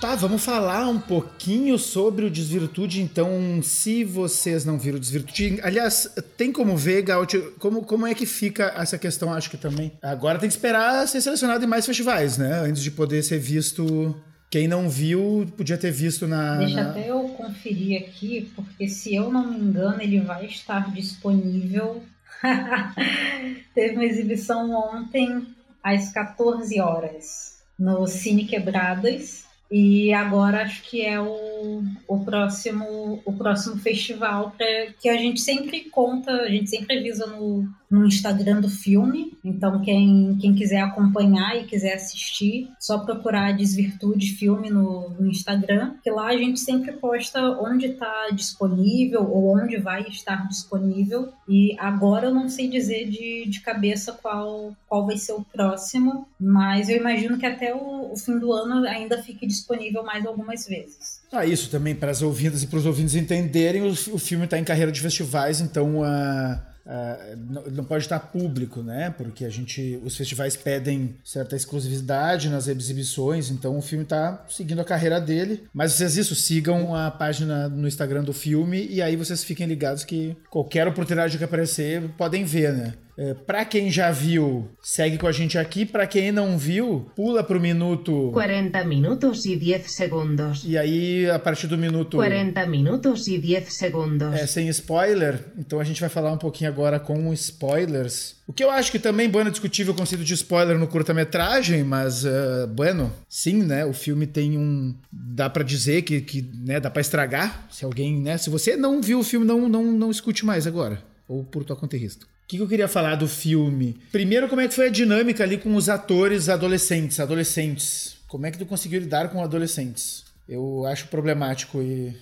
Tá, 0.00 0.14
vamos 0.14 0.42
falar 0.42 0.88
um 0.88 0.98
pouquinho 0.98 1.78
sobre 1.78 2.24
o 2.24 2.30
Desvirtude, 2.30 3.02
então, 3.02 3.60
se 3.62 4.02
vocês 4.02 4.64
não 4.64 4.78
viram 4.78 4.96
o 4.96 5.00
Desvirtude. 5.00 5.60
Aliás, 5.62 6.10
tem 6.38 6.50
como 6.50 6.74
ver, 6.74 7.02
Gaut, 7.02 7.38
como, 7.58 7.84
como 7.84 8.06
é 8.06 8.14
que 8.14 8.24
fica 8.24 8.72
essa 8.78 8.96
questão, 8.96 9.30
acho 9.30 9.50
que 9.50 9.58
também. 9.58 9.92
Agora 10.00 10.38
tem 10.38 10.48
que 10.48 10.54
esperar 10.54 11.06
ser 11.06 11.20
selecionado 11.20 11.62
em 11.62 11.68
mais 11.68 11.84
festivais, 11.84 12.38
né? 12.38 12.60
Antes 12.60 12.82
de 12.82 12.90
poder 12.90 13.22
ser 13.22 13.38
visto. 13.38 14.16
Quem 14.48 14.66
não 14.66 14.88
viu, 14.88 15.46
podia 15.54 15.76
ter 15.76 15.92
visto 15.92 16.26
na. 16.26 16.56
Deixa 16.56 16.82
na... 16.82 16.90
até 16.90 17.10
eu 17.10 17.28
conferir 17.36 18.00
aqui, 18.00 18.50
porque 18.56 18.88
se 18.88 19.14
eu 19.14 19.30
não 19.30 19.52
me 19.52 19.58
engano, 19.58 20.00
ele 20.00 20.20
vai 20.20 20.46
estar 20.46 20.90
disponível. 20.94 22.02
Teve 23.74 23.96
uma 23.96 24.04
exibição 24.06 24.70
ontem 24.72 25.46
às 25.84 26.10
14 26.10 26.80
horas 26.80 27.60
no 27.78 28.06
Cine 28.06 28.46
Quebradas 28.46 29.49
e 29.70 30.12
agora 30.12 30.62
acho 30.62 30.82
que 30.82 31.02
é 31.02 31.20
o, 31.20 31.82
o, 32.08 32.24
próximo, 32.24 33.22
o 33.24 33.32
próximo 33.32 33.76
festival 33.76 34.52
pra, 34.56 34.66
que 35.00 35.08
a 35.08 35.16
gente 35.16 35.40
sempre 35.40 35.88
conta, 35.90 36.32
a 36.32 36.48
gente 36.48 36.68
sempre 36.68 36.98
avisa 36.98 37.26
no, 37.26 37.68
no 37.90 38.06
Instagram 38.06 38.60
do 38.60 38.68
filme. 38.68 39.36
Então, 39.44 39.82
quem, 39.82 40.38
quem 40.40 40.54
quiser 40.54 40.80
acompanhar 40.80 41.56
e 41.56 41.64
quiser 41.64 41.94
assistir, 41.94 42.68
só 42.78 42.98
procurar 42.98 43.52
Desvirtude 43.52 44.32
Filme 44.32 44.70
no, 44.70 45.10
no 45.10 45.26
Instagram, 45.26 45.94
que 46.02 46.10
lá 46.10 46.28
a 46.28 46.36
gente 46.36 46.60
sempre 46.60 46.92
posta 46.92 47.40
onde 47.60 47.86
está 47.86 48.28
disponível 48.32 49.28
ou 49.28 49.56
onde 49.58 49.76
vai 49.78 50.02
estar 50.02 50.46
disponível. 50.46 51.32
E 51.48 51.76
agora 51.78 52.26
eu 52.26 52.34
não 52.34 52.48
sei 52.48 52.68
dizer 52.68 53.08
de, 53.08 53.46
de 53.48 53.60
cabeça 53.60 54.12
qual, 54.12 54.72
qual 54.86 55.06
vai 55.06 55.16
ser 55.16 55.32
o 55.32 55.42
próximo, 55.42 56.28
mas 56.38 56.88
eu 56.88 56.96
imagino 56.96 57.38
que 57.38 57.46
até 57.46 57.74
o, 57.74 58.12
o 58.12 58.16
fim 58.16 58.38
do 58.38 58.52
ano 58.52 58.86
ainda 58.86 59.20
fique 59.22 59.46
disponível 59.46 60.04
mais 60.04 60.24
algumas 60.24 60.66
vezes. 60.66 61.20
Ah, 61.32 61.44
isso 61.46 61.70
também 61.70 61.94
para 61.94 62.10
as 62.10 62.22
ouvintas 62.22 62.62
e 62.62 62.66
para 62.66 62.78
os 62.78 62.86
ouvintes 62.86 63.14
entenderem, 63.14 63.82
o, 63.82 63.90
o 63.90 64.18
filme 64.18 64.44
está 64.44 64.58
em 64.58 64.64
carreira 64.64 64.92
de 64.92 65.00
festivais, 65.00 65.60
então 65.60 66.00
uh, 66.00 66.69
uh, 66.86 67.36
não, 67.36 67.62
não, 67.70 67.84
pode 67.84 68.04
estar 68.04 68.18
público, 68.18 68.82
né? 68.82 69.10
Porque 69.10 69.44
a 69.44 69.50
gente, 69.50 70.00
os 70.04 70.16
festivais 70.16 70.56
pedem 70.56 71.16
certa 71.24 71.56
exclusividade 71.56 72.48
nas 72.48 72.68
exibições, 72.68 73.50
então 73.50 73.76
o 73.78 73.82
filme 73.82 74.04
está 74.04 74.44
seguindo 74.48 74.80
a 74.80 74.84
carreira 74.84 75.20
dele. 75.20 75.64
Mas 75.72 75.92
vocês 75.92 76.16
isso, 76.16 76.34
sigam 76.34 76.94
a 76.94 77.10
página 77.10 77.68
no 77.68 77.88
Instagram 77.88 78.24
do 78.24 78.32
filme 78.32 78.86
e 78.88 79.02
aí 79.02 79.16
vocês 79.16 79.44
fiquem 79.44 79.66
ligados 79.66 80.04
que 80.04 80.36
qualquer 80.48 80.86
oportunidade 80.86 81.38
que 81.38 81.44
aparecer 81.44 82.08
podem 82.16 82.44
ver, 82.44 82.72
né? 82.72 82.94
É, 83.16 83.34
para 83.34 83.64
quem 83.64 83.90
já 83.90 84.10
viu, 84.10 84.68
segue 84.82 85.18
com 85.18 85.26
a 85.26 85.32
gente 85.32 85.58
aqui. 85.58 85.84
Para 85.84 86.06
quem 86.06 86.32
não 86.32 86.56
viu, 86.56 87.10
pula 87.14 87.42
pro 87.42 87.60
minuto 87.60 88.30
40 88.32 88.84
minutos 88.84 89.44
e 89.44 89.56
10 89.56 89.90
segundos. 89.90 90.62
E 90.64 90.78
aí, 90.78 91.28
a 91.30 91.38
partir 91.38 91.66
do 91.66 91.76
minuto 91.76 92.16
40 92.16 92.66
minutos 92.66 93.26
e 93.28 93.38
10 93.38 93.72
segundos. 93.72 94.34
É 94.34 94.46
sem 94.46 94.68
spoiler. 94.68 95.38
Então 95.58 95.80
a 95.80 95.84
gente 95.84 96.00
vai 96.00 96.10
falar 96.10 96.32
um 96.32 96.38
pouquinho 96.38 96.70
agora 96.70 96.98
com 96.98 97.32
spoilers. 97.32 98.40
O 98.50 98.52
que 98.52 98.64
eu 98.64 98.70
acho 98.70 98.90
que 98.90 98.98
também, 98.98 99.28
bueno, 99.28 99.48
é 99.48 99.50
discutível 99.52 99.94
o 99.94 99.96
conceito 99.96 100.24
de 100.24 100.34
spoiler 100.34 100.76
no 100.76 100.88
curta-metragem, 100.88 101.84
mas, 101.84 102.24
uh, 102.24 102.66
bueno, 102.68 103.12
sim, 103.28 103.62
né? 103.62 103.84
O 103.84 103.92
filme 103.92 104.26
tem 104.26 104.58
um. 104.58 104.92
Dá 105.12 105.48
para 105.48 105.62
dizer 105.62 106.02
que, 106.02 106.20
que 106.20 106.50
né, 106.64 106.80
dá 106.80 106.90
para 106.90 107.00
estragar. 107.00 107.68
Se 107.70 107.84
alguém, 107.84 108.20
né? 108.20 108.36
Se 108.38 108.50
você 108.50 108.76
não 108.76 109.00
viu 109.00 109.20
o 109.20 109.22
filme, 109.22 109.46
não, 109.46 109.68
não, 109.68 109.84
não 109.84 110.10
escute 110.10 110.44
mais 110.44 110.66
agora. 110.66 111.09
Ou 111.30 111.44
por 111.44 111.64
tua 111.64 111.76
conta 111.76 111.96
e 111.96 112.00
risco 112.00 112.26
que, 112.50 112.56
que 112.56 112.62
eu 112.64 112.68
queria 112.68 112.88
falar 112.88 113.14
do 113.14 113.28
filme? 113.28 113.96
Primeiro, 114.10 114.48
como 114.48 114.60
é 114.60 114.66
que 114.66 114.74
foi 114.74 114.88
a 114.88 114.90
dinâmica 114.90 115.44
ali 115.44 115.56
com 115.56 115.76
os 115.76 115.88
atores 115.88 116.48
adolescentes, 116.48 117.20
adolescentes. 117.20 118.16
Como 118.26 118.44
é 118.44 118.50
que 118.50 118.58
tu 118.58 118.66
conseguiu 118.66 118.98
lidar 118.98 119.28
com 119.28 119.40
adolescentes? 119.40 120.24
Eu 120.48 120.84
acho 120.86 121.06
problemático 121.06 121.80
e. 121.80 122.12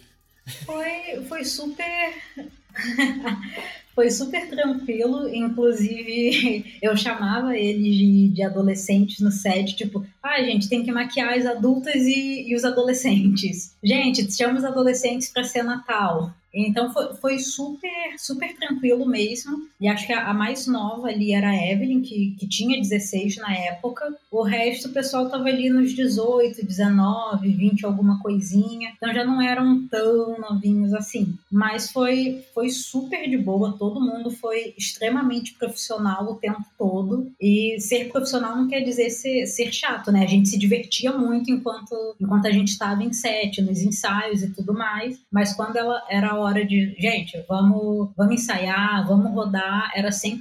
Foi, 0.66 1.24
foi 1.26 1.44
super. 1.44 2.14
foi 3.98 4.12
super 4.12 4.48
tranquilo, 4.48 5.28
inclusive 5.28 6.64
eu 6.80 6.96
chamava 6.96 7.56
eles 7.56 7.96
de, 7.96 8.28
de 8.28 8.42
adolescentes 8.44 9.18
no 9.18 9.32
set, 9.32 9.74
tipo, 9.74 10.06
ah, 10.22 10.40
gente, 10.40 10.68
tem 10.68 10.84
que 10.84 10.92
maquiar 10.92 11.36
as 11.36 11.44
adultas 11.44 11.96
e, 11.96 12.48
e 12.48 12.54
os 12.54 12.64
adolescentes. 12.64 13.74
Gente, 13.82 14.30
chama 14.32 14.58
os 14.58 14.64
adolescentes 14.64 15.30
para 15.30 15.44
ser 15.44 15.62
Natal. 15.62 16.34
Então 16.52 16.92
foi, 16.92 17.14
foi, 17.14 17.38
super, 17.38 18.18
super 18.18 18.54
tranquilo 18.56 19.06
mesmo. 19.06 19.68
E 19.80 19.86
acho 19.86 20.06
que 20.06 20.12
a, 20.12 20.28
a, 20.28 20.34
mais 20.34 20.66
nova 20.66 21.08
ali 21.08 21.32
era 21.32 21.50
a 21.50 21.56
Evelyn, 21.56 22.00
que, 22.00 22.34
que 22.38 22.48
tinha 22.48 22.80
16 22.80 23.36
na 23.36 23.54
época. 23.54 24.14
O 24.30 24.42
resto, 24.42 24.88
o 24.88 24.92
pessoal 24.92 25.28
tava 25.28 25.44
ali 25.44 25.68
nos 25.68 25.92
18, 25.92 26.64
19, 26.64 27.48
20, 27.48 27.84
alguma 27.84 28.20
coisinha. 28.20 28.92
Então 28.96 29.12
já 29.12 29.24
não 29.24 29.40
eram 29.40 29.86
tão 29.88 30.38
novinhos 30.38 30.94
assim. 30.94 31.34
Mas 31.50 31.90
foi, 31.90 32.44
foi 32.54 32.67
super 32.70 33.28
de 33.28 33.36
boa. 33.36 33.76
Todo 33.78 34.00
mundo 34.00 34.30
foi 34.30 34.74
extremamente 34.76 35.54
profissional 35.54 36.24
o 36.24 36.36
tempo 36.36 36.64
todo. 36.76 37.30
E 37.40 37.80
ser 37.80 38.10
profissional 38.10 38.56
não 38.56 38.68
quer 38.68 38.80
dizer 38.80 39.10
ser, 39.10 39.46
ser 39.46 39.72
chato, 39.72 40.10
né? 40.10 40.24
A 40.24 40.26
gente 40.26 40.48
se 40.48 40.58
divertia 40.58 41.12
muito 41.12 41.50
enquanto, 41.50 42.16
enquanto 42.20 42.46
a 42.46 42.50
gente 42.50 42.68
estava 42.68 43.02
em 43.02 43.12
set, 43.12 43.60
nos 43.62 43.80
ensaios 43.80 44.42
e 44.42 44.52
tudo 44.52 44.72
mais. 44.72 45.20
Mas 45.30 45.54
quando 45.54 45.76
ela 45.76 46.02
era 46.08 46.38
hora 46.38 46.64
de, 46.64 46.94
gente, 46.98 47.42
vamos, 47.48 48.10
vamos 48.16 48.34
ensaiar, 48.34 49.06
vamos 49.06 49.32
rodar, 49.32 49.90
era 49.94 50.10
100% 50.10 50.40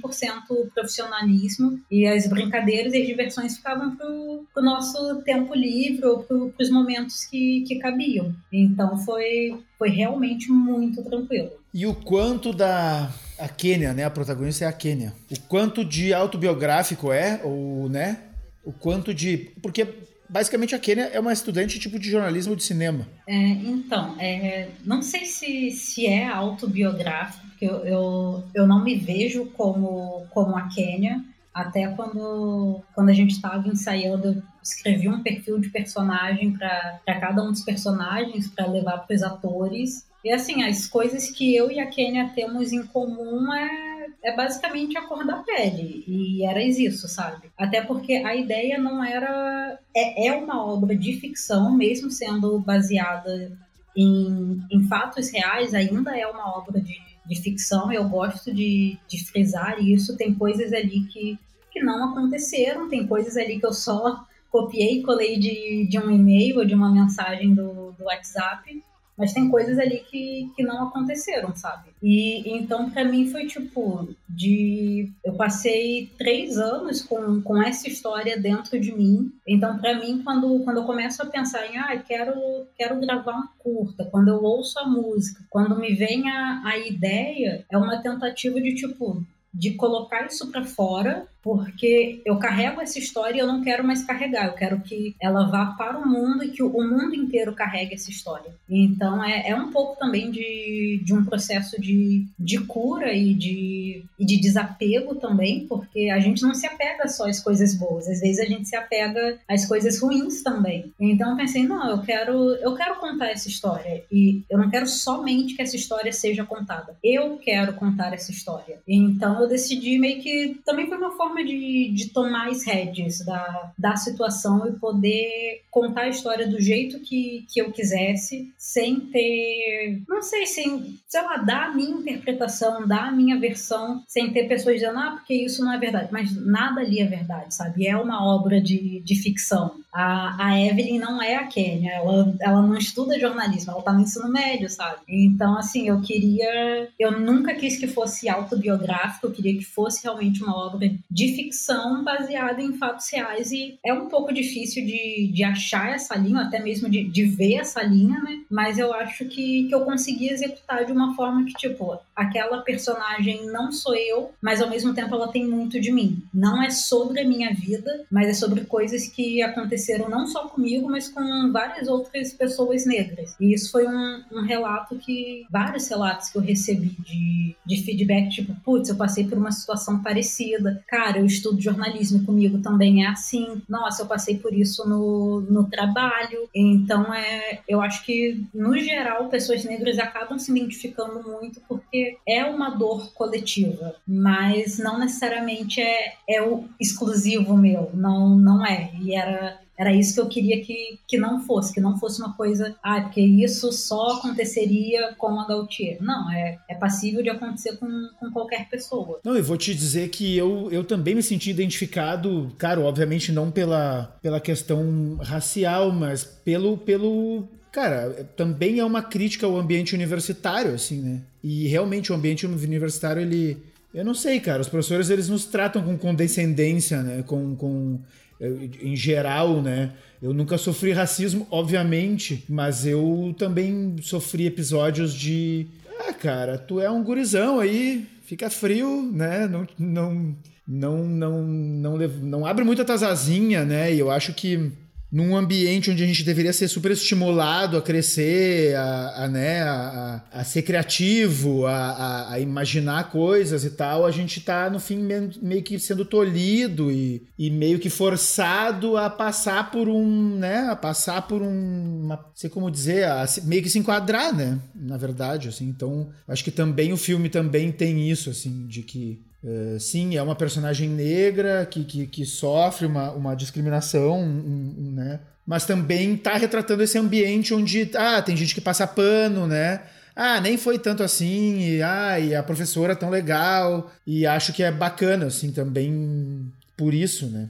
profissionalismo 0.74 1.80
e 1.90 2.06
as 2.06 2.26
brincadeiras 2.26 2.92
e 2.94 3.00
as 3.00 3.06
diversões 3.06 3.56
ficavam 3.56 3.96
pro, 3.96 4.46
pro 4.52 4.62
nosso 4.62 5.22
tempo 5.22 5.54
livre 5.54 6.06
ou 6.06 6.22
pro, 6.22 6.50
pros 6.50 6.70
momentos 6.70 7.24
que, 7.24 7.62
que 7.66 7.78
cabiam. 7.78 8.34
Então 8.52 8.98
foi, 8.98 9.60
foi 9.78 9.90
realmente 9.90 10.50
muito 10.50 11.02
tranquilo. 11.02 11.50
E 11.72 11.86
o 11.86 11.94
quanto 11.94 12.52
da 12.52 13.10
a 13.38 13.48
Kênia, 13.48 13.92
né? 13.94 14.04
A 14.04 14.10
protagonista 14.10 14.64
é 14.64 14.68
a 14.68 14.72
Kênia. 14.72 15.14
O 15.30 15.40
quanto 15.42 15.84
de 15.84 16.12
autobiográfico 16.12 17.12
é, 17.12 17.40
ou, 17.44 17.88
né? 17.88 18.18
O 18.64 18.72
quanto 18.72 19.14
de. 19.14 19.50
Porque 19.62 19.86
basicamente 20.28 20.74
a 20.74 20.78
Kênia 20.78 21.10
é 21.12 21.20
uma 21.20 21.32
estudante 21.32 21.78
tipo 21.78 21.98
de 21.98 22.10
jornalismo 22.10 22.56
de 22.56 22.64
cinema. 22.64 23.06
É, 23.26 23.34
então, 23.36 24.16
é, 24.18 24.68
não 24.84 25.00
sei 25.00 25.24
se, 25.24 25.70
se 25.70 26.06
é 26.06 26.26
autobiográfico, 26.26 27.46
porque 27.46 27.64
eu, 27.64 27.84
eu, 27.84 28.44
eu 28.54 28.66
não 28.66 28.82
me 28.82 28.96
vejo 28.96 29.46
como, 29.46 30.26
como 30.30 30.56
a 30.56 30.68
Kênia. 30.68 31.22
Até 31.54 31.88
quando, 31.88 32.82
quando 32.94 33.08
a 33.08 33.12
gente 33.12 33.32
estava 33.32 33.66
ensaiando, 33.66 34.28
eu 34.28 34.42
escrevi 34.62 35.08
um 35.08 35.22
perfil 35.22 35.58
de 35.58 35.70
personagem 35.70 36.52
para 36.52 37.20
cada 37.20 37.42
um 37.42 37.50
dos 37.50 37.62
personagens 37.62 38.48
para 38.48 38.66
levar 38.66 38.98
para 38.98 39.16
os 39.16 39.22
atores. 39.22 40.07
E 40.24 40.32
assim, 40.32 40.62
as 40.64 40.86
coisas 40.86 41.30
que 41.30 41.54
eu 41.54 41.70
e 41.70 41.78
a 41.78 41.86
Kênia 41.86 42.32
temos 42.34 42.72
em 42.72 42.84
comum 42.86 43.52
é 43.52 43.88
é 44.22 44.34
basicamente 44.34 44.96
a 44.96 45.02
cor 45.02 45.24
da 45.26 45.36
pele. 45.38 46.04
E 46.06 46.44
era 46.44 46.62
isso, 46.62 47.08
sabe? 47.08 47.50
Até 47.56 47.82
porque 47.82 48.14
a 48.14 48.34
ideia 48.34 48.78
não 48.78 49.02
era. 49.02 49.78
É, 49.94 50.28
é 50.28 50.32
uma 50.32 50.64
obra 50.64 50.96
de 50.96 51.14
ficção, 51.20 51.74
mesmo 51.76 52.10
sendo 52.10 52.58
baseada 52.58 53.56
em, 53.96 54.60
em 54.70 54.82
fatos 54.84 55.30
reais, 55.30 55.74
ainda 55.74 56.16
é 56.16 56.26
uma 56.26 56.56
obra 56.56 56.80
de, 56.80 56.94
de 57.26 57.40
ficção. 57.40 57.92
Eu 57.92 58.08
gosto 58.08 58.52
de, 58.52 58.98
de 59.08 59.24
frisar 59.24 59.80
isso. 59.80 60.16
Tem 60.16 60.34
coisas 60.34 60.72
ali 60.72 61.04
que, 61.06 61.38
que 61.70 61.80
não 61.80 62.10
aconteceram, 62.10 62.88
tem 62.88 63.06
coisas 63.06 63.36
ali 63.36 63.58
que 63.58 63.66
eu 63.66 63.72
só 63.72 64.24
copiei 64.50 65.00
e 65.00 65.02
colei 65.02 65.38
de, 65.38 65.86
de 65.88 65.98
um 65.98 66.10
e-mail 66.10 66.58
ou 66.58 66.64
de 66.64 66.74
uma 66.74 66.90
mensagem 66.90 67.54
do, 67.54 67.92
do 67.92 68.04
WhatsApp 68.04 68.82
mas 69.18 69.32
tem 69.32 69.50
coisas 69.50 69.76
ali 69.78 69.98
que, 70.08 70.50
que 70.54 70.62
não 70.62 70.84
aconteceram, 70.84 71.54
sabe? 71.56 71.90
E 72.00 72.48
então, 72.56 72.88
para 72.88 73.04
mim, 73.04 73.28
foi 73.28 73.46
tipo: 73.46 74.08
de. 74.28 75.10
Eu 75.24 75.34
passei 75.34 76.08
três 76.16 76.56
anos 76.56 77.02
com, 77.02 77.42
com 77.42 77.60
essa 77.60 77.88
história 77.88 78.38
dentro 78.38 78.78
de 78.78 78.94
mim. 78.94 79.32
Então, 79.46 79.76
para 79.78 79.98
mim, 79.98 80.22
quando, 80.22 80.60
quando 80.60 80.76
eu 80.76 80.84
começo 80.84 81.20
a 81.20 81.26
pensar 81.26 81.66
em, 81.66 81.76
ah, 81.76 81.98
quero, 81.98 82.34
quero 82.76 83.00
gravar 83.00 83.32
um 83.32 83.48
curta, 83.58 84.04
quando 84.04 84.28
eu 84.28 84.40
ouço 84.42 84.78
a 84.78 84.86
música, 84.86 85.42
quando 85.50 85.76
me 85.76 85.94
vem 85.94 86.30
a, 86.30 86.62
a 86.64 86.78
ideia, 86.78 87.66
é 87.70 87.76
uma 87.76 88.00
tentativa 88.00 88.60
de 88.60 88.74
tipo. 88.74 89.26
De 89.52 89.74
colocar 89.74 90.26
isso 90.26 90.52
para 90.52 90.62
fora 90.62 91.26
porque 91.42 92.20
eu 92.24 92.36
carrego 92.36 92.80
essa 92.80 92.98
história 92.98 93.36
e 93.36 93.40
eu 93.40 93.46
não 93.46 93.62
quero 93.62 93.84
mais 93.84 94.04
carregar, 94.04 94.46
eu 94.46 94.54
quero 94.54 94.80
que 94.80 95.14
ela 95.20 95.46
vá 95.46 95.66
para 95.66 95.98
o 95.98 96.08
mundo 96.08 96.44
e 96.44 96.50
que 96.50 96.62
o 96.62 96.70
mundo 96.70 97.14
inteiro 97.14 97.52
carregue 97.54 97.94
essa 97.94 98.10
história. 98.10 98.52
Então 98.68 99.22
é, 99.22 99.48
é 99.50 99.54
um 99.54 99.70
pouco 99.70 99.98
também 99.98 100.30
de, 100.30 101.00
de 101.04 101.14
um 101.14 101.24
processo 101.24 101.80
de, 101.80 102.26
de 102.38 102.58
cura 102.60 103.12
e 103.12 103.34
de, 103.34 104.04
e 104.18 104.24
de 104.24 104.36
desapego 104.40 105.14
também, 105.14 105.66
porque 105.66 106.10
a 106.10 106.18
gente 106.18 106.42
não 106.42 106.54
se 106.54 106.66
apega 106.66 107.08
só 107.08 107.28
às 107.28 107.40
coisas 107.40 107.74
boas, 107.74 108.08
às 108.08 108.20
vezes 108.20 108.40
a 108.40 108.46
gente 108.46 108.68
se 108.68 108.76
apega 108.76 109.38
às 109.48 109.64
coisas 109.66 110.00
ruins 110.00 110.42
também. 110.42 110.92
Então 110.98 111.30
eu 111.30 111.36
pensei, 111.36 111.66
não, 111.66 111.88
eu 111.88 112.02
quero, 112.02 112.54
eu 112.56 112.74
quero 112.74 112.96
contar 112.96 113.28
essa 113.28 113.48
história 113.48 114.02
e 114.10 114.42
eu 114.50 114.58
não 114.58 114.70
quero 114.70 114.86
somente 114.86 115.54
que 115.54 115.62
essa 115.62 115.76
história 115.76 116.12
seja 116.12 116.44
contada, 116.44 116.96
eu 117.02 117.36
quero 117.38 117.74
contar 117.74 118.12
essa 118.12 118.30
história. 118.30 118.80
Então 118.86 119.40
eu 119.40 119.48
decidi 119.48 119.98
meio 119.98 120.20
que 120.20 120.60
também 120.64 120.88
foi 120.88 120.98
uma 120.98 121.16
forma 121.16 121.27
forma 121.28 121.44
de, 121.44 121.92
de 121.94 122.08
tomar 122.08 122.48
as 122.48 122.64
rédeas 122.64 123.20
da, 123.24 123.72
da 123.78 123.96
situação 123.96 124.66
e 124.66 124.72
poder 124.72 125.62
contar 125.70 126.02
a 126.02 126.08
história 126.08 126.48
do 126.48 126.60
jeito 126.60 127.00
que, 127.00 127.44
que 127.52 127.60
eu 127.60 127.70
quisesse, 127.70 128.52
sem 128.56 129.00
ter, 129.00 130.02
não 130.08 130.22
sei, 130.22 130.46
sem, 130.46 130.98
sei 131.06 131.22
lá, 131.22 131.36
dar 131.36 131.66
a 131.66 131.74
minha 131.74 131.90
interpretação, 131.90 132.86
dar 132.86 133.08
a 133.08 133.12
minha 133.12 133.38
versão, 133.38 134.02
sem 134.08 134.32
ter 134.32 134.48
pessoas 134.48 134.76
dizendo, 134.76 134.98
ah, 134.98 135.12
porque 135.12 135.34
isso 135.34 135.64
não 135.64 135.72
é 135.72 135.78
verdade. 135.78 136.08
Mas 136.10 136.34
nada 136.34 136.80
ali 136.80 137.00
é 137.00 137.06
verdade, 137.06 137.54
sabe? 137.54 137.86
É 137.86 137.96
uma 137.96 138.24
obra 138.24 138.60
de, 138.60 139.00
de 139.00 139.14
ficção. 139.14 139.76
A, 139.92 140.46
a 140.46 140.60
Evelyn 140.60 140.98
não 140.98 141.22
é 141.22 141.36
a 141.36 141.46
Kênia, 141.46 141.92
ela, 141.92 142.34
ela 142.40 142.62
não 142.62 142.76
estuda 142.76 143.18
jornalismo, 143.18 143.72
ela 143.72 143.82
tá 143.82 143.92
no 143.92 144.00
ensino 144.00 144.28
médio, 144.28 144.68
sabe? 144.68 145.00
Então, 145.08 145.56
assim, 145.56 145.88
eu 145.88 146.00
queria. 146.00 146.88
Eu 146.98 147.20
nunca 147.20 147.54
quis 147.54 147.76
que 147.78 147.86
fosse 147.86 148.28
autobiográfico, 148.28 149.26
eu 149.26 149.32
queria 149.32 149.56
que 149.56 149.64
fosse 149.64 150.02
realmente 150.04 150.42
uma 150.42 150.56
obra 150.56 150.90
de 151.18 151.34
ficção 151.34 152.04
baseada 152.04 152.62
em 152.62 152.74
fatos 152.74 153.10
reais. 153.10 153.50
E 153.50 153.76
é 153.84 153.92
um 153.92 154.06
pouco 154.06 154.32
difícil 154.32 154.86
de, 154.86 155.32
de 155.34 155.42
achar 155.42 155.92
essa 155.92 156.14
linha, 156.14 156.42
até 156.42 156.62
mesmo 156.62 156.88
de, 156.88 157.02
de 157.02 157.24
ver 157.24 157.54
essa 157.54 157.82
linha, 157.82 158.20
né? 158.22 158.42
Mas 158.48 158.78
eu 158.78 158.92
acho 158.94 159.24
que, 159.24 159.66
que 159.66 159.74
eu 159.74 159.80
consegui 159.80 160.28
executar 160.28 160.84
de 160.84 160.92
uma 160.92 161.16
forma 161.16 161.44
que, 161.44 161.54
tipo, 161.54 161.98
aquela 162.14 162.58
personagem 162.58 163.46
não 163.46 163.72
sou 163.72 163.96
eu, 163.96 164.30
mas 164.40 164.62
ao 164.62 164.70
mesmo 164.70 164.94
tempo 164.94 165.12
ela 165.12 165.26
tem 165.26 165.44
muito 165.44 165.80
de 165.80 165.90
mim. 165.90 166.22
Não 166.32 166.62
é 166.62 166.70
sobre 166.70 167.20
a 167.20 167.28
minha 167.28 167.52
vida, 167.52 168.04
mas 168.08 168.28
é 168.28 168.34
sobre 168.34 168.60
coisas 168.60 169.08
que 169.08 169.42
aconteceram 169.42 170.08
não 170.08 170.24
só 170.24 170.46
comigo, 170.46 170.88
mas 170.88 171.08
com 171.08 171.50
várias 171.50 171.88
outras 171.88 172.32
pessoas 172.32 172.86
negras. 172.86 173.34
E 173.40 173.52
isso 173.52 173.72
foi 173.72 173.88
um, 173.88 174.22
um 174.32 174.42
relato 174.42 174.96
que. 174.96 175.44
vários 175.50 175.88
relatos 175.88 176.28
que 176.28 176.38
eu 176.38 176.42
recebi 176.42 176.96
de, 177.00 177.56
de 177.66 177.82
feedback, 177.82 178.28
tipo, 178.28 178.54
putz, 178.64 178.88
eu 178.88 178.96
passei 178.96 179.26
por 179.26 179.36
uma 179.36 179.50
situação 179.50 180.00
parecida. 180.00 180.82
Cara, 180.86 181.07
eu 181.16 181.24
estudo 181.24 181.60
jornalismo 181.60 182.24
comigo 182.24 182.58
também 182.58 183.04
é 183.04 183.08
assim. 183.08 183.62
Nossa, 183.68 184.02
eu 184.02 184.06
passei 184.06 184.36
por 184.36 184.52
isso 184.52 184.88
no, 184.88 185.40
no 185.42 185.64
trabalho. 185.64 186.48
Então, 186.54 187.12
é, 187.14 187.60
eu 187.68 187.80
acho 187.80 188.04
que, 188.04 188.44
no 188.52 188.76
geral, 188.78 189.28
pessoas 189.28 189.64
negras 189.64 189.98
acabam 189.98 190.38
se 190.38 190.50
identificando 190.50 191.22
muito 191.22 191.60
porque 191.68 192.18
é 192.26 192.44
uma 192.44 192.70
dor 192.70 193.12
coletiva, 193.12 193.94
mas 194.06 194.78
não 194.78 194.98
necessariamente 194.98 195.80
é, 195.80 196.14
é 196.28 196.42
o 196.42 196.64
exclusivo 196.80 197.56
meu. 197.56 197.90
Não, 197.94 198.36
não 198.36 198.66
é. 198.66 198.90
E 199.00 199.14
era 199.14 199.58
era 199.78 199.94
isso 199.94 200.14
que 200.14 200.20
eu 200.20 200.28
queria 200.28 200.60
que, 200.60 200.98
que 201.06 201.16
não 201.16 201.40
fosse, 201.40 201.72
que 201.72 201.80
não 201.80 201.96
fosse 201.96 202.20
uma 202.20 202.34
coisa, 202.34 202.74
ah, 202.82 203.00
porque 203.00 203.20
isso 203.20 203.70
só 203.72 204.18
aconteceria 204.18 205.14
com 205.16 205.38
a 205.38 205.46
Gautier. 205.46 205.98
Não, 206.00 206.30
é, 206.32 206.58
é 206.68 206.74
passível 206.74 207.22
de 207.22 207.30
acontecer 207.30 207.76
com, 207.76 207.88
com 208.18 208.30
qualquer 208.32 208.68
pessoa. 208.68 209.20
Não, 209.24 209.36
eu 209.36 209.44
vou 209.44 209.56
te 209.56 209.72
dizer 209.72 210.08
que 210.08 210.36
eu, 210.36 210.68
eu 210.72 210.82
também 210.82 211.14
me 211.14 211.22
senti 211.22 211.50
identificado, 211.50 212.52
claro, 212.58 212.82
obviamente 212.82 213.30
não 213.30 213.52
pela, 213.52 214.16
pela 214.20 214.40
questão 214.40 215.16
racial, 215.22 215.92
mas 215.92 216.24
pelo, 216.24 216.76
pelo 216.76 217.48
cara, 217.70 218.28
também 218.36 218.80
é 218.80 218.84
uma 218.84 219.02
crítica 219.02 219.46
ao 219.46 219.56
ambiente 219.56 219.94
universitário, 219.94 220.74
assim, 220.74 221.00
né? 221.00 221.20
E 221.42 221.68
realmente 221.68 222.10
o 222.10 222.14
ambiente 222.16 222.44
universitário, 222.46 223.22
ele. 223.22 223.56
Eu 223.94 224.04
não 224.04 224.14
sei, 224.14 224.40
cara, 224.40 224.60
os 224.60 224.68
professores 224.68 225.08
eles 225.08 225.28
nos 225.28 225.44
tratam 225.44 225.82
com 225.82 225.96
condescendência, 225.96 227.02
né? 227.02 227.22
Com, 227.22 227.54
com 227.54 228.00
em 228.40 228.94
geral, 228.94 229.60
né? 229.60 229.92
Eu 230.20 230.32
nunca 230.32 230.58
sofri 230.58 230.92
racismo, 230.92 231.46
obviamente, 231.50 232.44
mas 232.48 232.86
eu 232.86 233.34
também 233.38 233.96
sofri 234.02 234.46
episódios 234.46 235.14
de. 235.14 235.66
Ah, 236.00 236.12
cara, 236.12 236.58
tu 236.58 236.80
é 236.80 236.90
um 236.90 237.02
gurizão 237.02 237.60
aí, 237.60 238.06
fica 238.24 238.48
frio, 238.50 239.02
né? 239.12 239.46
Não, 239.46 239.66
não, 239.78 240.36
não, 240.66 241.04
não, 241.04 241.42
não, 241.44 241.96
não, 241.96 242.08
não 242.22 242.46
abre 242.46 242.64
muito 242.64 242.82
a 242.82 242.84
tuas 242.84 243.02
asinhas, 243.02 243.66
né? 243.66 243.92
E 243.92 243.98
eu 243.98 244.10
acho 244.10 244.32
que 244.34 244.70
num 245.10 245.34
ambiente 245.34 245.90
onde 245.90 246.04
a 246.04 246.06
gente 246.06 246.22
deveria 246.22 246.52
ser 246.52 246.68
super 246.68 246.92
estimulado 246.92 247.78
a 247.78 247.82
crescer, 247.82 248.76
a, 248.76 249.24
a 249.24 249.28
né, 249.28 249.62
a, 249.62 250.22
a, 250.30 250.44
ser 250.44 250.62
criativo, 250.62 251.64
a, 251.66 252.32
a, 252.32 252.40
imaginar 252.40 253.10
coisas 253.10 253.64
e 253.64 253.70
tal, 253.70 254.04
a 254.04 254.10
gente 254.10 254.40
tá, 254.42 254.68
no 254.68 254.78
fim, 254.78 254.98
meio 255.40 255.62
que 255.62 255.78
sendo 255.78 256.04
tolhido 256.04 256.90
e, 256.90 257.26
e 257.38 257.50
meio 257.50 257.78
que 257.78 257.88
forçado 257.88 258.98
a 258.98 259.08
passar 259.08 259.70
por 259.70 259.88
um, 259.88 260.36
né, 260.36 260.68
a 260.70 260.76
passar 260.76 261.26
por 261.26 261.40
um, 261.40 262.04
uma, 262.04 262.30
sei 262.34 262.50
como 262.50 262.70
dizer, 262.70 263.04
a 263.04 263.24
meio 263.44 263.62
que 263.62 263.70
se 263.70 263.78
enquadrar, 263.78 264.34
né, 264.34 264.58
na 264.74 264.98
verdade, 264.98 265.48
assim, 265.48 265.66
então, 265.66 266.10
acho 266.26 266.44
que 266.44 266.50
também 266.50 266.92
o 266.92 266.98
filme 266.98 267.30
também 267.30 267.72
tem 267.72 268.10
isso, 268.10 268.28
assim, 268.28 268.66
de 268.66 268.82
que 268.82 269.26
Uh, 269.42 269.78
sim, 269.78 270.16
é 270.16 270.22
uma 270.22 270.34
personagem 270.34 270.88
negra 270.88 271.64
que, 271.64 271.84
que, 271.84 272.06
que 272.06 272.24
sofre 272.24 272.86
uma, 272.86 273.12
uma 273.12 273.34
discriminação, 273.36 274.20
um, 274.20 274.74
um, 274.76 274.92
né? 274.92 275.20
Mas 275.46 275.64
também 275.64 276.14
está 276.14 276.34
retratando 276.34 276.82
esse 276.82 276.98
ambiente 276.98 277.54
onde 277.54 277.90
ah, 277.94 278.20
tem 278.20 278.36
gente 278.36 278.54
que 278.54 278.60
passa 278.60 278.86
pano, 278.86 279.46
né? 279.46 279.82
Ah, 280.14 280.40
nem 280.40 280.56
foi 280.56 280.80
tanto 280.80 281.04
assim, 281.04 281.60
e, 281.60 281.82
ah, 281.82 282.18
e 282.18 282.34
a 282.34 282.42
professora 282.42 282.96
tão 282.96 283.08
legal, 283.08 283.92
e 284.04 284.26
acho 284.26 284.52
que 284.52 284.64
é 284.64 284.72
bacana, 284.72 285.26
assim, 285.26 285.52
também 285.52 286.52
por 286.76 286.92
isso, 286.92 287.26
né? 287.26 287.48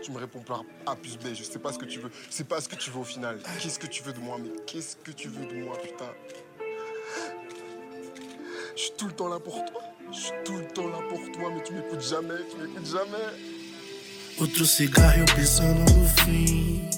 me 0.11 0.19
réponds 0.19 0.41
par 0.41 0.63
A 0.85 0.95
plus 0.95 1.17
B, 1.17 1.33
je 1.33 1.43
sais 1.43 1.59
pas 1.59 1.71
ce 1.73 1.79
que 1.79 1.85
tu 1.85 1.99
veux. 1.99 2.11
Je 2.29 2.33
sais 2.33 2.43
pas 2.43 2.61
ce 2.61 2.69
que 2.69 2.75
tu 2.75 2.91
veux 2.91 2.99
au 2.99 3.03
final. 3.03 3.37
Qu'est-ce 3.61 3.79
que 3.79 3.87
tu 3.87 4.03
veux 4.03 4.13
de 4.13 4.19
moi, 4.19 4.37
mais 4.41 4.49
qu'est-ce 4.65 4.95
que 4.97 5.11
tu 5.11 5.27
veux 5.29 5.45
de 5.45 5.63
moi, 5.63 5.77
putain 5.81 6.11
Je 8.75 8.81
suis 8.81 8.91
tout 8.97 9.07
le 9.07 9.13
temps 9.13 9.27
là 9.29 9.39
pour 9.39 9.55
toi. 9.65 9.81
Je 10.11 10.19
suis 10.19 10.33
tout 10.43 10.57
le 10.57 10.67
temps 10.67 10.87
là 10.87 10.99
pour 11.09 11.19
toi, 11.31 11.51
mais 11.53 11.63
tu 11.63 11.73
m'écoutes 11.73 12.01
jamais, 12.01 12.35
tu 12.49 12.57
m'écoutes 12.57 12.85
jamais. 12.85 13.31
Outro 14.39 14.65
cigarro 14.65 15.25
pensando 15.35 15.79
no 15.93 16.07
fim. 16.07 16.89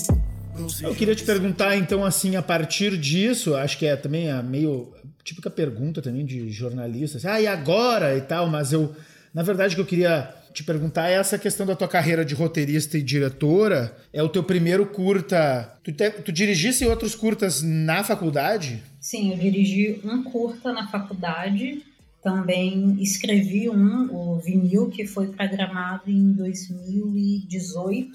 Eu 0.81 0.95
queria 0.95 1.15
te 1.15 1.23
perguntar, 1.23 1.75
então, 1.75 2.05
assim, 2.05 2.35
a 2.35 2.41
partir 2.41 2.95
disso, 2.97 3.55
acho 3.55 3.77
que 3.77 3.85
é 3.85 3.95
também 3.95 4.31
a 4.31 4.41
meio 4.41 4.93
típica 5.23 5.49
pergunta 5.49 6.01
também 6.01 6.25
de 6.25 6.49
jornalista, 6.49 7.17
assim, 7.17 7.27
ah, 7.27 7.41
e 7.41 7.47
agora 7.47 8.15
e 8.15 8.21
tal, 8.21 8.47
mas 8.47 8.71
eu, 8.71 8.95
na 9.33 9.41
verdade, 9.41 9.73
o 9.73 9.75
que 9.75 9.81
eu 9.81 9.85
queria 9.85 10.33
te 10.53 10.63
perguntar 10.63 11.09
é 11.09 11.13
essa 11.13 11.37
questão 11.37 11.65
da 11.65 11.75
tua 11.75 11.87
carreira 11.87 12.23
de 12.23 12.35
roteirista 12.35 12.97
e 12.97 13.01
diretora. 13.01 13.97
É 14.13 14.21
o 14.21 14.29
teu 14.29 14.43
primeiro 14.43 14.85
curta. 14.85 15.77
Tu, 15.83 15.91
te, 15.91 16.09
tu 16.11 16.31
dirigisse 16.31 16.85
outros 16.85 17.15
curtas 17.15 17.61
na 17.61 18.03
faculdade? 18.03 18.83
Sim, 19.01 19.31
eu 19.31 19.37
dirigi 19.37 19.99
um 20.03 20.23
curta 20.23 20.71
na 20.71 20.87
faculdade. 20.87 21.81
Também 22.21 22.95
escrevi 23.01 23.69
um, 23.69 24.13
o 24.15 24.39
Vinil, 24.39 24.89
que 24.89 25.05
foi 25.05 25.27
programado 25.27 26.09
em 26.09 26.31
2018. 26.33 28.11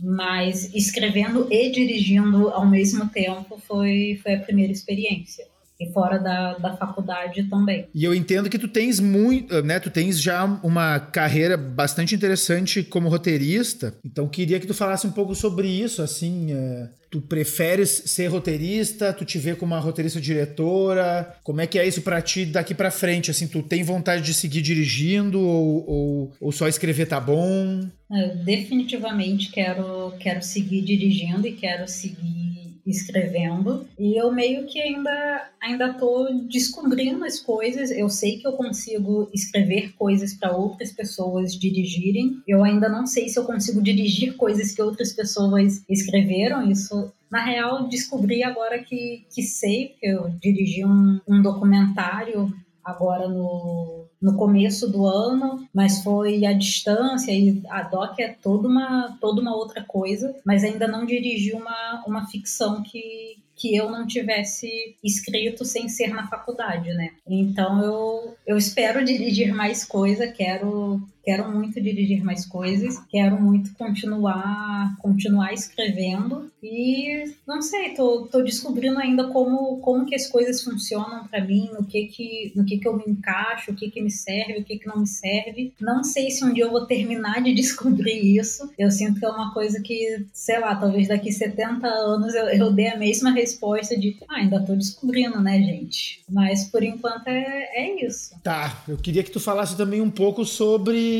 Mas 0.00 0.74
escrevendo 0.74 1.46
e 1.48 1.70
dirigindo 1.70 2.48
ao 2.48 2.66
mesmo 2.66 3.08
tempo 3.08 3.60
foi, 3.68 4.18
foi 4.20 4.34
a 4.34 4.40
primeira 4.40 4.72
experiência 4.72 5.51
e 5.82 5.92
fora 5.92 6.18
da, 6.18 6.54
da 6.54 6.76
faculdade 6.76 7.44
também. 7.44 7.86
E 7.94 8.04
eu 8.04 8.14
entendo 8.14 8.48
que 8.48 8.58
tu 8.58 8.68
tens 8.68 9.00
muito, 9.00 9.62
né? 9.62 9.80
Tu 9.80 9.90
tens 9.90 10.20
já 10.20 10.44
uma 10.62 10.98
carreira 11.00 11.56
bastante 11.56 12.14
interessante 12.14 12.82
como 12.82 13.08
roteirista. 13.08 13.94
Então 14.04 14.28
queria 14.28 14.60
que 14.60 14.66
tu 14.66 14.74
falasse 14.74 15.06
um 15.06 15.12
pouco 15.12 15.34
sobre 15.34 15.68
isso, 15.68 16.02
assim. 16.02 16.52
É, 16.52 16.88
tu 17.10 17.20
preferes 17.20 18.02
ser 18.06 18.28
roteirista? 18.28 19.12
Tu 19.12 19.24
te 19.24 19.38
vê 19.38 19.54
como 19.54 19.74
uma 19.74 19.80
roteirista 19.80 20.20
diretora? 20.20 21.36
Como 21.42 21.60
é 21.60 21.66
que 21.66 21.78
é 21.78 21.86
isso 21.86 22.02
para 22.02 22.22
ti 22.22 22.46
daqui 22.46 22.74
para 22.74 22.90
frente? 22.90 23.30
Assim, 23.30 23.46
tu 23.46 23.62
tem 23.62 23.82
vontade 23.82 24.22
de 24.22 24.32
seguir 24.32 24.62
dirigindo 24.62 25.40
ou, 25.40 25.90
ou, 25.90 26.32
ou 26.40 26.52
só 26.52 26.68
escrever 26.68 27.06
tá 27.06 27.20
bom? 27.20 27.86
Eu 28.10 28.36
definitivamente 28.36 29.50
quero, 29.50 30.12
quero 30.18 30.42
seguir 30.42 30.82
dirigindo 30.82 31.46
e 31.46 31.52
quero 31.52 31.86
seguir 31.88 32.51
escrevendo 32.86 33.86
e 33.98 34.20
eu 34.20 34.32
meio 34.32 34.66
que 34.66 34.80
ainda 34.80 35.50
ainda 35.60 35.94
tô 35.94 36.28
descobrindo 36.48 37.24
as 37.24 37.38
coisas. 37.38 37.90
Eu 37.90 38.08
sei 38.08 38.38
que 38.38 38.46
eu 38.46 38.52
consigo 38.52 39.30
escrever 39.32 39.92
coisas 39.96 40.34
para 40.34 40.56
outras 40.56 40.90
pessoas 40.92 41.54
dirigirem. 41.54 42.42
Eu 42.46 42.64
ainda 42.64 42.88
não 42.88 43.06
sei 43.06 43.28
se 43.28 43.38
eu 43.38 43.44
consigo 43.44 43.80
dirigir 43.80 44.36
coisas 44.36 44.72
que 44.72 44.82
outras 44.82 45.12
pessoas 45.12 45.84
escreveram. 45.88 46.68
Isso 46.70 47.12
na 47.30 47.44
real 47.44 47.88
descobri 47.88 48.42
agora 48.42 48.82
que 48.82 49.24
que 49.32 49.42
sei, 49.42 49.88
porque 49.88 50.06
eu 50.06 50.28
dirigi 50.40 50.84
um, 50.84 51.20
um 51.28 51.40
documentário 51.40 52.52
agora 52.84 53.28
no, 53.28 54.06
no 54.22 54.36
começo 54.36 54.88
do 54.88 55.04
ano, 55.04 55.68
mas 55.74 56.02
foi 56.02 56.46
à 56.46 56.52
distância 56.52 57.32
e 57.32 57.60
a 57.68 57.82
DOC 57.82 58.20
é 58.20 58.28
toda 58.28 58.68
uma, 58.68 59.18
toda 59.20 59.40
uma 59.40 59.54
outra 59.56 59.82
coisa, 59.82 60.34
mas 60.46 60.62
ainda 60.62 60.86
não 60.86 61.04
dirigi 61.04 61.52
uma, 61.52 62.04
uma 62.06 62.26
ficção 62.28 62.82
que, 62.84 63.36
que 63.56 63.76
eu 63.76 63.90
não 63.90 64.06
tivesse 64.06 64.96
escrito 65.02 65.64
sem 65.64 65.88
ser 65.88 66.08
na 66.14 66.28
faculdade, 66.28 66.90
né? 66.94 67.10
Então 67.26 67.82
eu, 67.82 68.36
eu 68.46 68.56
espero 68.56 69.02
dirigir 69.04 69.52
mais 69.52 69.84
coisa, 69.84 70.28
quero 70.28 71.02
quero 71.24 71.50
muito 71.50 71.80
dirigir 71.80 72.24
mais 72.24 72.44
coisas, 72.46 72.98
quero 73.10 73.40
muito 73.40 73.72
continuar 73.74 74.96
continuar 74.98 75.52
escrevendo 75.52 76.50
e 76.62 77.24
não 77.46 77.60
sei, 77.60 77.94
tô, 77.94 78.28
tô 78.30 78.42
descobrindo 78.42 78.98
ainda 78.98 79.28
como 79.28 79.78
como 79.78 80.06
que 80.06 80.14
as 80.14 80.26
coisas 80.26 80.62
funcionam 80.62 81.26
para 81.26 81.44
mim, 81.44 81.70
no 81.72 81.84
que 81.84 82.06
que 82.06 82.52
no 82.54 82.64
que 82.64 82.78
que 82.78 82.86
eu 82.86 82.96
me 82.96 83.04
encaixo, 83.06 83.72
o 83.72 83.74
que 83.74 83.90
que 83.90 84.00
me 84.00 84.10
serve, 84.10 84.60
o 84.60 84.64
que 84.64 84.78
que 84.78 84.86
não 84.86 85.00
me 85.00 85.06
serve. 85.06 85.72
Não 85.80 86.04
sei 86.04 86.30
se 86.30 86.44
um 86.44 86.52
dia 86.52 86.64
eu 86.64 86.70
vou 86.70 86.86
terminar 86.86 87.42
de 87.42 87.52
descobrir 87.54 88.36
isso. 88.36 88.70
Eu 88.78 88.90
sinto 88.90 89.18
que 89.18 89.26
é 89.26 89.28
uma 89.28 89.52
coisa 89.52 89.80
que, 89.80 90.24
sei 90.32 90.60
lá, 90.60 90.74
talvez 90.76 91.08
daqui 91.08 91.32
70 91.32 91.86
anos 91.86 92.34
eu, 92.34 92.46
eu 92.48 92.72
dê 92.72 92.88
a 92.88 92.98
mesma 92.98 93.32
resposta 93.32 93.98
de, 93.98 94.16
ah, 94.28 94.36
ainda 94.36 94.64
tô 94.64 94.74
descobrindo, 94.74 95.40
né, 95.40 95.58
gente? 95.60 96.22
Mas 96.28 96.64
por 96.64 96.82
enquanto 96.82 97.26
é, 97.28 97.70
é 97.74 98.06
isso. 98.06 98.34
Tá, 98.42 98.82
eu 98.88 98.96
queria 98.96 99.22
que 99.22 99.30
tu 99.30 99.40
falasse 99.40 99.76
também 99.76 100.00
um 100.00 100.10
pouco 100.10 100.44
sobre 100.44 101.11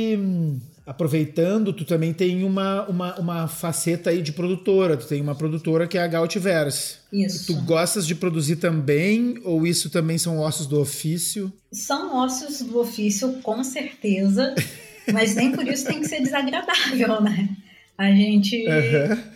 aproveitando, 0.86 1.72
tu 1.72 1.84
também 1.84 2.12
tem 2.12 2.44
uma, 2.44 2.86
uma, 2.86 3.14
uma 3.18 3.48
faceta 3.48 4.10
aí 4.10 4.20
de 4.20 4.32
produtora. 4.32 4.96
Tu 4.96 5.06
tem 5.06 5.20
uma 5.20 5.34
produtora 5.34 5.86
que 5.86 5.96
é 5.96 6.02
a 6.02 6.06
Gautiverse. 6.06 6.96
Isso. 7.12 7.46
Tu 7.46 7.60
gostas 7.62 8.06
de 8.06 8.14
produzir 8.14 8.56
também 8.56 9.38
ou 9.44 9.66
isso 9.66 9.90
também 9.90 10.18
são 10.18 10.38
ossos 10.38 10.66
do 10.66 10.80
ofício? 10.80 11.52
São 11.70 12.16
ossos 12.16 12.60
do 12.62 12.78
ofício, 12.78 13.32
com 13.42 13.62
certeza. 13.62 14.54
mas 15.12 15.34
nem 15.34 15.52
por 15.52 15.66
isso 15.66 15.86
tem 15.86 16.00
que 16.00 16.08
ser 16.08 16.20
desagradável, 16.20 17.20
né? 17.20 17.48
A 17.96 18.10
gente. 18.10 18.66
Uhum. 18.66 19.32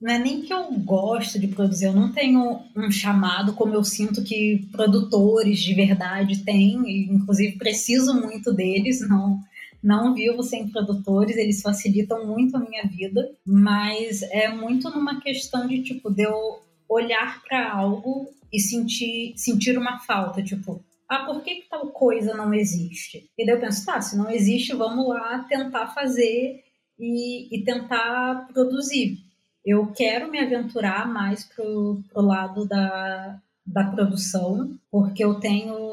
Não 0.00 0.12
é 0.12 0.18
nem 0.18 0.42
que 0.42 0.52
eu 0.52 0.70
gosto 0.72 1.38
de 1.38 1.48
produzir, 1.48 1.86
eu 1.86 1.92
não 1.94 2.12
tenho 2.12 2.60
um 2.76 2.90
chamado 2.90 3.54
como 3.54 3.74
eu 3.74 3.82
sinto 3.82 4.22
que 4.22 4.68
produtores 4.70 5.58
de 5.58 5.74
verdade 5.74 6.44
têm, 6.44 6.82
e 6.86 7.10
inclusive 7.10 7.56
preciso 7.56 8.12
muito 8.12 8.52
deles, 8.52 9.00
não 9.00 9.40
não 9.86 10.12
vivo 10.12 10.42
sem 10.42 10.68
produtores, 10.68 11.36
eles 11.36 11.62
facilitam 11.62 12.26
muito 12.26 12.56
a 12.56 12.60
minha 12.60 12.82
vida, 12.88 13.30
mas 13.46 14.20
é 14.24 14.48
muito 14.48 14.90
numa 14.90 15.20
questão 15.20 15.64
de 15.68 15.80
tipo 15.80 16.10
de 16.10 16.24
eu 16.24 16.58
olhar 16.88 17.40
para 17.44 17.70
algo 17.70 18.28
e 18.52 18.58
sentir 18.58 19.32
sentir 19.36 19.78
uma 19.78 20.00
falta, 20.00 20.42
tipo, 20.42 20.84
ah, 21.08 21.24
por 21.24 21.40
que, 21.40 21.54
que 21.60 21.68
tal 21.68 21.86
coisa 21.92 22.34
não 22.34 22.52
existe? 22.52 23.30
E 23.38 23.46
daí 23.46 23.54
eu 23.54 23.60
penso, 23.60 23.86
tá, 23.86 24.00
se 24.00 24.18
não 24.18 24.28
existe, 24.28 24.74
vamos 24.74 25.08
lá 25.08 25.46
tentar 25.48 25.86
fazer 25.94 26.64
e, 26.98 27.56
e 27.56 27.62
tentar 27.62 28.48
produzir. 28.52 29.18
Eu 29.64 29.92
quero 29.92 30.28
me 30.28 30.40
aventurar 30.40 31.06
mais 31.06 31.44
pro, 31.44 32.02
pro 32.12 32.22
lado 32.22 32.66
da, 32.66 33.40
da 33.66 33.84
produção, 33.84 34.70
porque 34.90 35.24
eu 35.24 35.34
tenho 35.34 35.86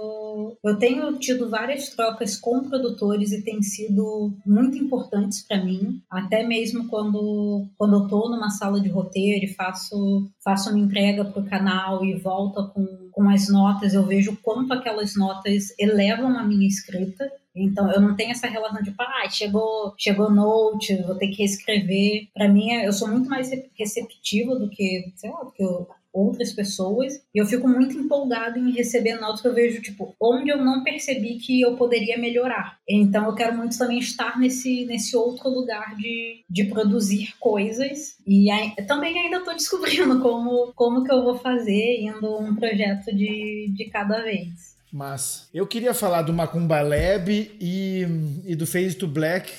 eu 0.63 0.77
tenho 0.77 1.13
tido 1.19 1.49
várias 1.49 1.89
trocas 1.89 2.37
com 2.37 2.67
produtores 2.67 3.31
e 3.31 3.41
tem 3.41 3.61
sido 3.61 4.33
muito 4.45 4.77
importantes 4.77 5.41
para 5.41 5.63
mim, 5.63 6.01
até 6.09 6.43
mesmo 6.43 6.87
quando 6.87 7.67
quando 7.77 7.95
eu 7.95 8.07
tô 8.07 8.29
numa 8.29 8.49
sala 8.49 8.79
de 8.79 8.89
roteiro 8.89 9.45
e 9.45 9.53
faço 9.53 10.29
faço 10.43 10.69
uma 10.69 10.79
entrega 10.79 11.25
pro 11.25 11.43
canal 11.43 12.03
e 12.05 12.15
volta 12.15 12.63
com 12.63 13.03
com 13.13 13.29
as 13.29 13.47
notas, 13.47 13.93
eu 13.93 14.03
vejo 14.03 14.37
quanto 14.41 14.73
aquelas 14.73 15.15
notas 15.15 15.73
elevam 15.79 16.35
a 16.37 16.43
minha 16.43 16.67
escrita. 16.67 17.31
Então 17.55 17.91
eu 17.91 18.01
não 18.01 18.15
tenho 18.15 18.31
essa 18.31 18.47
relação 18.47 18.81
de, 18.81 18.93
ah, 18.97 19.29
chegou, 19.29 19.93
chegou 19.97 20.31
note, 20.31 20.95
vou 21.03 21.15
ter 21.15 21.27
que 21.27 21.43
reescrever. 21.43 22.27
Para 22.33 22.49
mim, 22.49 22.71
eu 22.71 22.91
sou 22.91 23.07
muito 23.07 23.29
mais 23.29 23.51
receptiva 23.77 24.55
do 24.57 24.67
que, 24.67 25.11
sei 25.15 25.29
lá, 25.29 25.43
do 25.43 25.51
que 25.51 25.63
eu 25.63 25.87
outras 26.13 26.53
pessoas. 26.53 27.15
E 27.33 27.41
eu 27.41 27.45
fico 27.45 27.67
muito 27.67 27.97
empolgado 27.97 28.59
em 28.59 28.71
receber 28.71 29.15
notas 29.15 29.41
que 29.41 29.47
eu 29.47 29.53
vejo, 29.53 29.81
tipo, 29.81 30.15
onde 30.21 30.49
eu 30.49 30.63
não 30.63 30.83
percebi 30.83 31.35
que 31.35 31.61
eu 31.61 31.75
poderia 31.75 32.17
melhorar. 32.17 32.77
Então 32.87 33.25
eu 33.25 33.35
quero 33.35 33.57
muito 33.57 33.77
também 33.77 33.97
estar 33.97 34.39
nesse, 34.39 34.85
nesse 34.85 35.15
outro 35.15 35.49
lugar 35.49 35.95
de, 35.95 36.43
de 36.49 36.65
produzir 36.65 37.33
coisas. 37.39 38.17
E 38.27 38.49
aí, 38.51 38.73
também 38.87 39.17
ainda 39.17 39.37
estou 39.37 39.53
descobrindo 39.53 40.19
como, 40.21 40.71
como 40.75 41.03
que 41.03 41.11
eu 41.11 41.23
vou 41.23 41.37
fazer, 41.37 42.01
indo 42.01 42.37
um 42.37 42.55
projeto 42.55 43.13
de, 43.15 43.71
de 43.75 43.85
cada 43.85 44.21
vez. 44.21 44.73
Mas 44.91 45.49
eu 45.51 45.65
queria 45.65 45.93
falar 45.93 46.21
do 46.21 46.31
Macumba 46.31 46.79
Lab 46.81 47.31
e, 47.59 48.05
e 48.45 48.55
do 48.55 48.67
Phase 48.67 48.93
to 48.93 49.07
Black. 49.07 49.51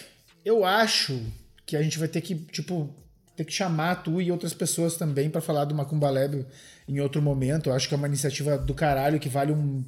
Eu 0.45 0.65
acho 0.65 1.21
que 1.67 1.77
a 1.77 1.83
gente 1.83 1.99
vai 1.99 2.07
ter 2.07 2.21
que, 2.21 2.37
tipo, 2.37 2.89
ter 3.37 3.45
que 3.45 3.53
chamar 3.53 3.97
tu 3.97 4.21
e 4.21 4.31
outras 4.31 4.55
pessoas 4.55 4.97
também 4.97 5.29
para 5.29 5.41
falar 5.41 5.65
do 5.65 5.75
Macumba 5.75 6.11
Lab 6.11 6.45
em 6.89 7.01
outro 7.01 7.21
momento. 7.21 7.69
Eu 7.69 7.75
acho 7.75 7.89
que 7.89 7.95
é 7.95 7.97
uma 7.97 8.07
iniciativa 8.07 8.57
do 8.57 8.75
caralho 8.75 9.19
que 9.19 9.29
vale 9.29 9.53
um, 9.53 9.83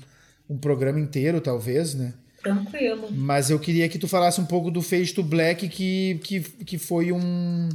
um 0.48 0.58
programa 0.58 0.98
inteiro, 0.98 1.40
talvez, 1.40 1.94
né? 1.94 2.14
Tranquilo. 2.42 3.08
Mas 3.10 3.50
eu 3.50 3.58
queria 3.58 3.88
que 3.88 3.98
tu 3.98 4.06
falasse 4.06 4.40
um 4.40 4.46
pouco 4.46 4.70
do 4.70 4.80
Face 4.80 5.12
to 5.12 5.22
Black, 5.22 5.68
que, 5.68 6.20
que, 6.22 6.40
que 6.40 6.78
foi 6.78 7.12
um. 7.12 7.68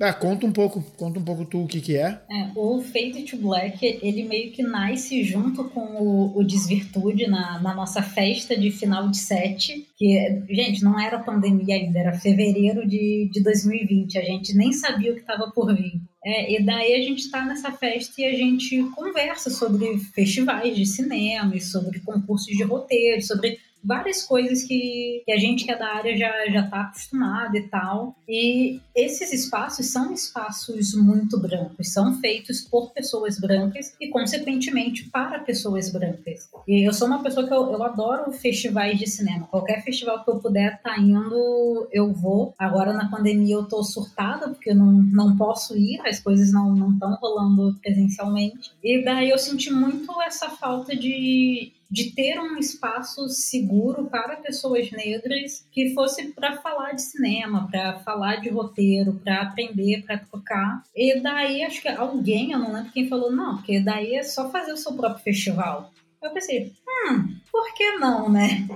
Ah, 0.00 0.12
conta 0.12 0.46
um 0.46 0.52
pouco, 0.52 0.82
conta 0.96 1.18
um 1.18 1.24
pouco 1.24 1.44
tu 1.44 1.62
o 1.62 1.68
que 1.68 1.80
que 1.80 1.96
é. 1.96 2.20
É, 2.30 2.50
o 2.56 2.80
Fade 2.80 3.24
to 3.24 3.36
Black, 3.36 3.84
ele 4.02 4.24
meio 4.24 4.50
que 4.50 4.62
nasce 4.62 5.22
junto 5.22 5.64
com 5.64 5.80
o, 5.80 6.38
o 6.38 6.42
Desvirtude 6.42 7.26
na, 7.28 7.60
na 7.60 7.74
nossa 7.74 8.02
festa 8.02 8.56
de 8.56 8.70
final 8.70 9.08
de 9.08 9.18
set, 9.18 9.86
que, 9.96 10.42
gente, 10.50 10.82
não 10.82 10.98
era 10.98 11.18
pandemia 11.18 11.76
ainda, 11.76 11.98
era 11.98 12.18
fevereiro 12.18 12.88
de, 12.88 13.30
de 13.32 13.42
2020, 13.42 14.18
a 14.18 14.22
gente 14.22 14.56
nem 14.56 14.72
sabia 14.72 15.12
o 15.12 15.14
que 15.14 15.20
estava 15.20 15.50
por 15.50 15.74
vir. 15.74 16.00
É, 16.24 16.52
e 16.52 16.64
daí 16.64 16.94
a 16.94 17.02
gente 17.02 17.20
está 17.20 17.44
nessa 17.44 17.70
festa 17.72 18.20
e 18.20 18.24
a 18.24 18.32
gente 18.32 18.82
conversa 18.94 19.50
sobre 19.50 19.98
festivais 20.14 20.74
de 20.74 20.86
cinema, 20.86 21.58
sobre 21.60 22.00
concursos 22.00 22.56
de 22.56 22.62
roteiro, 22.62 23.20
sobre 23.22 23.58
várias 23.84 24.22
coisas 24.22 24.62
que, 24.62 25.22
que 25.24 25.32
a 25.32 25.38
gente 25.38 25.64
que 25.64 25.70
é 25.70 25.78
da 25.78 25.94
área 25.94 26.16
já 26.16 26.32
já 26.50 26.64
está 26.64 26.80
acostumado 26.82 27.56
e 27.56 27.62
tal. 27.68 28.14
E 28.28 28.80
esses 28.94 29.32
espaços 29.32 29.86
são 29.86 30.12
espaços 30.12 30.94
muito 30.94 31.38
brancos, 31.38 31.92
são 31.92 32.14
feitos 32.20 32.60
por 32.60 32.92
pessoas 32.92 33.38
brancas 33.38 33.94
e, 34.00 34.08
consequentemente, 34.08 35.08
para 35.10 35.38
pessoas 35.40 35.90
brancas. 35.90 36.48
E 36.66 36.86
eu 36.86 36.92
sou 36.92 37.08
uma 37.08 37.22
pessoa 37.22 37.46
que 37.46 37.52
eu, 37.52 37.72
eu 37.72 37.82
adoro 37.82 38.32
festivais 38.32 38.98
de 38.98 39.08
cinema. 39.08 39.46
Qualquer 39.46 39.82
festival 39.82 40.24
que 40.24 40.30
eu 40.30 40.38
puder 40.38 40.74
estar 40.76 40.94
tá 40.94 41.00
indo, 41.00 41.88
eu 41.90 42.12
vou. 42.12 42.54
Agora, 42.58 42.92
na 42.92 43.08
pandemia, 43.08 43.54
eu 43.54 43.64
tô 43.64 43.82
surtada, 43.82 44.48
porque 44.48 44.70
eu 44.70 44.76
não, 44.76 44.92
não 44.92 45.36
posso 45.36 45.76
ir, 45.76 46.00
as 46.06 46.20
coisas 46.20 46.52
não 46.52 46.90
estão 46.90 47.14
rolando 47.14 47.76
presencialmente. 47.82 48.72
E 48.82 49.04
daí 49.04 49.30
eu 49.30 49.38
senti 49.38 49.72
muito 49.72 50.20
essa 50.22 50.50
falta 50.50 50.94
de 50.94 51.72
de 51.92 52.10
ter 52.10 52.40
um 52.40 52.56
espaço 52.56 53.28
seguro 53.28 54.06
para 54.06 54.36
pessoas 54.36 54.90
negras 54.90 55.68
que 55.70 55.92
fosse 55.92 56.32
para 56.32 56.56
falar 56.56 56.92
de 56.92 57.02
cinema, 57.02 57.68
para 57.70 57.98
falar 57.98 58.36
de 58.36 58.48
roteiro, 58.48 59.20
para 59.22 59.42
aprender, 59.42 60.02
para 60.02 60.16
tocar. 60.16 60.82
E 60.96 61.20
daí 61.20 61.62
acho 61.62 61.82
que 61.82 61.88
alguém, 61.88 62.52
eu 62.52 62.58
não 62.58 62.72
lembro 62.72 62.92
quem 62.92 63.10
falou, 63.10 63.30
não, 63.30 63.58
porque 63.58 63.78
daí 63.78 64.14
é 64.14 64.22
só 64.22 64.50
fazer 64.50 64.72
o 64.72 64.76
seu 64.78 64.94
próprio 64.94 65.22
festival. 65.22 65.92
Eu 66.22 66.30
pensei, 66.30 66.72
hum, 66.88 67.36
por 67.52 67.74
que 67.74 67.98
não, 67.98 68.32
né? 68.32 68.66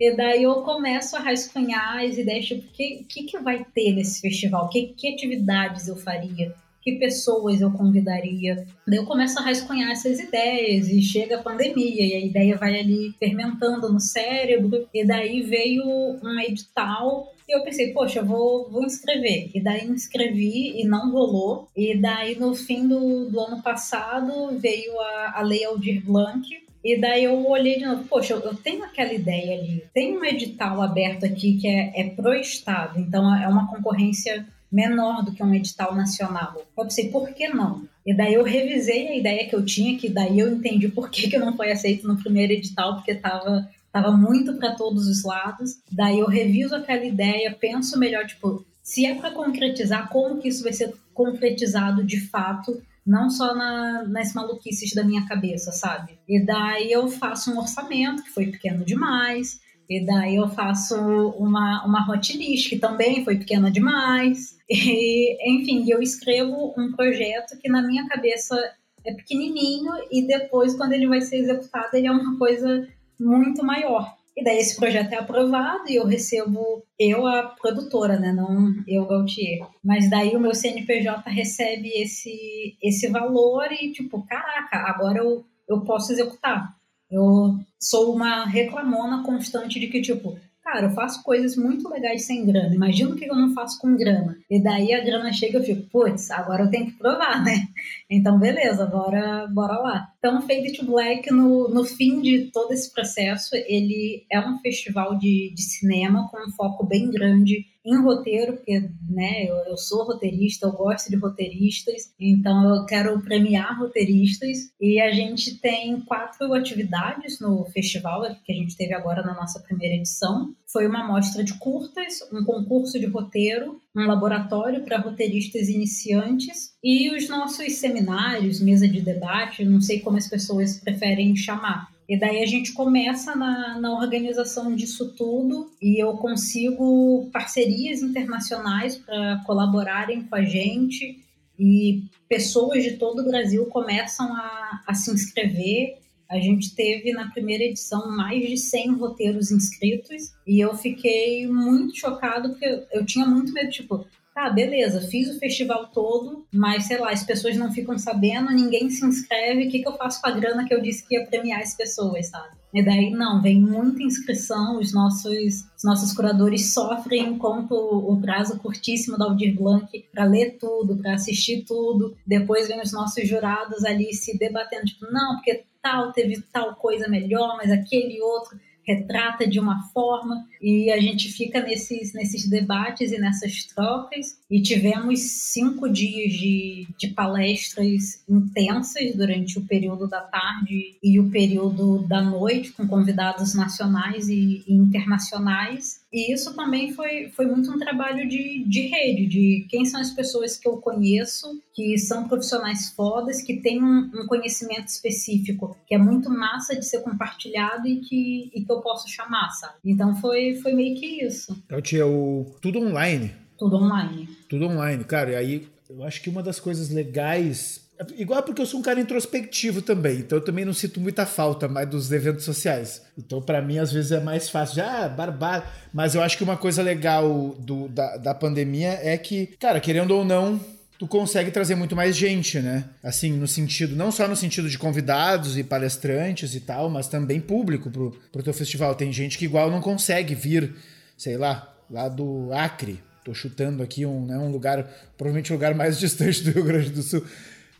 E 0.00 0.16
daí 0.16 0.44
eu 0.44 0.54
começo 0.62 1.16
a 1.18 1.20
rascunhar 1.20 1.98
as 1.98 2.16
ideias, 2.16 2.46
tipo, 2.46 2.66
o 2.66 2.72
que, 2.72 3.04
que, 3.06 3.24
que 3.24 3.38
vai 3.40 3.62
ter 3.74 3.92
nesse 3.92 4.22
festival? 4.22 4.70
Que, 4.70 4.86
que 4.86 5.12
atividades 5.12 5.86
eu 5.86 5.96
faria? 5.96 6.54
Que 6.84 6.98
pessoas 6.98 7.62
eu 7.62 7.70
convidaria. 7.72 8.66
Daí 8.86 8.98
eu 8.98 9.06
começo 9.06 9.38
a 9.38 9.42
rascunhar 9.42 9.90
essas 9.90 10.20
ideias 10.20 10.88
e 10.88 11.00
chega 11.00 11.38
a 11.38 11.42
pandemia 11.42 12.04
e 12.04 12.14
a 12.14 12.20
ideia 12.20 12.56
vai 12.58 12.78
ali 12.78 13.14
fermentando 13.18 13.90
no 13.90 13.98
cérebro 13.98 14.86
e 14.92 15.04
daí 15.04 15.40
veio 15.40 15.82
um 16.22 16.38
edital 16.40 17.32
e 17.48 17.56
eu 17.56 17.62
pensei, 17.62 17.92
poxa, 17.92 18.20
eu 18.20 18.26
vou, 18.26 18.70
vou 18.70 18.84
inscrever. 18.84 19.50
E 19.54 19.62
daí 19.62 19.86
me 19.86 19.94
inscrevi 19.94 20.80
e 20.80 20.84
não 20.86 21.10
rolou. 21.10 21.68
E 21.76 21.96
daí 21.96 22.38
no 22.38 22.54
fim 22.54 22.86
do, 22.86 23.30
do 23.30 23.40
ano 23.40 23.62
passado 23.62 24.58
veio 24.58 24.98
a, 25.00 25.38
a 25.38 25.42
Lei 25.42 25.64
Aldir 25.64 26.04
Blanc, 26.04 26.46
e 26.84 27.00
daí 27.00 27.24
eu 27.24 27.46
olhei 27.46 27.78
de 27.78 27.86
novo, 27.86 28.04
poxa, 28.04 28.34
eu 28.34 28.54
tenho 28.54 28.84
aquela 28.84 29.12
ideia 29.14 29.58
ali, 29.58 29.82
tem 29.94 30.18
um 30.18 30.22
edital 30.22 30.82
aberto 30.82 31.24
aqui 31.24 31.56
que 31.56 31.66
é, 31.66 31.98
é 31.98 32.10
pro 32.10 32.34
Estado, 32.34 33.00
então 33.00 33.34
é 33.34 33.48
uma 33.48 33.66
concorrência 33.68 34.46
menor 34.74 35.24
do 35.24 35.32
que 35.32 35.42
um 35.42 35.54
edital 35.54 35.94
nacional. 35.94 36.56
Eu 36.76 36.84
pensei, 36.84 37.08
por 37.08 37.30
que 37.30 37.46
não? 37.46 37.86
E 38.04 38.12
daí 38.12 38.34
eu 38.34 38.42
revisei 38.42 39.06
a 39.06 39.16
ideia 39.16 39.48
que 39.48 39.54
eu 39.54 39.64
tinha, 39.64 39.96
que 39.96 40.08
daí 40.08 40.38
eu 40.40 40.52
entendi 40.52 40.88
por 40.88 41.08
que, 41.08 41.30
que 41.30 41.38
não 41.38 41.56
foi 41.56 41.70
aceito 41.70 42.08
no 42.08 42.20
primeiro 42.20 42.52
edital, 42.52 42.96
porque 42.96 43.12
estava 43.12 43.68
tava 43.92 44.10
muito 44.10 44.54
para 44.54 44.74
todos 44.74 45.06
os 45.06 45.22
lados. 45.22 45.78
Daí 45.90 46.18
eu 46.18 46.26
reviso 46.26 46.74
aquela 46.74 47.04
ideia, 47.04 47.56
penso 47.58 47.96
melhor, 47.96 48.26
tipo, 48.26 48.66
se 48.82 49.06
é 49.06 49.14
para 49.14 49.30
concretizar, 49.30 50.08
como 50.08 50.40
que 50.40 50.48
isso 50.48 50.64
vai 50.64 50.72
ser 50.72 50.92
concretizado 51.14 52.02
de 52.02 52.20
fato, 52.20 52.82
não 53.06 53.30
só 53.30 53.54
na, 53.54 54.02
nas 54.02 54.34
maluquices 54.34 54.92
da 54.92 55.04
minha 55.04 55.24
cabeça, 55.26 55.70
sabe? 55.70 56.18
E 56.28 56.44
daí 56.44 56.90
eu 56.90 57.06
faço 57.08 57.52
um 57.52 57.58
orçamento 57.58 58.24
que 58.24 58.30
foi 58.30 58.48
pequeno 58.48 58.84
demais, 58.84 59.60
e 59.88 60.04
daí 60.04 60.36
eu 60.36 60.48
faço 60.48 60.94
uma, 61.38 61.84
uma 61.84 62.10
hot 62.10 62.36
list, 62.36 62.70
que 62.70 62.78
também 62.78 63.24
foi 63.24 63.36
pequena 63.36 63.70
demais. 63.70 64.54
E, 64.68 65.36
enfim, 65.60 65.84
eu 65.90 66.00
escrevo 66.00 66.74
um 66.76 66.92
projeto 66.92 67.58
que 67.60 67.68
na 67.68 67.82
minha 67.82 68.08
cabeça 68.08 68.56
é 69.04 69.12
pequenininho 69.12 69.92
e 70.10 70.26
depois, 70.26 70.74
quando 70.74 70.92
ele 70.92 71.06
vai 71.06 71.20
ser 71.20 71.36
executado, 71.36 71.94
ele 71.94 72.06
é 72.06 72.10
uma 72.10 72.38
coisa 72.38 72.88
muito 73.20 73.62
maior. 73.62 74.14
E 74.36 74.42
daí 74.42 74.58
esse 74.58 74.76
projeto 74.76 75.12
é 75.12 75.16
aprovado 75.16 75.88
e 75.88 75.96
eu 75.96 76.06
recebo, 76.06 76.82
eu 76.98 77.24
a 77.26 77.42
produtora, 77.44 78.18
né, 78.18 78.32
não 78.32 78.74
eu 78.88 79.06
Gautier. 79.06 79.64
Mas 79.82 80.10
daí 80.10 80.34
o 80.34 80.40
meu 80.40 80.54
CNPJ 80.54 81.30
recebe 81.30 81.88
esse, 81.90 82.76
esse 82.82 83.08
valor 83.08 83.70
e 83.70 83.92
tipo, 83.92 84.26
caraca, 84.26 84.78
agora 84.78 85.18
eu, 85.18 85.44
eu 85.68 85.82
posso 85.82 86.12
executar. 86.12 86.74
Eu 87.08 87.58
sou 87.84 88.14
uma 88.14 88.46
reclamona 88.46 89.22
constante 89.22 89.78
de 89.78 89.88
que, 89.88 90.00
tipo, 90.00 90.38
cara, 90.62 90.86
eu 90.86 90.90
faço 90.90 91.22
coisas 91.22 91.54
muito 91.54 91.88
legais 91.88 92.24
sem 92.24 92.46
grana. 92.46 92.74
Imagina 92.74 93.10
o 93.10 93.16
que 93.16 93.26
eu 93.26 93.36
não 93.36 93.52
faço 93.52 93.78
com 93.78 93.94
grana. 93.94 94.38
E 94.50 94.58
daí 94.58 94.94
a 94.94 95.04
grana 95.04 95.30
chega 95.32 95.58
e 95.58 95.60
eu 95.60 95.64
fico, 95.64 95.90
putz, 95.90 96.30
agora 96.30 96.62
eu 96.62 96.70
tenho 96.70 96.86
que 96.86 96.98
provar, 96.98 97.44
né? 97.44 97.68
Então, 98.10 98.38
beleza, 98.38 98.86
bora, 98.86 99.46
bora 99.48 99.78
lá. 99.78 100.08
Então, 100.18 100.42
Fade 100.42 100.72
to 100.74 100.84
Black, 100.84 101.30
no, 101.30 101.68
no 101.68 101.84
fim 101.84 102.20
de 102.20 102.50
todo 102.52 102.72
esse 102.72 102.92
processo, 102.92 103.54
ele 103.54 104.26
é 104.30 104.40
um 104.40 104.58
festival 104.58 105.18
de, 105.18 105.52
de 105.54 105.62
cinema 105.62 106.28
com 106.30 106.38
um 106.38 106.50
foco 106.52 106.86
bem 106.86 107.10
grande 107.10 107.66
em 107.84 108.00
roteiro, 108.02 108.54
porque 108.54 108.80
né, 109.10 109.44
eu, 109.44 109.56
eu, 109.66 109.76
sou 109.76 110.04
roteirista, 110.04 110.66
eu 110.66 110.72
gosto 110.72 111.10
de 111.10 111.16
roteiristas, 111.16 112.14
então 112.18 112.74
eu 112.74 112.86
quero 112.86 113.20
premiar 113.20 113.78
roteiristas. 113.78 114.70
E 114.80 114.98
a 115.00 115.10
gente 115.10 115.60
tem 115.60 116.00
quatro 116.00 116.52
atividades 116.54 117.38
no 117.40 117.64
festival 117.66 118.22
que 118.42 118.52
a 118.52 118.54
gente 118.54 118.76
teve 118.76 118.94
agora 118.94 119.22
na 119.22 119.34
nossa 119.34 119.60
primeira 119.60 119.94
edição. 119.94 120.54
Foi 120.66 120.86
uma 120.86 121.06
mostra 121.06 121.44
de 121.44 121.58
curtas, 121.58 122.20
um 122.32 122.42
concurso 122.44 122.98
de 122.98 123.06
roteiro, 123.06 123.80
um 123.94 124.06
laboratório 124.06 124.82
para 124.82 124.98
roteiristas 124.98 125.68
iniciantes 125.68 126.74
e 126.82 127.10
os 127.14 127.28
nossos 127.28 127.74
seminários, 127.74 128.60
mesa 128.60 128.88
de 128.88 129.00
debate, 129.00 129.64
não 129.64 129.80
sei 129.80 130.00
como 130.00 130.16
as 130.16 130.28
pessoas 130.28 130.80
preferem 130.80 131.36
chamar. 131.36 131.92
E 132.08 132.18
daí 132.18 132.42
a 132.42 132.46
gente 132.46 132.72
começa 132.72 133.34
na, 133.34 133.80
na 133.80 133.94
organização 133.94 134.74
disso 134.74 135.14
tudo 135.16 135.70
e 135.80 136.02
eu 136.02 136.14
consigo 136.18 137.30
parcerias 137.32 138.02
internacionais 138.02 138.96
para 138.96 139.42
colaborarem 139.46 140.22
com 140.24 140.34
a 140.34 140.42
gente 140.42 141.24
e 141.58 142.02
pessoas 142.28 142.82
de 142.82 142.92
todo 142.96 143.20
o 143.20 143.24
Brasil 143.24 143.64
começam 143.66 144.34
a, 144.34 144.82
a 144.86 144.94
se 144.94 145.10
inscrever. 145.10 145.98
A 146.30 146.38
gente 146.38 146.74
teve 146.74 147.12
na 147.12 147.30
primeira 147.30 147.64
edição 147.64 148.10
mais 148.10 148.48
de 148.48 148.56
100 148.56 148.94
roteiros 148.94 149.50
inscritos 149.50 150.32
e 150.46 150.58
eu 150.58 150.74
fiquei 150.76 151.46
muito 151.46 151.96
chocado 151.96 152.50
porque 152.50 152.86
eu 152.92 153.04
tinha 153.04 153.26
muito 153.26 153.52
medo, 153.52 153.70
tipo, 153.70 154.06
tá, 154.34 154.50
beleza, 154.50 155.00
fiz 155.08 155.28
o 155.28 155.38
festival 155.38 155.88
todo, 155.88 156.44
mas 156.52 156.84
sei 156.84 156.98
lá, 156.98 157.10
as 157.10 157.22
pessoas 157.22 157.56
não 157.56 157.72
ficam 157.72 157.96
sabendo, 157.96 158.50
ninguém 158.50 158.90
se 158.90 159.06
inscreve, 159.06 159.66
o 159.66 159.70
que, 159.70 159.78
que 159.80 159.88
eu 159.88 159.96
faço 159.96 160.20
com 160.20 160.28
a 160.28 160.32
grana 160.32 160.66
que 160.66 160.74
eu 160.74 160.82
disse 160.82 161.06
que 161.06 161.14
ia 161.14 161.26
premiar 161.26 161.60
as 161.60 161.76
pessoas, 161.76 162.26
sabe? 162.26 162.54
E 162.74 162.84
daí, 162.84 163.10
não, 163.10 163.40
vem 163.40 163.60
muita 163.60 164.02
inscrição, 164.02 164.80
os 164.80 164.92
nossos, 164.92 165.64
os 165.76 165.84
nossos 165.84 166.12
curadores 166.12 166.74
sofrem 166.74 167.28
enquanto 167.28 167.72
o 167.72 168.20
prazo 168.20 168.58
curtíssimo 168.58 169.16
da 169.16 169.26
Aldir 169.26 169.54
Blanc 169.54 169.86
para 170.12 170.24
ler 170.24 170.58
tudo, 170.58 170.96
para 170.96 171.14
assistir 171.14 171.62
tudo. 171.62 172.16
Depois 172.26 172.66
vem 172.66 172.82
os 172.82 172.92
nossos 172.92 173.28
jurados 173.28 173.84
ali 173.84 174.12
se 174.12 174.36
debatendo, 174.36 174.86
tipo, 174.86 175.06
não, 175.12 175.36
porque 175.36 175.62
tal 175.84 176.12
teve 176.12 176.42
tal 176.50 176.74
coisa 176.76 177.06
melhor, 177.06 177.58
mas 177.58 177.70
aquele 177.70 178.22
outro 178.22 178.58
retrata 178.86 179.46
de 179.46 179.58
uma 179.58 179.82
forma. 179.92 180.46
E 180.60 180.90
a 180.90 181.00
gente 181.00 181.32
fica 181.32 181.60
nesses, 181.60 182.12
nesses 182.12 182.48
debates 182.48 183.12
e 183.12 183.18
nessas 183.18 183.64
trocas. 183.64 184.38
E 184.50 184.62
tivemos 184.62 185.20
cinco 185.20 185.88
dias 185.88 186.32
de, 186.32 186.86
de 186.98 187.08
palestras 187.08 188.22
intensas 188.28 189.14
durante 189.14 189.58
o 189.58 189.66
período 189.66 190.06
da 190.06 190.20
tarde 190.20 190.96
e 191.02 191.18
o 191.18 191.30
período 191.30 192.06
da 192.06 192.22
noite 192.22 192.72
com 192.72 192.86
convidados 192.86 193.54
nacionais 193.54 194.28
e, 194.28 194.62
e 194.66 194.74
internacionais. 194.74 196.04
E 196.12 196.32
isso 196.32 196.54
também 196.54 196.92
foi, 196.92 197.28
foi 197.30 197.46
muito 197.46 197.70
um 197.72 197.78
trabalho 197.78 198.28
de, 198.28 198.64
de 198.68 198.86
rede, 198.86 199.26
de 199.26 199.66
quem 199.68 199.84
são 199.84 200.00
as 200.00 200.12
pessoas 200.12 200.56
que 200.56 200.68
eu 200.68 200.76
conheço 200.76 201.60
que 201.74 201.98
são 201.98 202.28
profissionais 202.28 202.90
fodas, 202.90 203.42
que 203.42 203.60
têm 203.60 203.82
um, 203.82 204.10
um, 204.14 204.26
conhecimento 204.26 204.86
específico, 204.86 205.76
que 205.86 205.94
é 205.94 205.98
muito 205.98 206.30
massa 206.30 206.76
de 206.76 206.86
ser 206.86 207.00
compartilhado 207.00 207.88
e 207.88 208.00
que, 208.00 208.50
e 208.54 208.64
que 208.64 208.72
eu 208.72 208.80
posso 208.80 209.08
chamar, 209.08 209.50
sabe? 209.50 209.74
Então 209.84 210.14
foi, 210.14 210.54
foi 210.62 210.72
meio 210.72 210.96
que 210.96 211.24
isso. 211.24 211.60
Então 211.66 211.82
tinha 211.82 212.06
o 212.06 212.46
tudo 212.62 212.78
online. 212.78 213.34
Tudo 213.58 213.76
online. 213.76 214.28
Tudo 214.48 214.66
online, 214.66 215.02
cara. 215.04 215.32
E 215.32 215.36
aí 215.36 215.68
eu 215.90 216.04
acho 216.04 216.22
que 216.22 216.30
uma 216.30 216.42
das 216.42 216.60
coisas 216.60 216.90
legais 216.90 217.84
Igual 218.16 218.42
porque 218.42 218.60
eu 218.60 218.66
sou 218.66 218.80
um 218.80 218.82
cara 218.82 218.98
introspectivo 218.98 219.80
também, 219.80 220.18
então 220.18 220.38
eu 220.38 220.44
também 220.44 220.64
não 220.64 220.72
sinto 220.72 221.00
muita 221.00 221.24
falta 221.24 221.68
mais 221.68 221.88
dos 221.88 222.10
eventos 222.10 222.44
sociais. 222.44 223.02
Então, 223.16 223.40
para 223.40 223.62
mim, 223.62 223.78
às 223.78 223.92
vezes 223.92 224.10
é 224.10 224.18
mais 224.18 224.50
fácil. 224.50 224.82
Ah, 224.82 225.08
barbado. 225.08 225.64
Mas 225.92 226.12
eu 226.16 226.20
acho 226.20 226.36
que 226.36 226.42
uma 226.42 226.56
coisa 226.56 226.82
legal 226.82 227.54
do, 227.56 227.86
da, 227.88 228.16
da 228.16 228.34
pandemia 228.34 228.98
é 229.00 229.16
que, 229.16 229.46
cara, 229.60 229.78
querendo 229.78 230.10
ou 230.10 230.24
não, 230.24 230.60
tu 230.98 231.06
consegue 231.06 231.50
trazer 231.50 231.74
muito 231.74 231.96
mais 231.96 232.16
gente, 232.16 232.60
né? 232.60 232.84
Assim, 233.02 233.32
no 233.32 233.48
sentido, 233.48 233.96
não 233.96 234.12
só 234.12 234.28
no 234.28 234.36
sentido 234.36 234.68
de 234.68 234.78
convidados 234.78 235.58
e 235.58 235.64
palestrantes 235.64 236.54
e 236.54 236.60
tal, 236.60 236.88
mas 236.88 237.08
também 237.08 237.40
público 237.40 237.90
pro, 237.90 238.12
pro 238.32 238.42
teu 238.42 238.54
festival. 238.54 238.94
Tem 238.94 239.12
gente 239.12 239.36
que 239.36 239.44
igual 239.44 239.70
não 239.70 239.80
consegue 239.80 240.34
vir, 240.34 240.72
sei 241.16 241.36
lá, 241.36 241.74
lá 241.90 242.08
do 242.08 242.52
Acre. 242.52 243.00
Tô 243.24 243.34
chutando 243.34 243.82
aqui 243.82 244.04
um, 244.04 244.26
né, 244.26 244.38
um 244.38 244.50
lugar, 244.50 244.84
provavelmente 245.16 245.50
o 245.50 245.54
lugar 245.54 245.74
mais 245.74 245.98
distante 246.00 246.42
do 246.44 246.52
Rio 246.52 246.64
Grande 246.64 246.90
do 246.90 247.02
Sul. 247.02 247.24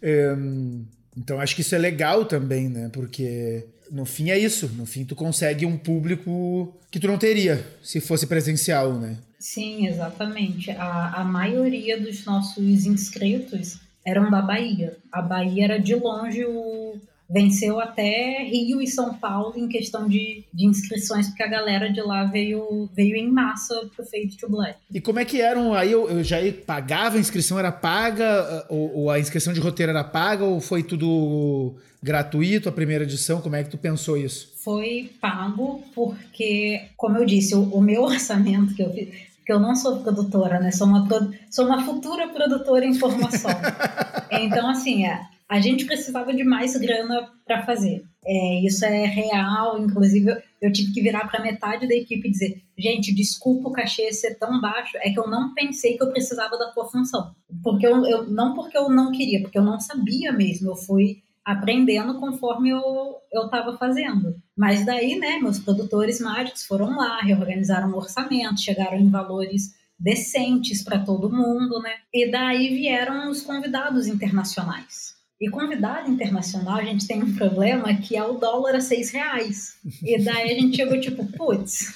Um, 0.03 0.85
então 1.17 1.41
acho 1.41 1.55
que 1.55 1.61
isso 1.61 1.75
é 1.75 1.79
legal 1.79 2.25
também, 2.25 2.69
né? 2.69 2.91
Porque 2.93 3.65
no 3.91 4.05
fim 4.05 4.31
é 4.31 4.39
isso. 4.39 4.69
No 4.77 4.87
fim 4.87 5.05
tu 5.05 5.15
consegue 5.15 5.65
um 5.65 5.77
público 5.77 6.75
que 6.91 6.99
tu 6.99 7.07
não 7.07 7.17
teria 7.17 7.65
se 7.83 8.01
fosse 8.01 8.27
presencial, 8.27 8.99
né? 8.99 9.17
Sim, 9.45 9.87
exatamente. 9.87 10.71
A, 10.71 11.21
a 11.21 11.25
maioria 11.25 12.01
dos 12.01 12.25
nossos 12.25 12.87
inscritos 12.87 13.79
eram 14.03 14.31
da 14.31 14.41
Bahia. 14.41 14.97
A 15.13 15.21
Bahia 15.21 15.65
era 15.65 15.79
de 15.79 15.95
longe 15.95 16.47
o, 16.47 16.99
venceu 17.29 17.79
até 17.79 18.43
Rio 18.43 18.81
e 18.81 18.87
São 18.87 19.13
Paulo 19.13 19.53
em 19.55 19.69
questão 19.69 20.09
de, 20.09 20.45
de 20.53 20.65
inscrições, 20.65 21.29
porque 21.29 21.43
a 21.43 21.47
galera 21.47 21.93
de 21.93 22.01
lá 22.01 22.25
veio, 22.25 22.89
veio 22.95 23.17
em 23.17 23.31
massa 23.31 23.75
pro 23.95 24.07
Fade 24.07 24.35
to 24.39 24.49
Black. 24.49 24.79
E 24.91 24.99
como 24.99 25.19
é 25.19 25.27
que 25.27 25.43
eram? 25.43 25.75
Aí 25.75 25.93
eu, 25.93 26.09
eu 26.09 26.25
já 26.25 26.39
pagava, 26.67 27.19
a 27.19 27.21
inscrição 27.21 27.59
era 27.59 27.71
paga, 27.71 28.65
ou, 28.71 28.97
ou, 28.97 29.11
a 29.11 29.21
inscrição 29.21 29.53
de 29.53 29.61
roteiro 29.61 29.91
era 29.91 30.03
paga, 30.03 30.45
ou 30.45 30.59
foi 30.59 30.83
tudo 30.83 31.77
gratuito 32.03 32.67
a 32.67 32.73
primeira 32.73 33.05
edição? 33.05 33.43
Como 33.43 33.57
é 33.57 33.63
que 33.63 33.69
tu 33.69 33.77
pensou 33.77 34.17
isso? 34.17 34.55
Foi 34.65 35.11
pago, 35.21 35.83
porque, 35.95 36.81
como 36.97 37.19
eu 37.19 37.27
disse, 37.27 37.55
o, 37.55 37.63
o 37.65 37.83
meu 37.83 38.05
orçamento 38.09 38.75
que 38.75 38.83
eu 38.83 38.91
fiz 38.91 39.34
porque 39.45 39.53
eu 39.53 39.61
não 39.61 39.77
sou 39.77 40.01
produtora, 40.01 40.59
né? 40.59 40.71
Sou 40.71 40.87
uma, 40.87 41.07
sou 41.51 41.67
uma 41.67 41.85
futura 41.85 42.29
produtora 42.29 42.87
em 42.87 42.95
formação. 42.95 43.51
então, 44.33 44.71
assim, 44.71 45.05
é, 45.05 45.21
a 45.47 45.61
gente 45.61 45.85
precisava 45.85 46.33
de 46.33 46.43
mais 46.43 46.75
grana 46.79 47.31
para 47.45 47.63
fazer. 47.63 48.03
É, 48.25 48.67
isso 48.67 48.87
é 48.87 49.05
real, 49.05 49.79
inclusive 49.79 50.35
eu 50.63 50.73
tive 50.73 50.95
que 50.95 51.03
virar 51.03 51.29
para 51.29 51.43
metade 51.43 51.87
da 51.87 51.95
equipe 51.95 52.27
e 52.27 52.31
dizer: 52.31 52.63
gente, 52.79 53.15
desculpa 53.15 53.69
o 53.69 53.73
cachê 53.73 54.11
ser 54.15 54.39
tão 54.39 54.63
baixo, 54.63 54.97
é 54.97 55.11
que 55.11 55.21
eu 55.21 55.29
não 55.29 55.53
pensei 55.53 55.99
que 55.99 56.03
eu 56.03 56.11
precisava 56.11 56.57
da 56.57 56.73
tua 56.73 56.89
função. 56.89 57.35
Porque 57.63 57.87
eu, 57.87 58.03
eu 58.07 58.25
não 58.25 58.55
porque 58.55 58.79
eu 58.79 58.89
não 58.89 59.13
queria, 59.13 59.43
porque 59.43 59.59
eu 59.59 59.63
não 59.63 59.79
sabia 59.79 60.33
mesmo. 60.33 60.71
Eu 60.71 60.77
fui 60.77 61.19
aprendendo 61.45 62.19
conforme 62.19 62.71
eu 62.71 63.19
estava 63.33 63.77
fazendo. 63.77 64.37
Mas 64.57 64.85
daí, 64.87 65.17
né, 65.19 65.39
meus 65.39 65.59
produtores 65.59 66.21
mágicos 66.21 66.65
foram 66.65 66.97
lá, 66.97 67.21
reorganizaram 67.21 67.91
o 67.91 67.97
orçamento, 67.97 68.61
chegaram 68.61 68.99
em 68.99 69.11
valores 69.11 69.75
decentes 69.99 70.83
para 70.83 70.99
todo 70.99 71.31
mundo, 71.31 71.81
né? 71.81 71.93
E 72.13 72.31
daí 72.31 72.75
vieram 72.75 73.31
os 73.31 73.43
convidados 73.43 74.07
internacionais. 74.07 75.15
E 75.41 75.51
convidado 75.51 76.11
internacional, 76.11 76.77
a 76.77 76.85
gente 76.85 77.07
tem 77.07 77.23
um 77.23 77.35
problema 77.35 77.95
que 77.95 78.17
é 78.17 78.25
o 78.25 78.35
dólar 78.35 78.77
a 78.77 78.81
seis 78.81 79.11
reais. 79.11 79.77
E 80.03 80.23
daí 80.23 80.53
a 80.53 80.55
gente 80.55 80.77
chegou 80.77 80.99
tipo, 81.01 81.27
putz, 81.37 81.95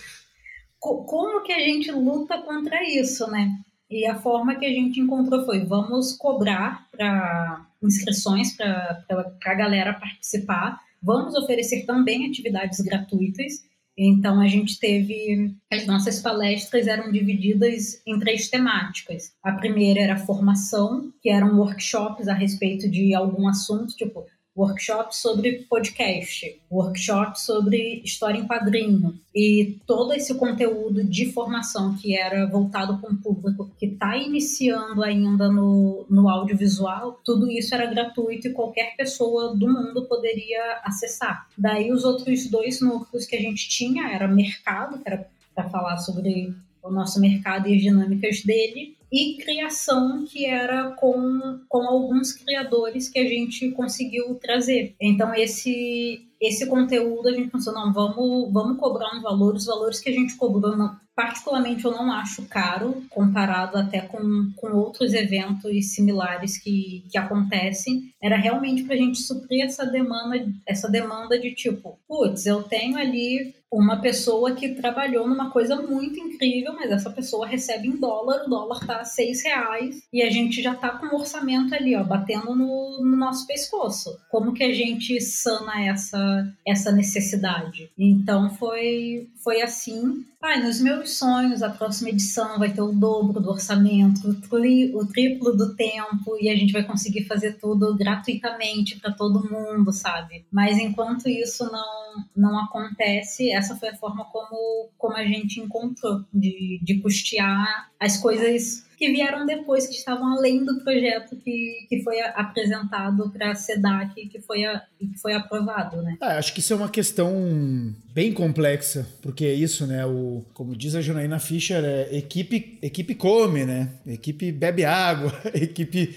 como 0.78 1.42
que 1.42 1.52
a 1.52 1.58
gente 1.58 1.90
luta 1.90 2.42
contra 2.42 2.82
isso, 2.84 3.26
né? 3.30 3.50
E 3.90 4.06
a 4.06 4.16
forma 4.16 4.56
que 4.56 4.66
a 4.66 4.70
gente 4.70 5.00
encontrou 5.00 5.44
foi: 5.44 5.64
vamos 5.64 6.12
cobrar 6.12 6.86
para 6.90 7.66
inscrições 7.82 8.56
para 8.56 9.04
a 9.44 9.54
galera 9.54 9.94
participar, 9.94 10.78
vamos 11.02 11.34
oferecer 11.34 11.84
também 11.86 12.26
atividades 12.26 12.80
gratuitas. 12.80 13.66
Então, 13.96 14.40
a 14.40 14.46
gente 14.46 14.78
teve. 14.78 15.52
As 15.72 15.84
nossas 15.84 16.20
palestras 16.20 16.86
eram 16.86 17.10
divididas 17.10 18.00
em 18.06 18.16
três 18.18 18.48
temáticas. 18.48 19.32
A 19.42 19.52
primeira 19.52 20.00
era 20.00 20.16
formação, 20.16 21.12
que 21.20 21.28
eram 21.28 21.58
workshops 21.58 22.28
a 22.28 22.34
respeito 22.34 22.88
de 22.88 23.12
algum 23.12 23.48
assunto, 23.48 23.96
tipo 23.96 24.24
workshop 24.58 25.16
sobre 25.16 25.64
podcast, 25.70 26.60
workshop 26.68 27.40
sobre 27.40 28.02
história 28.04 28.38
em 28.38 28.46
quadrinho 28.46 29.18
e 29.32 29.78
todo 29.86 30.12
esse 30.12 30.34
conteúdo 30.34 31.04
de 31.04 31.32
formação 31.32 31.94
que 31.94 32.18
era 32.18 32.44
voltado 32.46 32.98
para 32.98 33.08
um 33.08 33.16
público 33.16 33.70
que 33.78 33.86
está 33.86 34.16
iniciando 34.16 35.04
ainda 35.04 35.48
no, 35.48 36.04
no 36.10 36.28
audiovisual, 36.28 37.20
tudo 37.24 37.48
isso 37.48 37.72
era 37.72 37.86
gratuito 37.86 38.48
e 38.48 38.52
qualquer 38.52 38.96
pessoa 38.96 39.54
do 39.54 39.68
mundo 39.68 40.06
poderia 40.06 40.80
acessar. 40.82 41.46
Daí 41.56 41.92
os 41.92 42.02
outros 42.02 42.50
dois 42.50 42.80
núcleos 42.80 43.26
que 43.26 43.36
a 43.36 43.40
gente 43.40 43.68
tinha 43.68 44.10
era 44.12 44.26
mercado, 44.26 44.98
que 44.98 45.08
era 45.08 45.28
para 45.54 45.68
falar 45.70 45.98
sobre 45.98 46.52
o 46.82 46.90
nosso 46.90 47.20
mercado 47.20 47.68
e 47.68 47.76
as 47.76 47.82
dinâmicas 47.82 48.42
dele, 48.42 48.97
e 49.10 49.36
criação, 49.38 50.24
que 50.26 50.44
era 50.44 50.90
com, 50.92 51.60
com 51.68 51.82
alguns 51.82 52.32
criadores 52.32 53.08
que 53.08 53.18
a 53.18 53.26
gente 53.26 53.70
conseguiu 53.70 54.34
trazer. 54.36 54.94
Então, 55.00 55.34
esse, 55.34 56.28
esse 56.40 56.66
conteúdo 56.66 57.28
a 57.28 57.32
gente 57.32 57.50
pensou, 57.50 57.72
não, 57.72 57.92
vamos, 57.92 58.52
vamos 58.52 58.78
cobrar 58.78 59.16
um 59.16 59.22
valor, 59.22 59.54
os 59.54 59.66
valores 59.66 60.00
que 60.00 60.10
a 60.10 60.12
gente 60.12 60.36
cobrou, 60.36 60.76
não, 60.76 60.96
particularmente 61.18 61.84
eu 61.84 61.90
não 61.90 62.12
acho 62.12 62.46
caro, 62.46 63.02
comparado 63.10 63.76
até 63.76 64.00
com, 64.00 64.52
com 64.56 64.76
outros 64.76 65.12
eventos 65.14 65.94
similares 65.94 66.56
que, 66.58 67.04
que 67.10 67.18
acontecem, 67.18 68.14
era 68.22 68.36
realmente 68.36 68.84
para 68.84 68.94
a 68.94 68.98
gente 68.98 69.18
suprir 69.18 69.64
essa 69.64 69.84
demanda, 69.84 70.46
essa 70.64 70.88
demanda 70.88 71.36
de 71.36 71.52
tipo, 71.54 71.98
putz, 72.06 72.46
eu 72.46 72.62
tenho 72.62 72.96
ali 72.96 73.52
uma 73.70 74.00
pessoa 74.00 74.52
que 74.52 74.76
trabalhou 74.76 75.28
numa 75.28 75.50
coisa 75.50 75.76
muito 75.76 76.18
incrível, 76.18 76.72
mas 76.74 76.90
essa 76.90 77.10
pessoa 77.10 77.46
recebe 77.46 77.88
em 77.88 77.96
dólar, 77.96 78.44
o 78.44 78.48
dólar 78.48 78.86
tá 78.86 78.97
a 78.98 79.04
seis 79.04 79.42
reais 79.42 80.02
e 80.12 80.22
a 80.22 80.30
gente 80.30 80.62
já 80.62 80.74
tá 80.74 80.90
com 80.90 81.06
o 81.06 81.18
orçamento 81.18 81.74
ali, 81.74 81.94
ó, 81.94 82.04
batendo 82.04 82.54
no, 82.54 83.00
no 83.02 83.16
nosso 83.16 83.46
pescoço. 83.46 84.18
Como 84.30 84.52
que 84.52 84.64
a 84.64 84.72
gente 84.72 85.20
sana 85.20 85.84
essa, 85.86 86.52
essa 86.66 86.92
necessidade? 86.92 87.90
Então 87.98 88.50
foi, 88.50 89.28
foi 89.42 89.62
assim. 89.62 90.24
Pai, 90.40 90.62
nos 90.62 90.80
meus 90.80 91.18
sonhos, 91.18 91.64
a 91.64 91.70
próxima 91.70 92.10
edição 92.10 92.60
vai 92.60 92.72
ter 92.72 92.80
o 92.80 92.92
dobro 92.92 93.40
do 93.40 93.50
orçamento, 93.50 94.28
o, 94.28 94.34
tri, 94.34 94.94
o 94.94 95.04
triplo 95.04 95.56
do 95.56 95.74
tempo, 95.74 96.36
e 96.40 96.48
a 96.48 96.54
gente 96.54 96.72
vai 96.72 96.84
conseguir 96.84 97.24
fazer 97.24 97.54
tudo 97.54 97.96
gratuitamente 97.96 99.00
para 99.00 99.12
todo 99.12 99.50
mundo, 99.50 99.92
sabe? 99.92 100.44
Mas 100.52 100.78
enquanto 100.78 101.28
isso 101.28 101.64
não, 101.72 102.24
não 102.36 102.58
acontece, 102.60 103.50
essa 103.50 103.74
foi 103.74 103.88
a 103.88 103.96
forma 103.96 104.24
como, 104.26 104.88
como 104.96 105.16
a 105.16 105.24
gente 105.24 105.58
encontrou 105.58 106.24
de, 106.32 106.78
de 106.84 107.00
custear 107.00 107.90
as 107.98 108.16
coisas 108.16 108.86
que 108.98 109.12
vieram 109.12 109.46
depois, 109.46 109.86
que 109.86 109.94
estavam 109.94 110.36
além 110.36 110.64
do 110.64 110.80
projeto 110.80 111.36
que, 111.36 111.86
que 111.88 112.02
foi 112.02 112.20
apresentado 112.20 113.30
para 113.30 113.52
a 113.52 113.54
SEDAC 113.54 114.26
que 114.28 114.40
foi, 114.40 114.64
a, 114.64 114.82
que 114.98 115.16
foi 115.18 115.32
aprovado, 115.32 116.02
né? 116.02 116.16
Ah, 116.20 116.36
acho 116.38 116.52
que 116.52 116.58
isso 116.58 116.72
é 116.72 116.76
uma 116.76 116.88
questão 116.88 117.94
bem 118.12 118.32
complexa, 118.32 119.06
porque 119.22 119.44
é 119.44 119.54
isso, 119.54 119.86
né? 119.86 120.04
O, 120.04 120.44
como 120.52 120.76
diz 120.76 120.96
a 120.96 121.00
Janaína 121.00 121.38
Fischer, 121.38 121.84
é, 121.84 122.16
equipe, 122.16 122.78
equipe 122.82 123.14
come, 123.14 123.64
né? 123.64 123.92
Equipe 124.04 124.50
bebe 124.50 124.84
água, 124.84 125.32
equipe, 125.54 126.16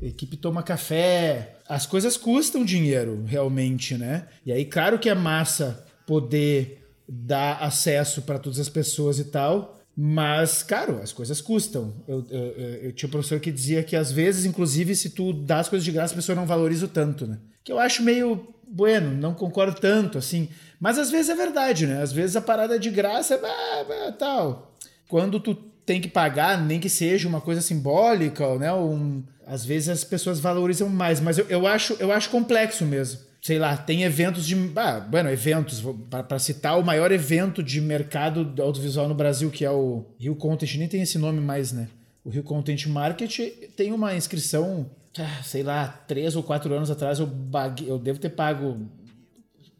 equipe 0.00 0.36
toma 0.36 0.62
café. 0.62 1.56
As 1.68 1.84
coisas 1.84 2.16
custam 2.16 2.64
dinheiro, 2.64 3.24
realmente, 3.26 3.98
né? 3.98 4.28
E 4.46 4.52
aí, 4.52 4.64
claro 4.64 5.00
que 5.00 5.08
é 5.08 5.14
massa 5.14 5.84
poder 6.06 6.86
dar 7.08 7.56
acesso 7.56 8.22
para 8.22 8.38
todas 8.38 8.60
as 8.60 8.68
pessoas 8.68 9.18
e 9.18 9.24
tal, 9.24 9.80
mas, 9.96 10.62
caro, 10.62 11.00
as 11.02 11.12
coisas 11.12 11.40
custam. 11.40 11.94
Eu, 12.08 12.26
eu, 12.28 12.42
eu, 12.82 12.92
tinha 12.92 13.06
um 13.06 13.12
professor 13.12 13.38
que 13.38 13.52
dizia 13.52 13.82
que 13.82 13.94
às 13.94 14.10
vezes, 14.10 14.44
inclusive, 14.44 14.94
se 14.96 15.10
tu 15.10 15.32
dá 15.32 15.60
as 15.60 15.68
coisas 15.68 15.84
de 15.84 15.92
graça, 15.92 16.14
a 16.14 16.16
pessoa 16.16 16.34
não 16.34 16.46
valoriza 16.46 16.86
o 16.86 16.88
tanto, 16.88 17.26
né? 17.26 17.38
Que 17.62 17.70
eu 17.70 17.78
acho 17.78 18.02
meio 18.02 18.54
bueno, 18.66 19.14
não 19.14 19.34
concordo 19.34 19.80
tanto, 19.80 20.18
assim. 20.18 20.48
Mas 20.80 20.98
às 20.98 21.10
vezes 21.10 21.28
é 21.28 21.34
verdade, 21.36 21.86
né? 21.86 22.02
Às 22.02 22.12
vezes 22.12 22.34
a 22.34 22.40
parada 22.40 22.74
é 22.74 22.78
de 22.78 22.90
graça, 22.90 23.34
é, 23.34 24.08
é, 24.08 24.12
tal. 24.12 24.76
Quando 25.08 25.38
tu 25.38 25.54
tem 25.54 26.00
que 26.00 26.08
pagar, 26.08 26.60
nem 26.60 26.80
que 26.80 26.88
seja 26.88 27.28
uma 27.28 27.40
coisa 27.40 27.60
simbólica, 27.60 28.58
né? 28.58 28.72
Um, 28.72 29.22
às 29.46 29.64
vezes 29.64 29.88
as 29.90 30.02
pessoas 30.02 30.40
valorizam 30.40 30.88
mais, 30.88 31.20
mas 31.20 31.38
eu, 31.38 31.46
eu, 31.48 31.66
acho, 31.66 31.94
eu 32.00 32.10
acho 32.10 32.30
complexo 32.30 32.84
mesmo 32.84 33.20
sei 33.44 33.58
lá, 33.58 33.76
tem 33.76 34.04
eventos 34.04 34.46
de. 34.46 34.56
Ah, 34.74 35.00
bueno, 35.00 35.28
eventos, 35.28 35.84
para 36.08 36.38
citar 36.38 36.78
o 36.78 36.82
maior 36.82 37.12
evento 37.12 37.62
de 37.62 37.78
mercado 37.78 38.54
audiovisual 38.62 39.06
no 39.06 39.14
Brasil, 39.14 39.50
que 39.50 39.66
é 39.66 39.70
o 39.70 40.06
Rio 40.18 40.34
Content, 40.34 40.76
nem 40.76 40.88
tem 40.88 41.02
esse 41.02 41.18
nome 41.18 41.40
mais, 41.40 41.70
né? 41.70 41.88
O 42.24 42.30
Rio 42.30 42.42
Content 42.42 42.86
Market 42.86 43.38
tem 43.76 43.92
uma 43.92 44.16
inscrição 44.16 44.90
ah, 45.18 45.42
sei 45.42 45.62
lá, 45.62 45.86
três 45.86 46.34
ou 46.36 46.42
quatro 46.42 46.72
anos 46.74 46.90
atrás 46.90 47.20
eu, 47.20 47.26
baguei, 47.26 47.88
eu 47.88 47.98
devo 47.98 48.18
ter 48.18 48.30
pago 48.30 48.88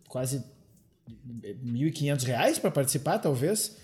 quase 0.08 0.44
1.500 1.64 2.22
reais 2.24 2.58
para 2.58 2.70
participar, 2.70 3.18
talvez. 3.18 3.78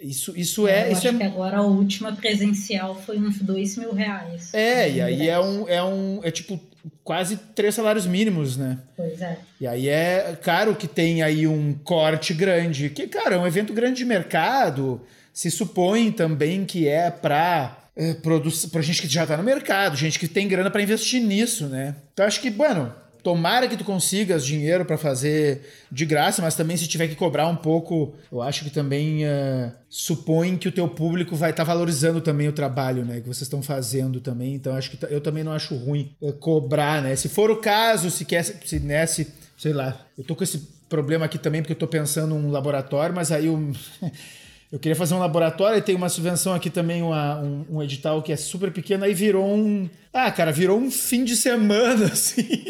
Isso, 0.00 0.36
isso 0.36 0.66
é. 0.66 0.88
Eu 0.88 0.92
isso 0.92 1.06
acho 1.06 1.16
é... 1.16 1.18
que 1.18 1.22
agora 1.22 1.58
a 1.58 1.62
última 1.62 2.12
presencial 2.16 3.00
foi 3.00 3.16
uns 3.16 3.38
dois 3.38 3.76
mil 3.76 3.94
reais. 3.94 4.52
É, 4.52 4.90
e 4.90 5.00
aí 5.00 5.28
é 5.28 5.38
um, 5.38 5.68
é 5.68 5.82
um. 5.84 6.20
É 6.24 6.32
tipo 6.32 6.60
quase 7.02 7.36
três 7.54 7.74
salários 7.74 8.06
mínimos, 8.06 8.56
né? 8.56 8.78
Pois 8.96 9.20
é. 9.20 9.38
E 9.60 9.66
aí 9.66 9.88
é 9.88 10.38
claro 10.42 10.74
que 10.74 10.86
tem 10.86 11.22
aí 11.22 11.46
um 11.46 11.74
corte 11.74 12.34
grande, 12.34 12.90
que, 12.90 13.06
cara, 13.06 13.36
é 13.36 13.38
um 13.38 13.46
evento 13.46 13.72
grande 13.72 13.98
de 13.98 14.04
mercado. 14.04 15.00
Se 15.32 15.50
supõe 15.50 16.12
também 16.12 16.64
que 16.64 16.86
é 16.86 17.10
para 17.10 17.76
é, 17.96 18.14
para 18.14 18.82
gente 18.82 19.02
que 19.02 19.08
já 19.08 19.22
está 19.22 19.36
no 19.36 19.42
mercado, 19.42 19.96
gente 19.96 20.18
que 20.18 20.26
tem 20.26 20.48
grana 20.48 20.70
para 20.70 20.82
investir 20.82 21.22
nisso, 21.22 21.66
né? 21.68 21.94
Então 22.12 22.26
acho 22.26 22.40
que, 22.40 22.50
bueno, 22.50 22.92
tomara 23.24 23.66
que 23.66 23.76
tu 23.76 23.84
consigas 23.84 24.44
dinheiro 24.44 24.84
para 24.84 24.98
fazer 24.98 25.62
de 25.90 26.04
graça, 26.04 26.42
mas 26.42 26.54
também 26.54 26.76
se 26.76 26.86
tiver 26.86 27.08
que 27.08 27.14
cobrar 27.16 27.48
um 27.48 27.56
pouco, 27.56 28.14
eu 28.30 28.42
acho 28.42 28.62
que 28.62 28.70
também 28.70 29.24
uh, 29.24 29.72
supõe 29.88 30.58
que 30.58 30.68
o 30.68 30.72
teu 30.72 30.86
público 30.86 31.34
vai 31.34 31.50
estar 31.50 31.64
tá 31.64 31.72
valorizando 31.72 32.20
também 32.20 32.46
o 32.46 32.52
trabalho, 32.52 33.02
né, 33.02 33.20
que 33.20 33.26
vocês 33.26 33.42
estão 33.42 33.62
fazendo 33.62 34.20
também. 34.20 34.54
Então 34.54 34.76
acho 34.76 34.90
que 34.90 34.98
eu 35.06 35.22
também 35.22 35.42
não 35.42 35.52
acho 35.52 35.74
ruim 35.74 36.14
uh, 36.20 36.34
cobrar, 36.34 37.02
né? 37.02 37.16
Se 37.16 37.30
for 37.30 37.50
o 37.50 37.56
caso, 37.56 38.10
se 38.10 38.26
quer, 38.26 38.44
se 38.44 38.78
nesse, 38.78 39.32
sei 39.56 39.72
lá, 39.72 39.98
eu 40.18 40.22
tô 40.22 40.36
com 40.36 40.44
esse 40.44 40.58
problema 40.90 41.24
aqui 41.24 41.38
também 41.38 41.62
porque 41.62 41.72
eu 41.72 41.78
tô 41.78 41.88
pensando 41.88 42.34
um 42.34 42.50
laboratório, 42.50 43.14
mas 43.14 43.32
aí 43.32 43.48
o 43.48 43.72
Eu 44.74 44.80
queria 44.80 44.96
fazer 44.96 45.14
um 45.14 45.20
laboratório 45.20 45.78
e 45.78 45.80
tem 45.80 45.94
uma 45.94 46.08
subvenção 46.08 46.52
aqui 46.52 46.68
também, 46.68 47.00
uma, 47.00 47.38
um, 47.38 47.64
um, 47.70 47.80
edital 47.80 48.20
que 48.20 48.32
é 48.32 48.36
super 48.36 48.72
pequeno, 48.72 49.04
aí 49.04 49.14
virou 49.14 49.46
um. 49.46 49.88
Ah, 50.12 50.32
cara, 50.32 50.50
virou 50.50 50.76
um 50.76 50.90
fim 50.90 51.22
de 51.22 51.36
semana, 51.36 52.06
assim. 52.10 52.64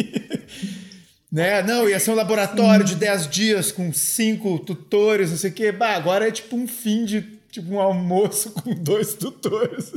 né? 1.32 1.62
Não, 1.62 1.88
ia 1.88 1.98
ser 1.98 2.10
um 2.10 2.14
laboratório 2.14 2.84
de 2.84 2.94
10 2.94 3.30
dias 3.30 3.72
com 3.72 3.90
cinco 3.90 4.58
tutores, 4.58 5.30
não 5.30 5.38
sei 5.38 5.48
o 5.48 5.54
quê. 5.54 5.72
Bah, 5.72 5.94
agora 5.94 6.28
é 6.28 6.30
tipo 6.30 6.54
um 6.54 6.68
fim 6.68 7.06
de. 7.06 7.22
Tipo 7.50 7.72
um 7.72 7.80
almoço 7.80 8.50
com 8.62 8.74
dois 8.74 9.14
tutores. 9.14 9.94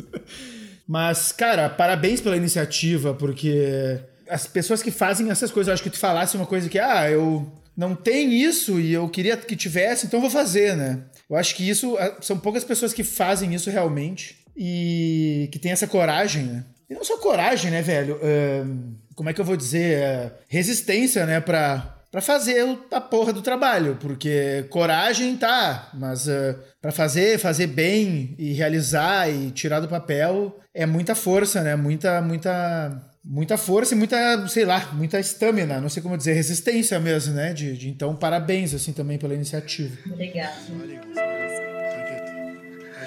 Mas, 0.88 1.34
cara, 1.34 1.68
parabéns 1.68 2.22
pela 2.22 2.38
iniciativa, 2.38 3.14
porque 3.14 4.00
as 4.30 4.48
pessoas 4.48 4.82
que 4.82 4.92
fazem 4.92 5.30
essas 5.30 5.52
coisas, 5.52 5.68
eu 5.68 5.74
acho 5.74 5.84
que 5.84 5.90
tu 5.90 6.00
falasse 6.00 6.38
uma 6.38 6.46
coisa 6.46 6.70
que, 6.70 6.80
ah, 6.80 7.12
eu 7.12 7.52
não 7.78 7.94
tem 7.94 8.34
isso 8.34 8.80
e 8.80 8.92
eu 8.92 9.08
queria 9.08 9.38
que 9.38 9.56
tivesse, 9.56 10.08
então 10.08 10.20
vou 10.20 10.32
fazer, 10.32 10.76
né? 10.76 11.04
Eu 11.30 11.36
acho 11.36 11.56
que 11.56 11.70
isso 11.70 11.96
são 12.22 12.40
poucas 12.40 12.64
pessoas 12.64 12.92
que 12.92 13.04
fazem 13.04 13.54
isso 13.54 13.70
realmente 13.70 14.38
e 14.56 15.48
que 15.52 15.60
tem 15.60 15.72
essa 15.72 15.86
coragem, 15.86 16.44
né? 16.44 16.66
E 16.90 16.96
não 16.96 17.04
só 17.04 17.18
coragem, 17.18 17.70
né, 17.70 17.82
velho? 17.84 18.16
Uh, 18.16 18.96
como 19.14 19.30
é 19.30 19.34
que 19.34 19.40
eu 19.40 19.46
vou 19.46 19.56
dizer? 19.56 20.00
Uh, 20.02 20.32
resistência, 20.48 21.26
né, 21.26 21.40
pra, 21.40 21.98
pra 22.10 22.22
fazer 22.22 22.66
a 22.92 23.02
porra 23.02 23.32
do 23.32 23.42
trabalho. 23.42 23.98
Porque 24.00 24.66
coragem 24.70 25.36
tá, 25.36 25.90
mas 25.94 26.28
uh, 26.28 26.58
pra 26.82 26.92
fazer, 26.92 27.38
fazer 27.38 27.68
bem 27.68 28.34
e 28.40 28.54
realizar 28.54 29.30
e 29.30 29.52
tirar 29.52 29.82
do 29.82 29.88
papel 29.88 30.60
é 30.74 30.86
muita 30.86 31.14
força, 31.14 31.62
né? 31.62 31.76
Muita, 31.76 32.22
muita 32.22 33.07
muita 33.28 33.58
força 33.58 33.94
e 33.94 33.98
muita, 33.98 34.48
sei 34.48 34.64
lá, 34.66 34.94
muita 34.94 35.20
estamina, 35.20 35.82
não 35.82 35.90
sei 35.90 36.02
como 36.02 36.18
dizer, 36.18 36.34
resistência 36.34 37.00
mesmo, 37.00 37.34
né? 37.34 37.54
De, 37.54 37.78
de, 37.78 37.90
então, 37.90 38.16
parabéns 38.16 38.74
assim 38.74 38.94
também 38.94 39.18
pela 39.18 39.34
iniciativa. 39.34 39.96
Obrigada. 40.12 40.56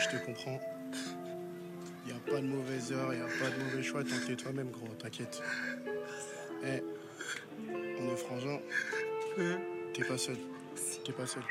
Je 0.02 0.08
te 0.08 0.16
comprends. 0.24 0.58
Il 2.06 2.12
a 2.12 2.30
pas 2.30 2.40
de 2.40 2.46
mauvaise 2.46 2.90
heure, 2.90 3.12
il 3.12 3.20
a 3.20 3.26
pas 3.26 3.50
de 3.50 3.64
mauvais 3.64 3.82
choix, 3.82 4.02
tant 4.02 4.16
que 4.16 4.26
t'es 4.26 4.36
toi-même, 4.36 4.70
gros, 4.70 4.88
t'inquiète. 4.98 5.42
Eh, 6.64 6.82
on 7.68 8.12
est 8.12 8.16
frangin. 8.16 8.58
T'es 9.92 10.04
pas 10.04 10.16
seul. 10.16 10.36
T'es 11.04 11.12
pas 11.12 11.26
seul. 11.26 11.42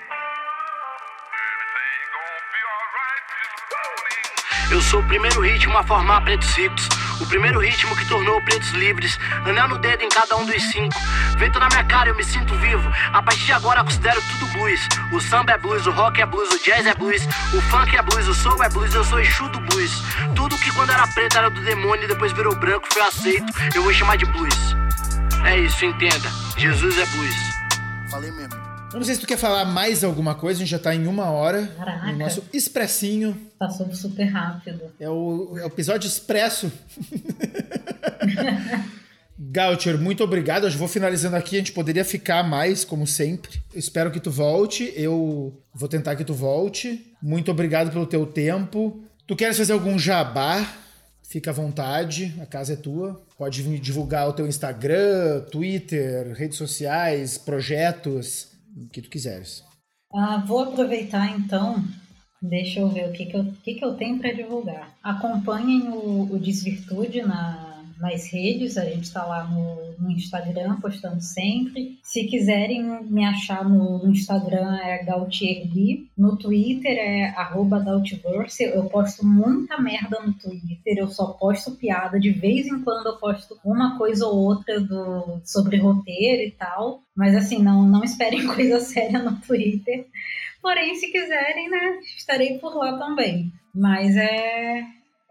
Eu 4.72 4.80
sou 4.84 5.00
o 5.00 5.04
primeiro 5.08 5.42
ritmo 5.42 5.76
a 5.78 5.84
formar 5.84 6.22
pretos 6.22 6.50
ricos. 6.56 6.88
O 7.20 7.26
primeiro 7.26 7.60
ritmo 7.60 7.96
que 7.96 8.06
tornou 8.06 8.40
pretos 8.42 8.70
livres. 8.70 9.18
Anel 9.44 9.68
no 9.68 9.80
dedo 9.80 10.04
em 10.04 10.10
cada 10.10 10.38
um 10.38 10.46
dos 10.46 10.62
cinco. 10.62 10.96
Vento 11.38 11.60
na 11.60 11.68
minha 11.70 11.84
cara, 11.86 12.10
eu 12.10 12.16
me 12.16 12.24
sinto 12.24 12.54
vivo. 12.56 12.88
A 13.12 13.22
partir 13.22 13.46
de 13.46 13.54
agora 13.54 13.84
considero 13.84 14.22
tudo 14.22 14.54
blues. 14.54 14.88
O 15.12 15.20
samba 15.20 15.54
é 15.54 15.58
blues, 15.58 15.88
o 15.88 15.92
rock 15.92 16.22
é 16.22 16.26
blues, 16.26 16.50
o 16.52 16.64
jazz 16.64 16.86
é 16.86 16.94
blues. 16.94 17.26
O 17.54 17.62
funk 17.64 17.98
é 17.98 18.02
blues, 18.04 18.28
o 18.28 18.34
soul 18.36 18.64
é 18.64 18.70
blues, 18.70 18.94
eu 18.94 19.04
sou 19.04 19.20
Exu 19.20 19.50
do 19.50 19.60
blues. 19.60 20.04
Tudo 20.36 20.58
que 20.58 20.72
quando 20.74 20.92
era 20.92 21.08
preto 21.08 21.38
era 21.38 21.50
do 21.50 21.62
demônio 21.62 22.04
e 22.04 22.08
depois 22.08 22.32
virou 22.32 22.56
branco 22.56 22.88
foi 22.94 23.02
aceito. 23.02 23.52
Eu 23.74 23.82
vou 23.82 23.94
chamar 23.94 24.18
de 24.18 24.26
blues. 24.26 24.76
É 25.46 25.58
isso, 25.58 25.84
entenda. 25.84 26.32
Jesus 26.58 26.96
é 27.00 27.06
blues. 27.08 27.36
Falei 28.10 28.32
mesmo. 28.32 28.59
Eu 28.92 28.98
não 28.98 29.04
sei 29.04 29.14
se 29.14 29.22
tu 29.22 29.28
quer 29.28 29.38
falar 29.38 29.66
mais 29.66 30.04
alguma 30.04 30.34
coisa, 30.34 30.58
a 30.58 30.62
gente 30.62 30.72
já 30.72 30.80
tá 30.80 30.96
em 30.96 31.06
uma 31.06 31.30
hora. 31.30 31.68
Caraca. 31.78 32.12
No 32.12 32.18
nosso 32.18 32.44
expressinho. 32.52 33.38
Passou 33.60 33.94
super 33.94 34.26
rápido. 34.26 34.82
É 35.00 35.08
o, 35.08 35.56
é 35.60 35.64
o 35.64 35.68
episódio 35.68 36.08
expresso. 36.08 36.72
Gaucher, 39.38 39.98
muito 40.00 40.24
obrigado. 40.24 40.66
Eu 40.66 40.72
vou 40.72 40.88
finalizando 40.88 41.36
aqui. 41.36 41.56
A 41.56 41.60
gente 41.60 41.72
poderia 41.72 42.04
ficar 42.04 42.44
mais, 42.44 42.84
como 42.84 43.06
sempre. 43.06 43.62
Espero 43.76 44.10
que 44.10 44.20
tu 44.20 44.32
volte. 44.32 44.92
Eu 44.96 45.54
vou 45.72 45.88
tentar 45.88 46.16
que 46.16 46.26
tu 46.26 46.34
volte. 46.34 47.14
Muito 47.22 47.52
obrigado 47.52 47.92
pelo 47.92 48.08
teu 48.08 48.26
tempo. 48.26 49.04
Tu 49.28 49.36
queres 49.36 49.56
fazer 49.56 49.74
algum 49.74 50.00
jabá? 50.00 50.68
Fica 51.22 51.52
à 51.52 51.54
vontade, 51.54 52.36
a 52.42 52.46
casa 52.48 52.74
é 52.74 52.76
tua. 52.76 53.22
Pode 53.38 53.62
divulgar 53.80 54.28
o 54.28 54.34
teu 54.34 54.48
Instagram, 54.48 55.42
Twitter, 55.52 56.34
redes 56.34 56.58
sociais, 56.58 57.38
projetos 57.38 58.49
o 58.76 58.90
que 58.90 59.02
tu 59.02 59.10
quiseres. 59.10 59.64
Ah, 60.14 60.38
vou 60.38 60.62
aproveitar 60.64 61.38
então, 61.38 61.84
deixa 62.42 62.80
eu 62.80 62.90
ver 62.90 63.10
o 63.10 63.14
que, 63.14 63.26
que, 63.26 63.38
eu, 63.38 63.46
que, 63.64 63.76
que 63.76 63.86
eu 63.86 63.96
tenho 63.96 64.20
para 64.20 64.34
divulgar. 64.34 64.98
Acompanhem 65.04 65.90
o, 65.90 66.34
o 66.34 66.40
Desvirtude 66.40 67.22
na, 67.22 67.69
nas 68.00 68.32
redes, 68.32 68.78
a 68.78 68.86
gente 68.86 69.04
está 69.04 69.26
lá 69.26 69.44
no, 69.44 69.94
no, 70.00 70.12
Instagram 70.12 70.80
postando 70.80 71.22
sempre. 71.22 72.00
Se 72.02 72.24
quiserem 72.24 73.04
me 73.04 73.26
achar 73.26 73.68
no, 73.68 74.00
no 74.00 74.12
Instagram 74.12 74.78
é 74.78 75.04
GautierB, 75.04 76.08
no 76.18 76.38
Twitter 76.38 76.98
é 76.98 77.30
arroba 77.36 77.80
Gautiverse. 77.80 78.64
Eu 78.64 78.86
posto 78.86 79.26
muita 79.26 79.80
merda 79.82 80.22
no 80.22 80.34
Twitter, 80.34 80.98
eu 80.98 81.10
só 81.10 81.28
posto 81.34 81.72
piada, 81.76 82.20
de 82.20 82.32
vez 82.32 82.68
em 82.68 82.82
quando 82.82 83.08
eu 83.08 83.18
posto 83.18 83.60
uma 83.66 83.98
coisa 83.98 84.26
ou 84.26 84.46
outra 84.46 84.80
do, 84.80 85.42
sobre 85.44 85.78
roteiro 85.78 86.44
e 86.44 86.52
tal. 86.52 87.02
Mas 87.14 87.36
assim, 87.36 87.62
não, 87.62 87.84
não 87.86 88.04
esperem 88.04 88.48
coisa 88.56 88.80
séria 88.80 89.20
no 89.20 89.36
Twitter. 89.42 90.08
Porém, 90.62 90.96
se 90.96 91.12
quiserem, 91.12 91.70
né, 91.70 92.00
estarei 92.18 92.58
por 92.60 92.76
lá 92.76 92.98
também. 92.98 93.52
Mas 93.74 94.16
é, 94.16 94.84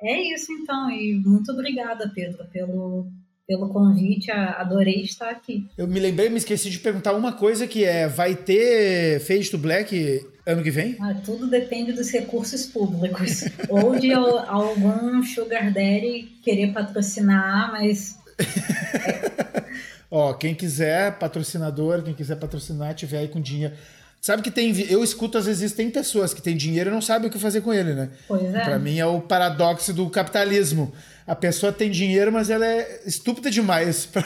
é 0.02 0.34
isso 0.34 0.52
então, 0.52 0.90
e 0.90 1.14
muito 1.24 1.52
obrigada, 1.52 2.10
Pedro, 2.14 2.44
pelo, 2.52 3.06
pelo 3.46 3.68
convite, 3.70 4.30
adorei 4.30 5.02
estar 5.02 5.30
aqui. 5.30 5.66
Eu 5.76 5.86
me 5.86 5.98
lembrei, 5.98 6.28
me 6.28 6.38
esqueci 6.38 6.70
de 6.70 6.78
perguntar 6.78 7.14
uma 7.14 7.32
coisa 7.32 7.66
que 7.66 7.84
é, 7.84 8.06
vai 8.06 8.34
ter 8.36 9.20
Fade 9.20 9.50
to 9.50 9.58
Black 9.58 10.26
ano 10.46 10.62
que 10.62 10.70
vem? 10.70 10.96
Ah, 11.00 11.14
tudo 11.14 11.46
depende 11.46 11.92
dos 11.92 12.10
recursos 12.10 12.64
públicos, 12.64 13.44
ou 13.68 13.98
de 13.98 14.12
algum 14.12 15.22
sugar 15.22 15.72
daddy 15.72 16.22
querer 16.42 16.72
patrocinar, 16.72 17.72
mas... 17.72 18.18
Ó, 20.10 20.32
quem 20.32 20.54
quiser 20.54 21.18
patrocinador, 21.18 22.02
quem 22.02 22.14
quiser 22.14 22.36
patrocinar, 22.36 22.94
tiver 22.94 23.18
aí 23.18 23.28
com 23.28 23.40
dinheiro... 23.40 23.74
Sabe 24.20 24.42
que 24.42 24.50
tem. 24.50 24.78
Eu 24.90 25.02
escuto, 25.02 25.38
às 25.38 25.46
vezes, 25.46 25.72
tem 25.72 25.90
pessoas 25.90 26.34
que 26.34 26.42
têm 26.42 26.56
dinheiro 26.56 26.90
e 26.90 26.92
não 26.92 27.00
sabem 27.00 27.28
o 27.28 27.32
que 27.32 27.38
fazer 27.38 27.60
com 27.60 27.72
ele, 27.72 27.94
né? 27.94 28.10
Pois 28.26 28.52
é. 28.52 28.64
Pra 28.64 28.78
mim 28.78 28.98
é 28.98 29.06
o 29.06 29.20
paradoxo 29.20 29.92
do 29.92 30.08
capitalismo. 30.10 30.92
A 31.26 31.36
pessoa 31.36 31.72
tem 31.72 31.90
dinheiro, 31.90 32.32
mas 32.32 32.50
ela 32.50 32.66
é 32.66 33.02
estúpida 33.06 33.50
demais 33.50 34.06
pra 34.10 34.24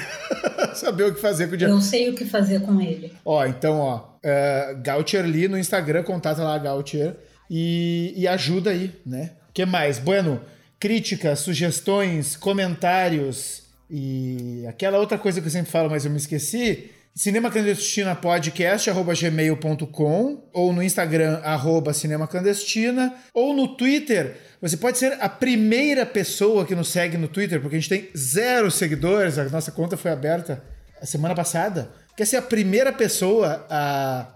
saber 0.74 1.04
o 1.04 1.14
que 1.14 1.20
fazer 1.20 1.48
com 1.48 1.54
o 1.54 1.56
dinheiro. 1.56 1.78
Eu 1.78 1.82
sei 1.82 2.08
o 2.08 2.14
que 2.14 2.24
fazer 2.24 2.60
com 2.60 2.80
ele. 2.80 3.12
Ó, 3.24 3.44
então, 3.44 3.78
ó, 3.78 3.96
uh, 3.98 4.82
Gautier 4.82 5.26
Lee 5.26 5.48
no 5.48 5.58
Instagram, 5.58 6.02
contata 6.04 6.42
lá 6.42 6.54
a 6.54 6.58
Gautier 6.58 7.16
e, 7.50 8.14
e 8.16 8.26
ajuda 8.26 8.70
aí, 8.70 8.94
né? 9.04 9.32
O 9.50 9.52
que 9.52 9.66
mais? 9.66 9.98
Bueno, 9.98 10.40
críticas, 10.80 11.40
sugestões, 11.40 12.34
comentários 12.34 13.64
e 13.90 14.64
aquela 14.66 14.98
outra 14.98 15.18
coisa 15.18 15.40
que 15.40 15.46
eu 15.46 15.50
sempre 15.52 15.70
falo, 15.70 15.90
mas 15.90 16.06
eu 16.06 16.10
me 16.10 16.16
esqueci 16.16 16.90
Cinema 17.14 17.50
Clandestina 17.50 18.16
Podcast, 18.16 18.88
arroba 18.88 19.12
gmail.com, 19.12 20.48
ou 20.50 20.72
no 20.72 20.82
Instagram, 20.82 21.40
arroba 21.44 21.92
Cinema 21.92 22.26
Clandestina, 22.26 23.14
ou 23.34 23.54
no 23.54 23.76
Twitter. 23.76 24.34
Você 24.62 24.78
pode 24.78 24.96
ser 24.96 25.18
a 25.20 25.28
primeira 25.28 26.06
pessoa 26.06 26.64
que 26.64 26.74
nos 26.74 26.88
segue 26.88 27.18
no 27.18 27.28
Twitter, 27.28 27.60
porque 27.60 27.76
a 27.76 27.78
gente 27.78 27.90
tem 27.90 28.08
zero 28.16 28.70
seguidores, 28.70 29.36
a 29.36 29.44
nossa 29.50 29.70
conta 29.70 29.94
foi 29.94 30.10
aberta 30.10 30.64
a 31.02 31.04
semana 31.04 31.34
passada. 31.34 31.92
Quer 32.16 32.24
ser 32.24 32.36
a 32.36 32.42
primeira 32.42 32.90
pessoa 32.90 33.66
a, 33.68 34.26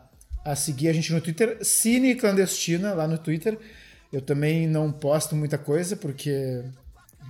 a 0.44 0.54
seguir 0.54 0.88
a 0.88 0.92
gente 0.92 1.14
no 1.14 1.20
Twitter? 1.22 1.56
Cine 1.62 2.14
Clandestina, 2.14 2.92
lá 2.92 3.08
no 3.08 3.16
Twitter. 3.16 3.56
Eu 4.12 4.20
também 4.20 4.66
não 4.66 4.92
posto 4.92 5.34
muita 5.34 5.56
coisa, 5.56 5.96
porque. 5.96 6.62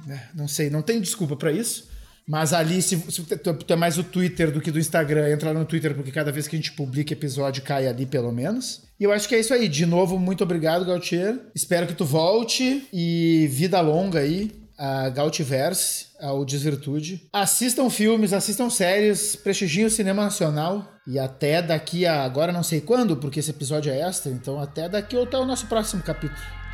Né, 0.08 0.28
não 0.34 0.48
sei, 0.48 0.70
não 0.70 0.82
tem 0.82 1.00
desculpa 1.00 1.36
para 1.36 1.52
isso. 1.52 1.88
Mas 2.26 2.52
ali, 2.52 2.82
se, 2.82 2.96
se 3.10 3.22
tu, 3.22 3.54
tu 3.54 3.72
é 3.72 3.76
mais 3.76 3.98
o 3.98 4.04
Twitter 4.04 4.50
do 4.50 4.60
que 4.60 4.70
do 4.70 4.80
Instagram, 4.80 5.30
entra 5.30 5.52
lá 5.52 5.60
no 5.60 5.64
Twitter, 5.64 5.94
porque 5.94 6.10
cada 6.10 6.32
vez 6.32 6.48
que 6.48 6.56
a 6.56 6.58
gente 6.58 6.72
publica 6.72 7.12
episódio 7.12 7.62
cai 7.62 7.86
ali, 7.86 8.04
pelo 8.04 8.32
menos. 8.32 8.82
E 8.98 9.04
eu 9.04 9.12
acho 9.12 9.28
que 9.28 9.34
é 9.34 9.40
isso 9.40 9.54
aí. 9.54 9.68
De 9.68 9.86
novo, 9.86 10.18
muito 10.18 10.42
obrigado, 10.42 10.84
Gautier. 10.84 11.38
Espero 11.54 11.86
que 11.86 11.94
tu 11.94 12.04
volte 12.04 12.86
e 12.92 13.48
vida 13.50 13.80
longa 13.80 14.20
aí 14.20 14.50
a 14.78 15.08
Gautiverse, 15.08 16.06
ao 16.20 16.44
Desvirtude. 16.44 17.22
Assistam 17.32 17.88
filmes, 17.88 18.32
assistam 18.32 18.68
séries, 18.68 19.36
prestigiem 19.36 19.86
o 19.86 19.90
cinema 19.90 20.24
nacional. 20.24 20.92
E 21.06 21.18
até 21.18 21.62
daqui 21.62 22.04
a 22.04 22.24
agora 22.24 22.52
não 22.52 22.62
sei 22.62 22.80
quando, 22.80 23.16
porque 23.16 23.40
esse 23.40 23.50
episódio 23.50 23.92
é 23.92 24.00
extra, 24.00 24.32
então 24.32 24.60
até 24.60 24.88
daqui 24.88 25.16
ou 25.16 25.22
até 25.22 25.38
o 25.38 25.44
nosso 25.44 25.66
próximo 25.66 26.02
capítulo. 26.02 26.65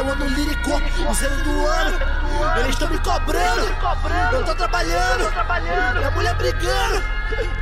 O 0.00 0.10
ano 0.10 0.26
lírico? 0.26 0.70
O 1.08 1.14
zero 1.14 1.36
do 1.44 1.66
ano. 1.66 1.98
Eles 2.56 2.70
estão 2.70 2.88
me 2.88 2.98
cobrando. 2.98 3.66
Eu 4.32 4.44
tô 4.44 4.54
trabalhando. 4.54 5.30
Minha 5.96 6.10
mulher 6.10 6.34
brigando. 6.34 7.02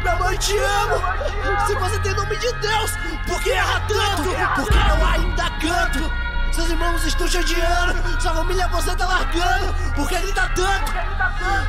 Minha 0.01 0.17
mãe 0.17 0.37
te 0.39 0.57
amo. 0.57 1.67
Se 1.67 1.75
você 1.75 1.99
tem 1.99 2.15
nome 2.15 2.37
de 2.37 2.53
Deus, 2.55 2.93
por 3.27 3.43
que 3.43 3.51
erra 3.51 3.83
tanto? 3.89 4.31
Porque 4.55 4.79
eu 4.79 5.07
ainda 5.07 5.51
canto. 5.61 6.30
Seus 6.53 6.69
irmãos 6.69 7.05
estão 7.05 7.29
te 7.29 7.39
odiando, 7.39 8.21
sua 8.21 8.35
família 8.35 8.69
você 8.69 8.95
tá 8.97 9.07
largando. 9.07 9.73
Por 9.95 10.09
que 10.09 10.19
grita 10.19 10.51
tanto? 10.55 10.93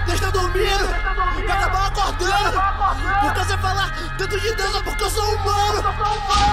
Deixa 0.06 0.26
eu 0.26 0.32
dormindo, 0.32 0.88
vai 1.48 1.58
acabar 1.58 1.88
acordando. 1.88 2.62
Por 3.22 3.34
que 3.34 3.40
você 3.40 3.58
fala 3.58 3.92
tanto 4.18 4.40
de 4.40 4.56
Deus 4.56 4.76
é 4.76 4.82
porque 4.82 5.04
eu 5.04 5.10
sou 5.10 5.36
humano. 5.36 5.84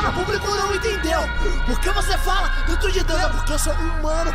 O 0.08 0.12
público 0.12 0.54
não 0.54 0.74
entendeu. 0.74 1.20
Por 1.66 1.80
que 1.80 1.90
você 1.90 2.18
fala 2.18 2.50
tanto 2.66 2.92
de 2.92 3.02
Deus 3.02 3.20
é 3.20 3.28
porque 3.28 3.52
eu 3.52 3.58
sou 3.58 3.72
humano. 3.74 4.34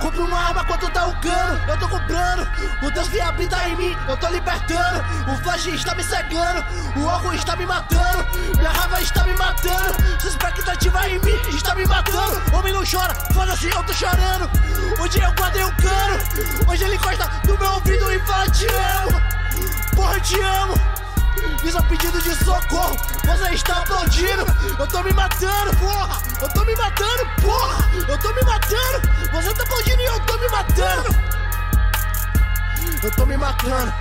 Compre 0.00 0.20
uma 0.20 0.38
arma 0.38 0.64
quanto 0.64 0.88
tá 0.90 1.06
o 1.06 1.20
cano, 1.20 1.60
eu 1.68 1.78
tô 1.78 1.88
comprando. 1.88 2.48
O 2.82 2.90
Deus 2.90 3.08
que 3.08 3.20
habita 3.20 3.68
em 3.68 3.76
mim, 3.76 3.96
eu 4.08 4.16
tô 4.16 4.28
libertando. 4.28 5.04
O 5.32 5.36
flash 5.42 5.66
está 5.66 5.94
me 5.94 6.04
cegando, 6.04 6.64
o 6.96 7.04
óculos 7.04 7.36
está 7.36 7.56
me 7.56 7.66
matando. 7.66 8.26
Minha 8.56 8.70
raiva 8.70 9.00
está 9.00 9.24
me 9.24 9.34
matando. 9.34 10.20
Sua 10.20 10.30
expectativa 10.30 11.08
em 11.08 11.18
mim 11.18 11.34
está 11.48 11.74
me 11.74 11.84
matando. 11.86 12.56
Homem 12.56 12.72
não 12.72 12.84
chora, 12.84 13.07
foda-se, 13.32 13.68
eu 13.68 13.82
tô 13.84 13.92
chorando. 13.92 14.50
Hoje 15.00 15.20
eu 15.20 15.32
guardei 15.32 15.64
o 15.64 15.76
cano. 15.76 16.18
Hoje 16.68 16.84
ele 16.84 16.96
encosta 16.96 17.30
no 17.46 17.58
meu 17.58 17.72
ouvido 17.72 18.12
e 18.12 18.18
fala: 18.20 18.48
Te 18.50 18.66
amo. 18.66 19.20
Porra, 19.94 20.14
eu 20.14 20.20
te 20.20 20.40
amo. 20.40 20.74
Fiz 21.60 21.74
um 21.74 21.82
pedido 21.82 22.20
de 22.20 22.34
socorro, 22.44 22.96
você 23.24 23.54
está 23.54 23.78
aplaudindo. 23.78 24.44
Eu 24.78 24.86
tô 24.86 25.02
me 25.02 25.12
matando, 25.12 25.76
porra. 25.76 26.20
Eu 26.40 26.48
tô 26.48 26.64
me 26.64 26.74
matando, 26.76 27.26
porra. 27.42 27.90
Eu 28.08 28.18
tô 28.18 28.32
me 28.32 28.42
matando. 28.42 29.30
Você 29.32 29.54
tá 29.54 29.62
aplaudindo 29.62 30.00
e 30.00 30.04
eu 30.04 30.20
tô 30.20 30.38
me 30.38 30.48
matando. 30.48 31.16
Eu 33.02 33.10
tô 33.12 33.26
me 33.26 33.36
matando. 33.36 33.92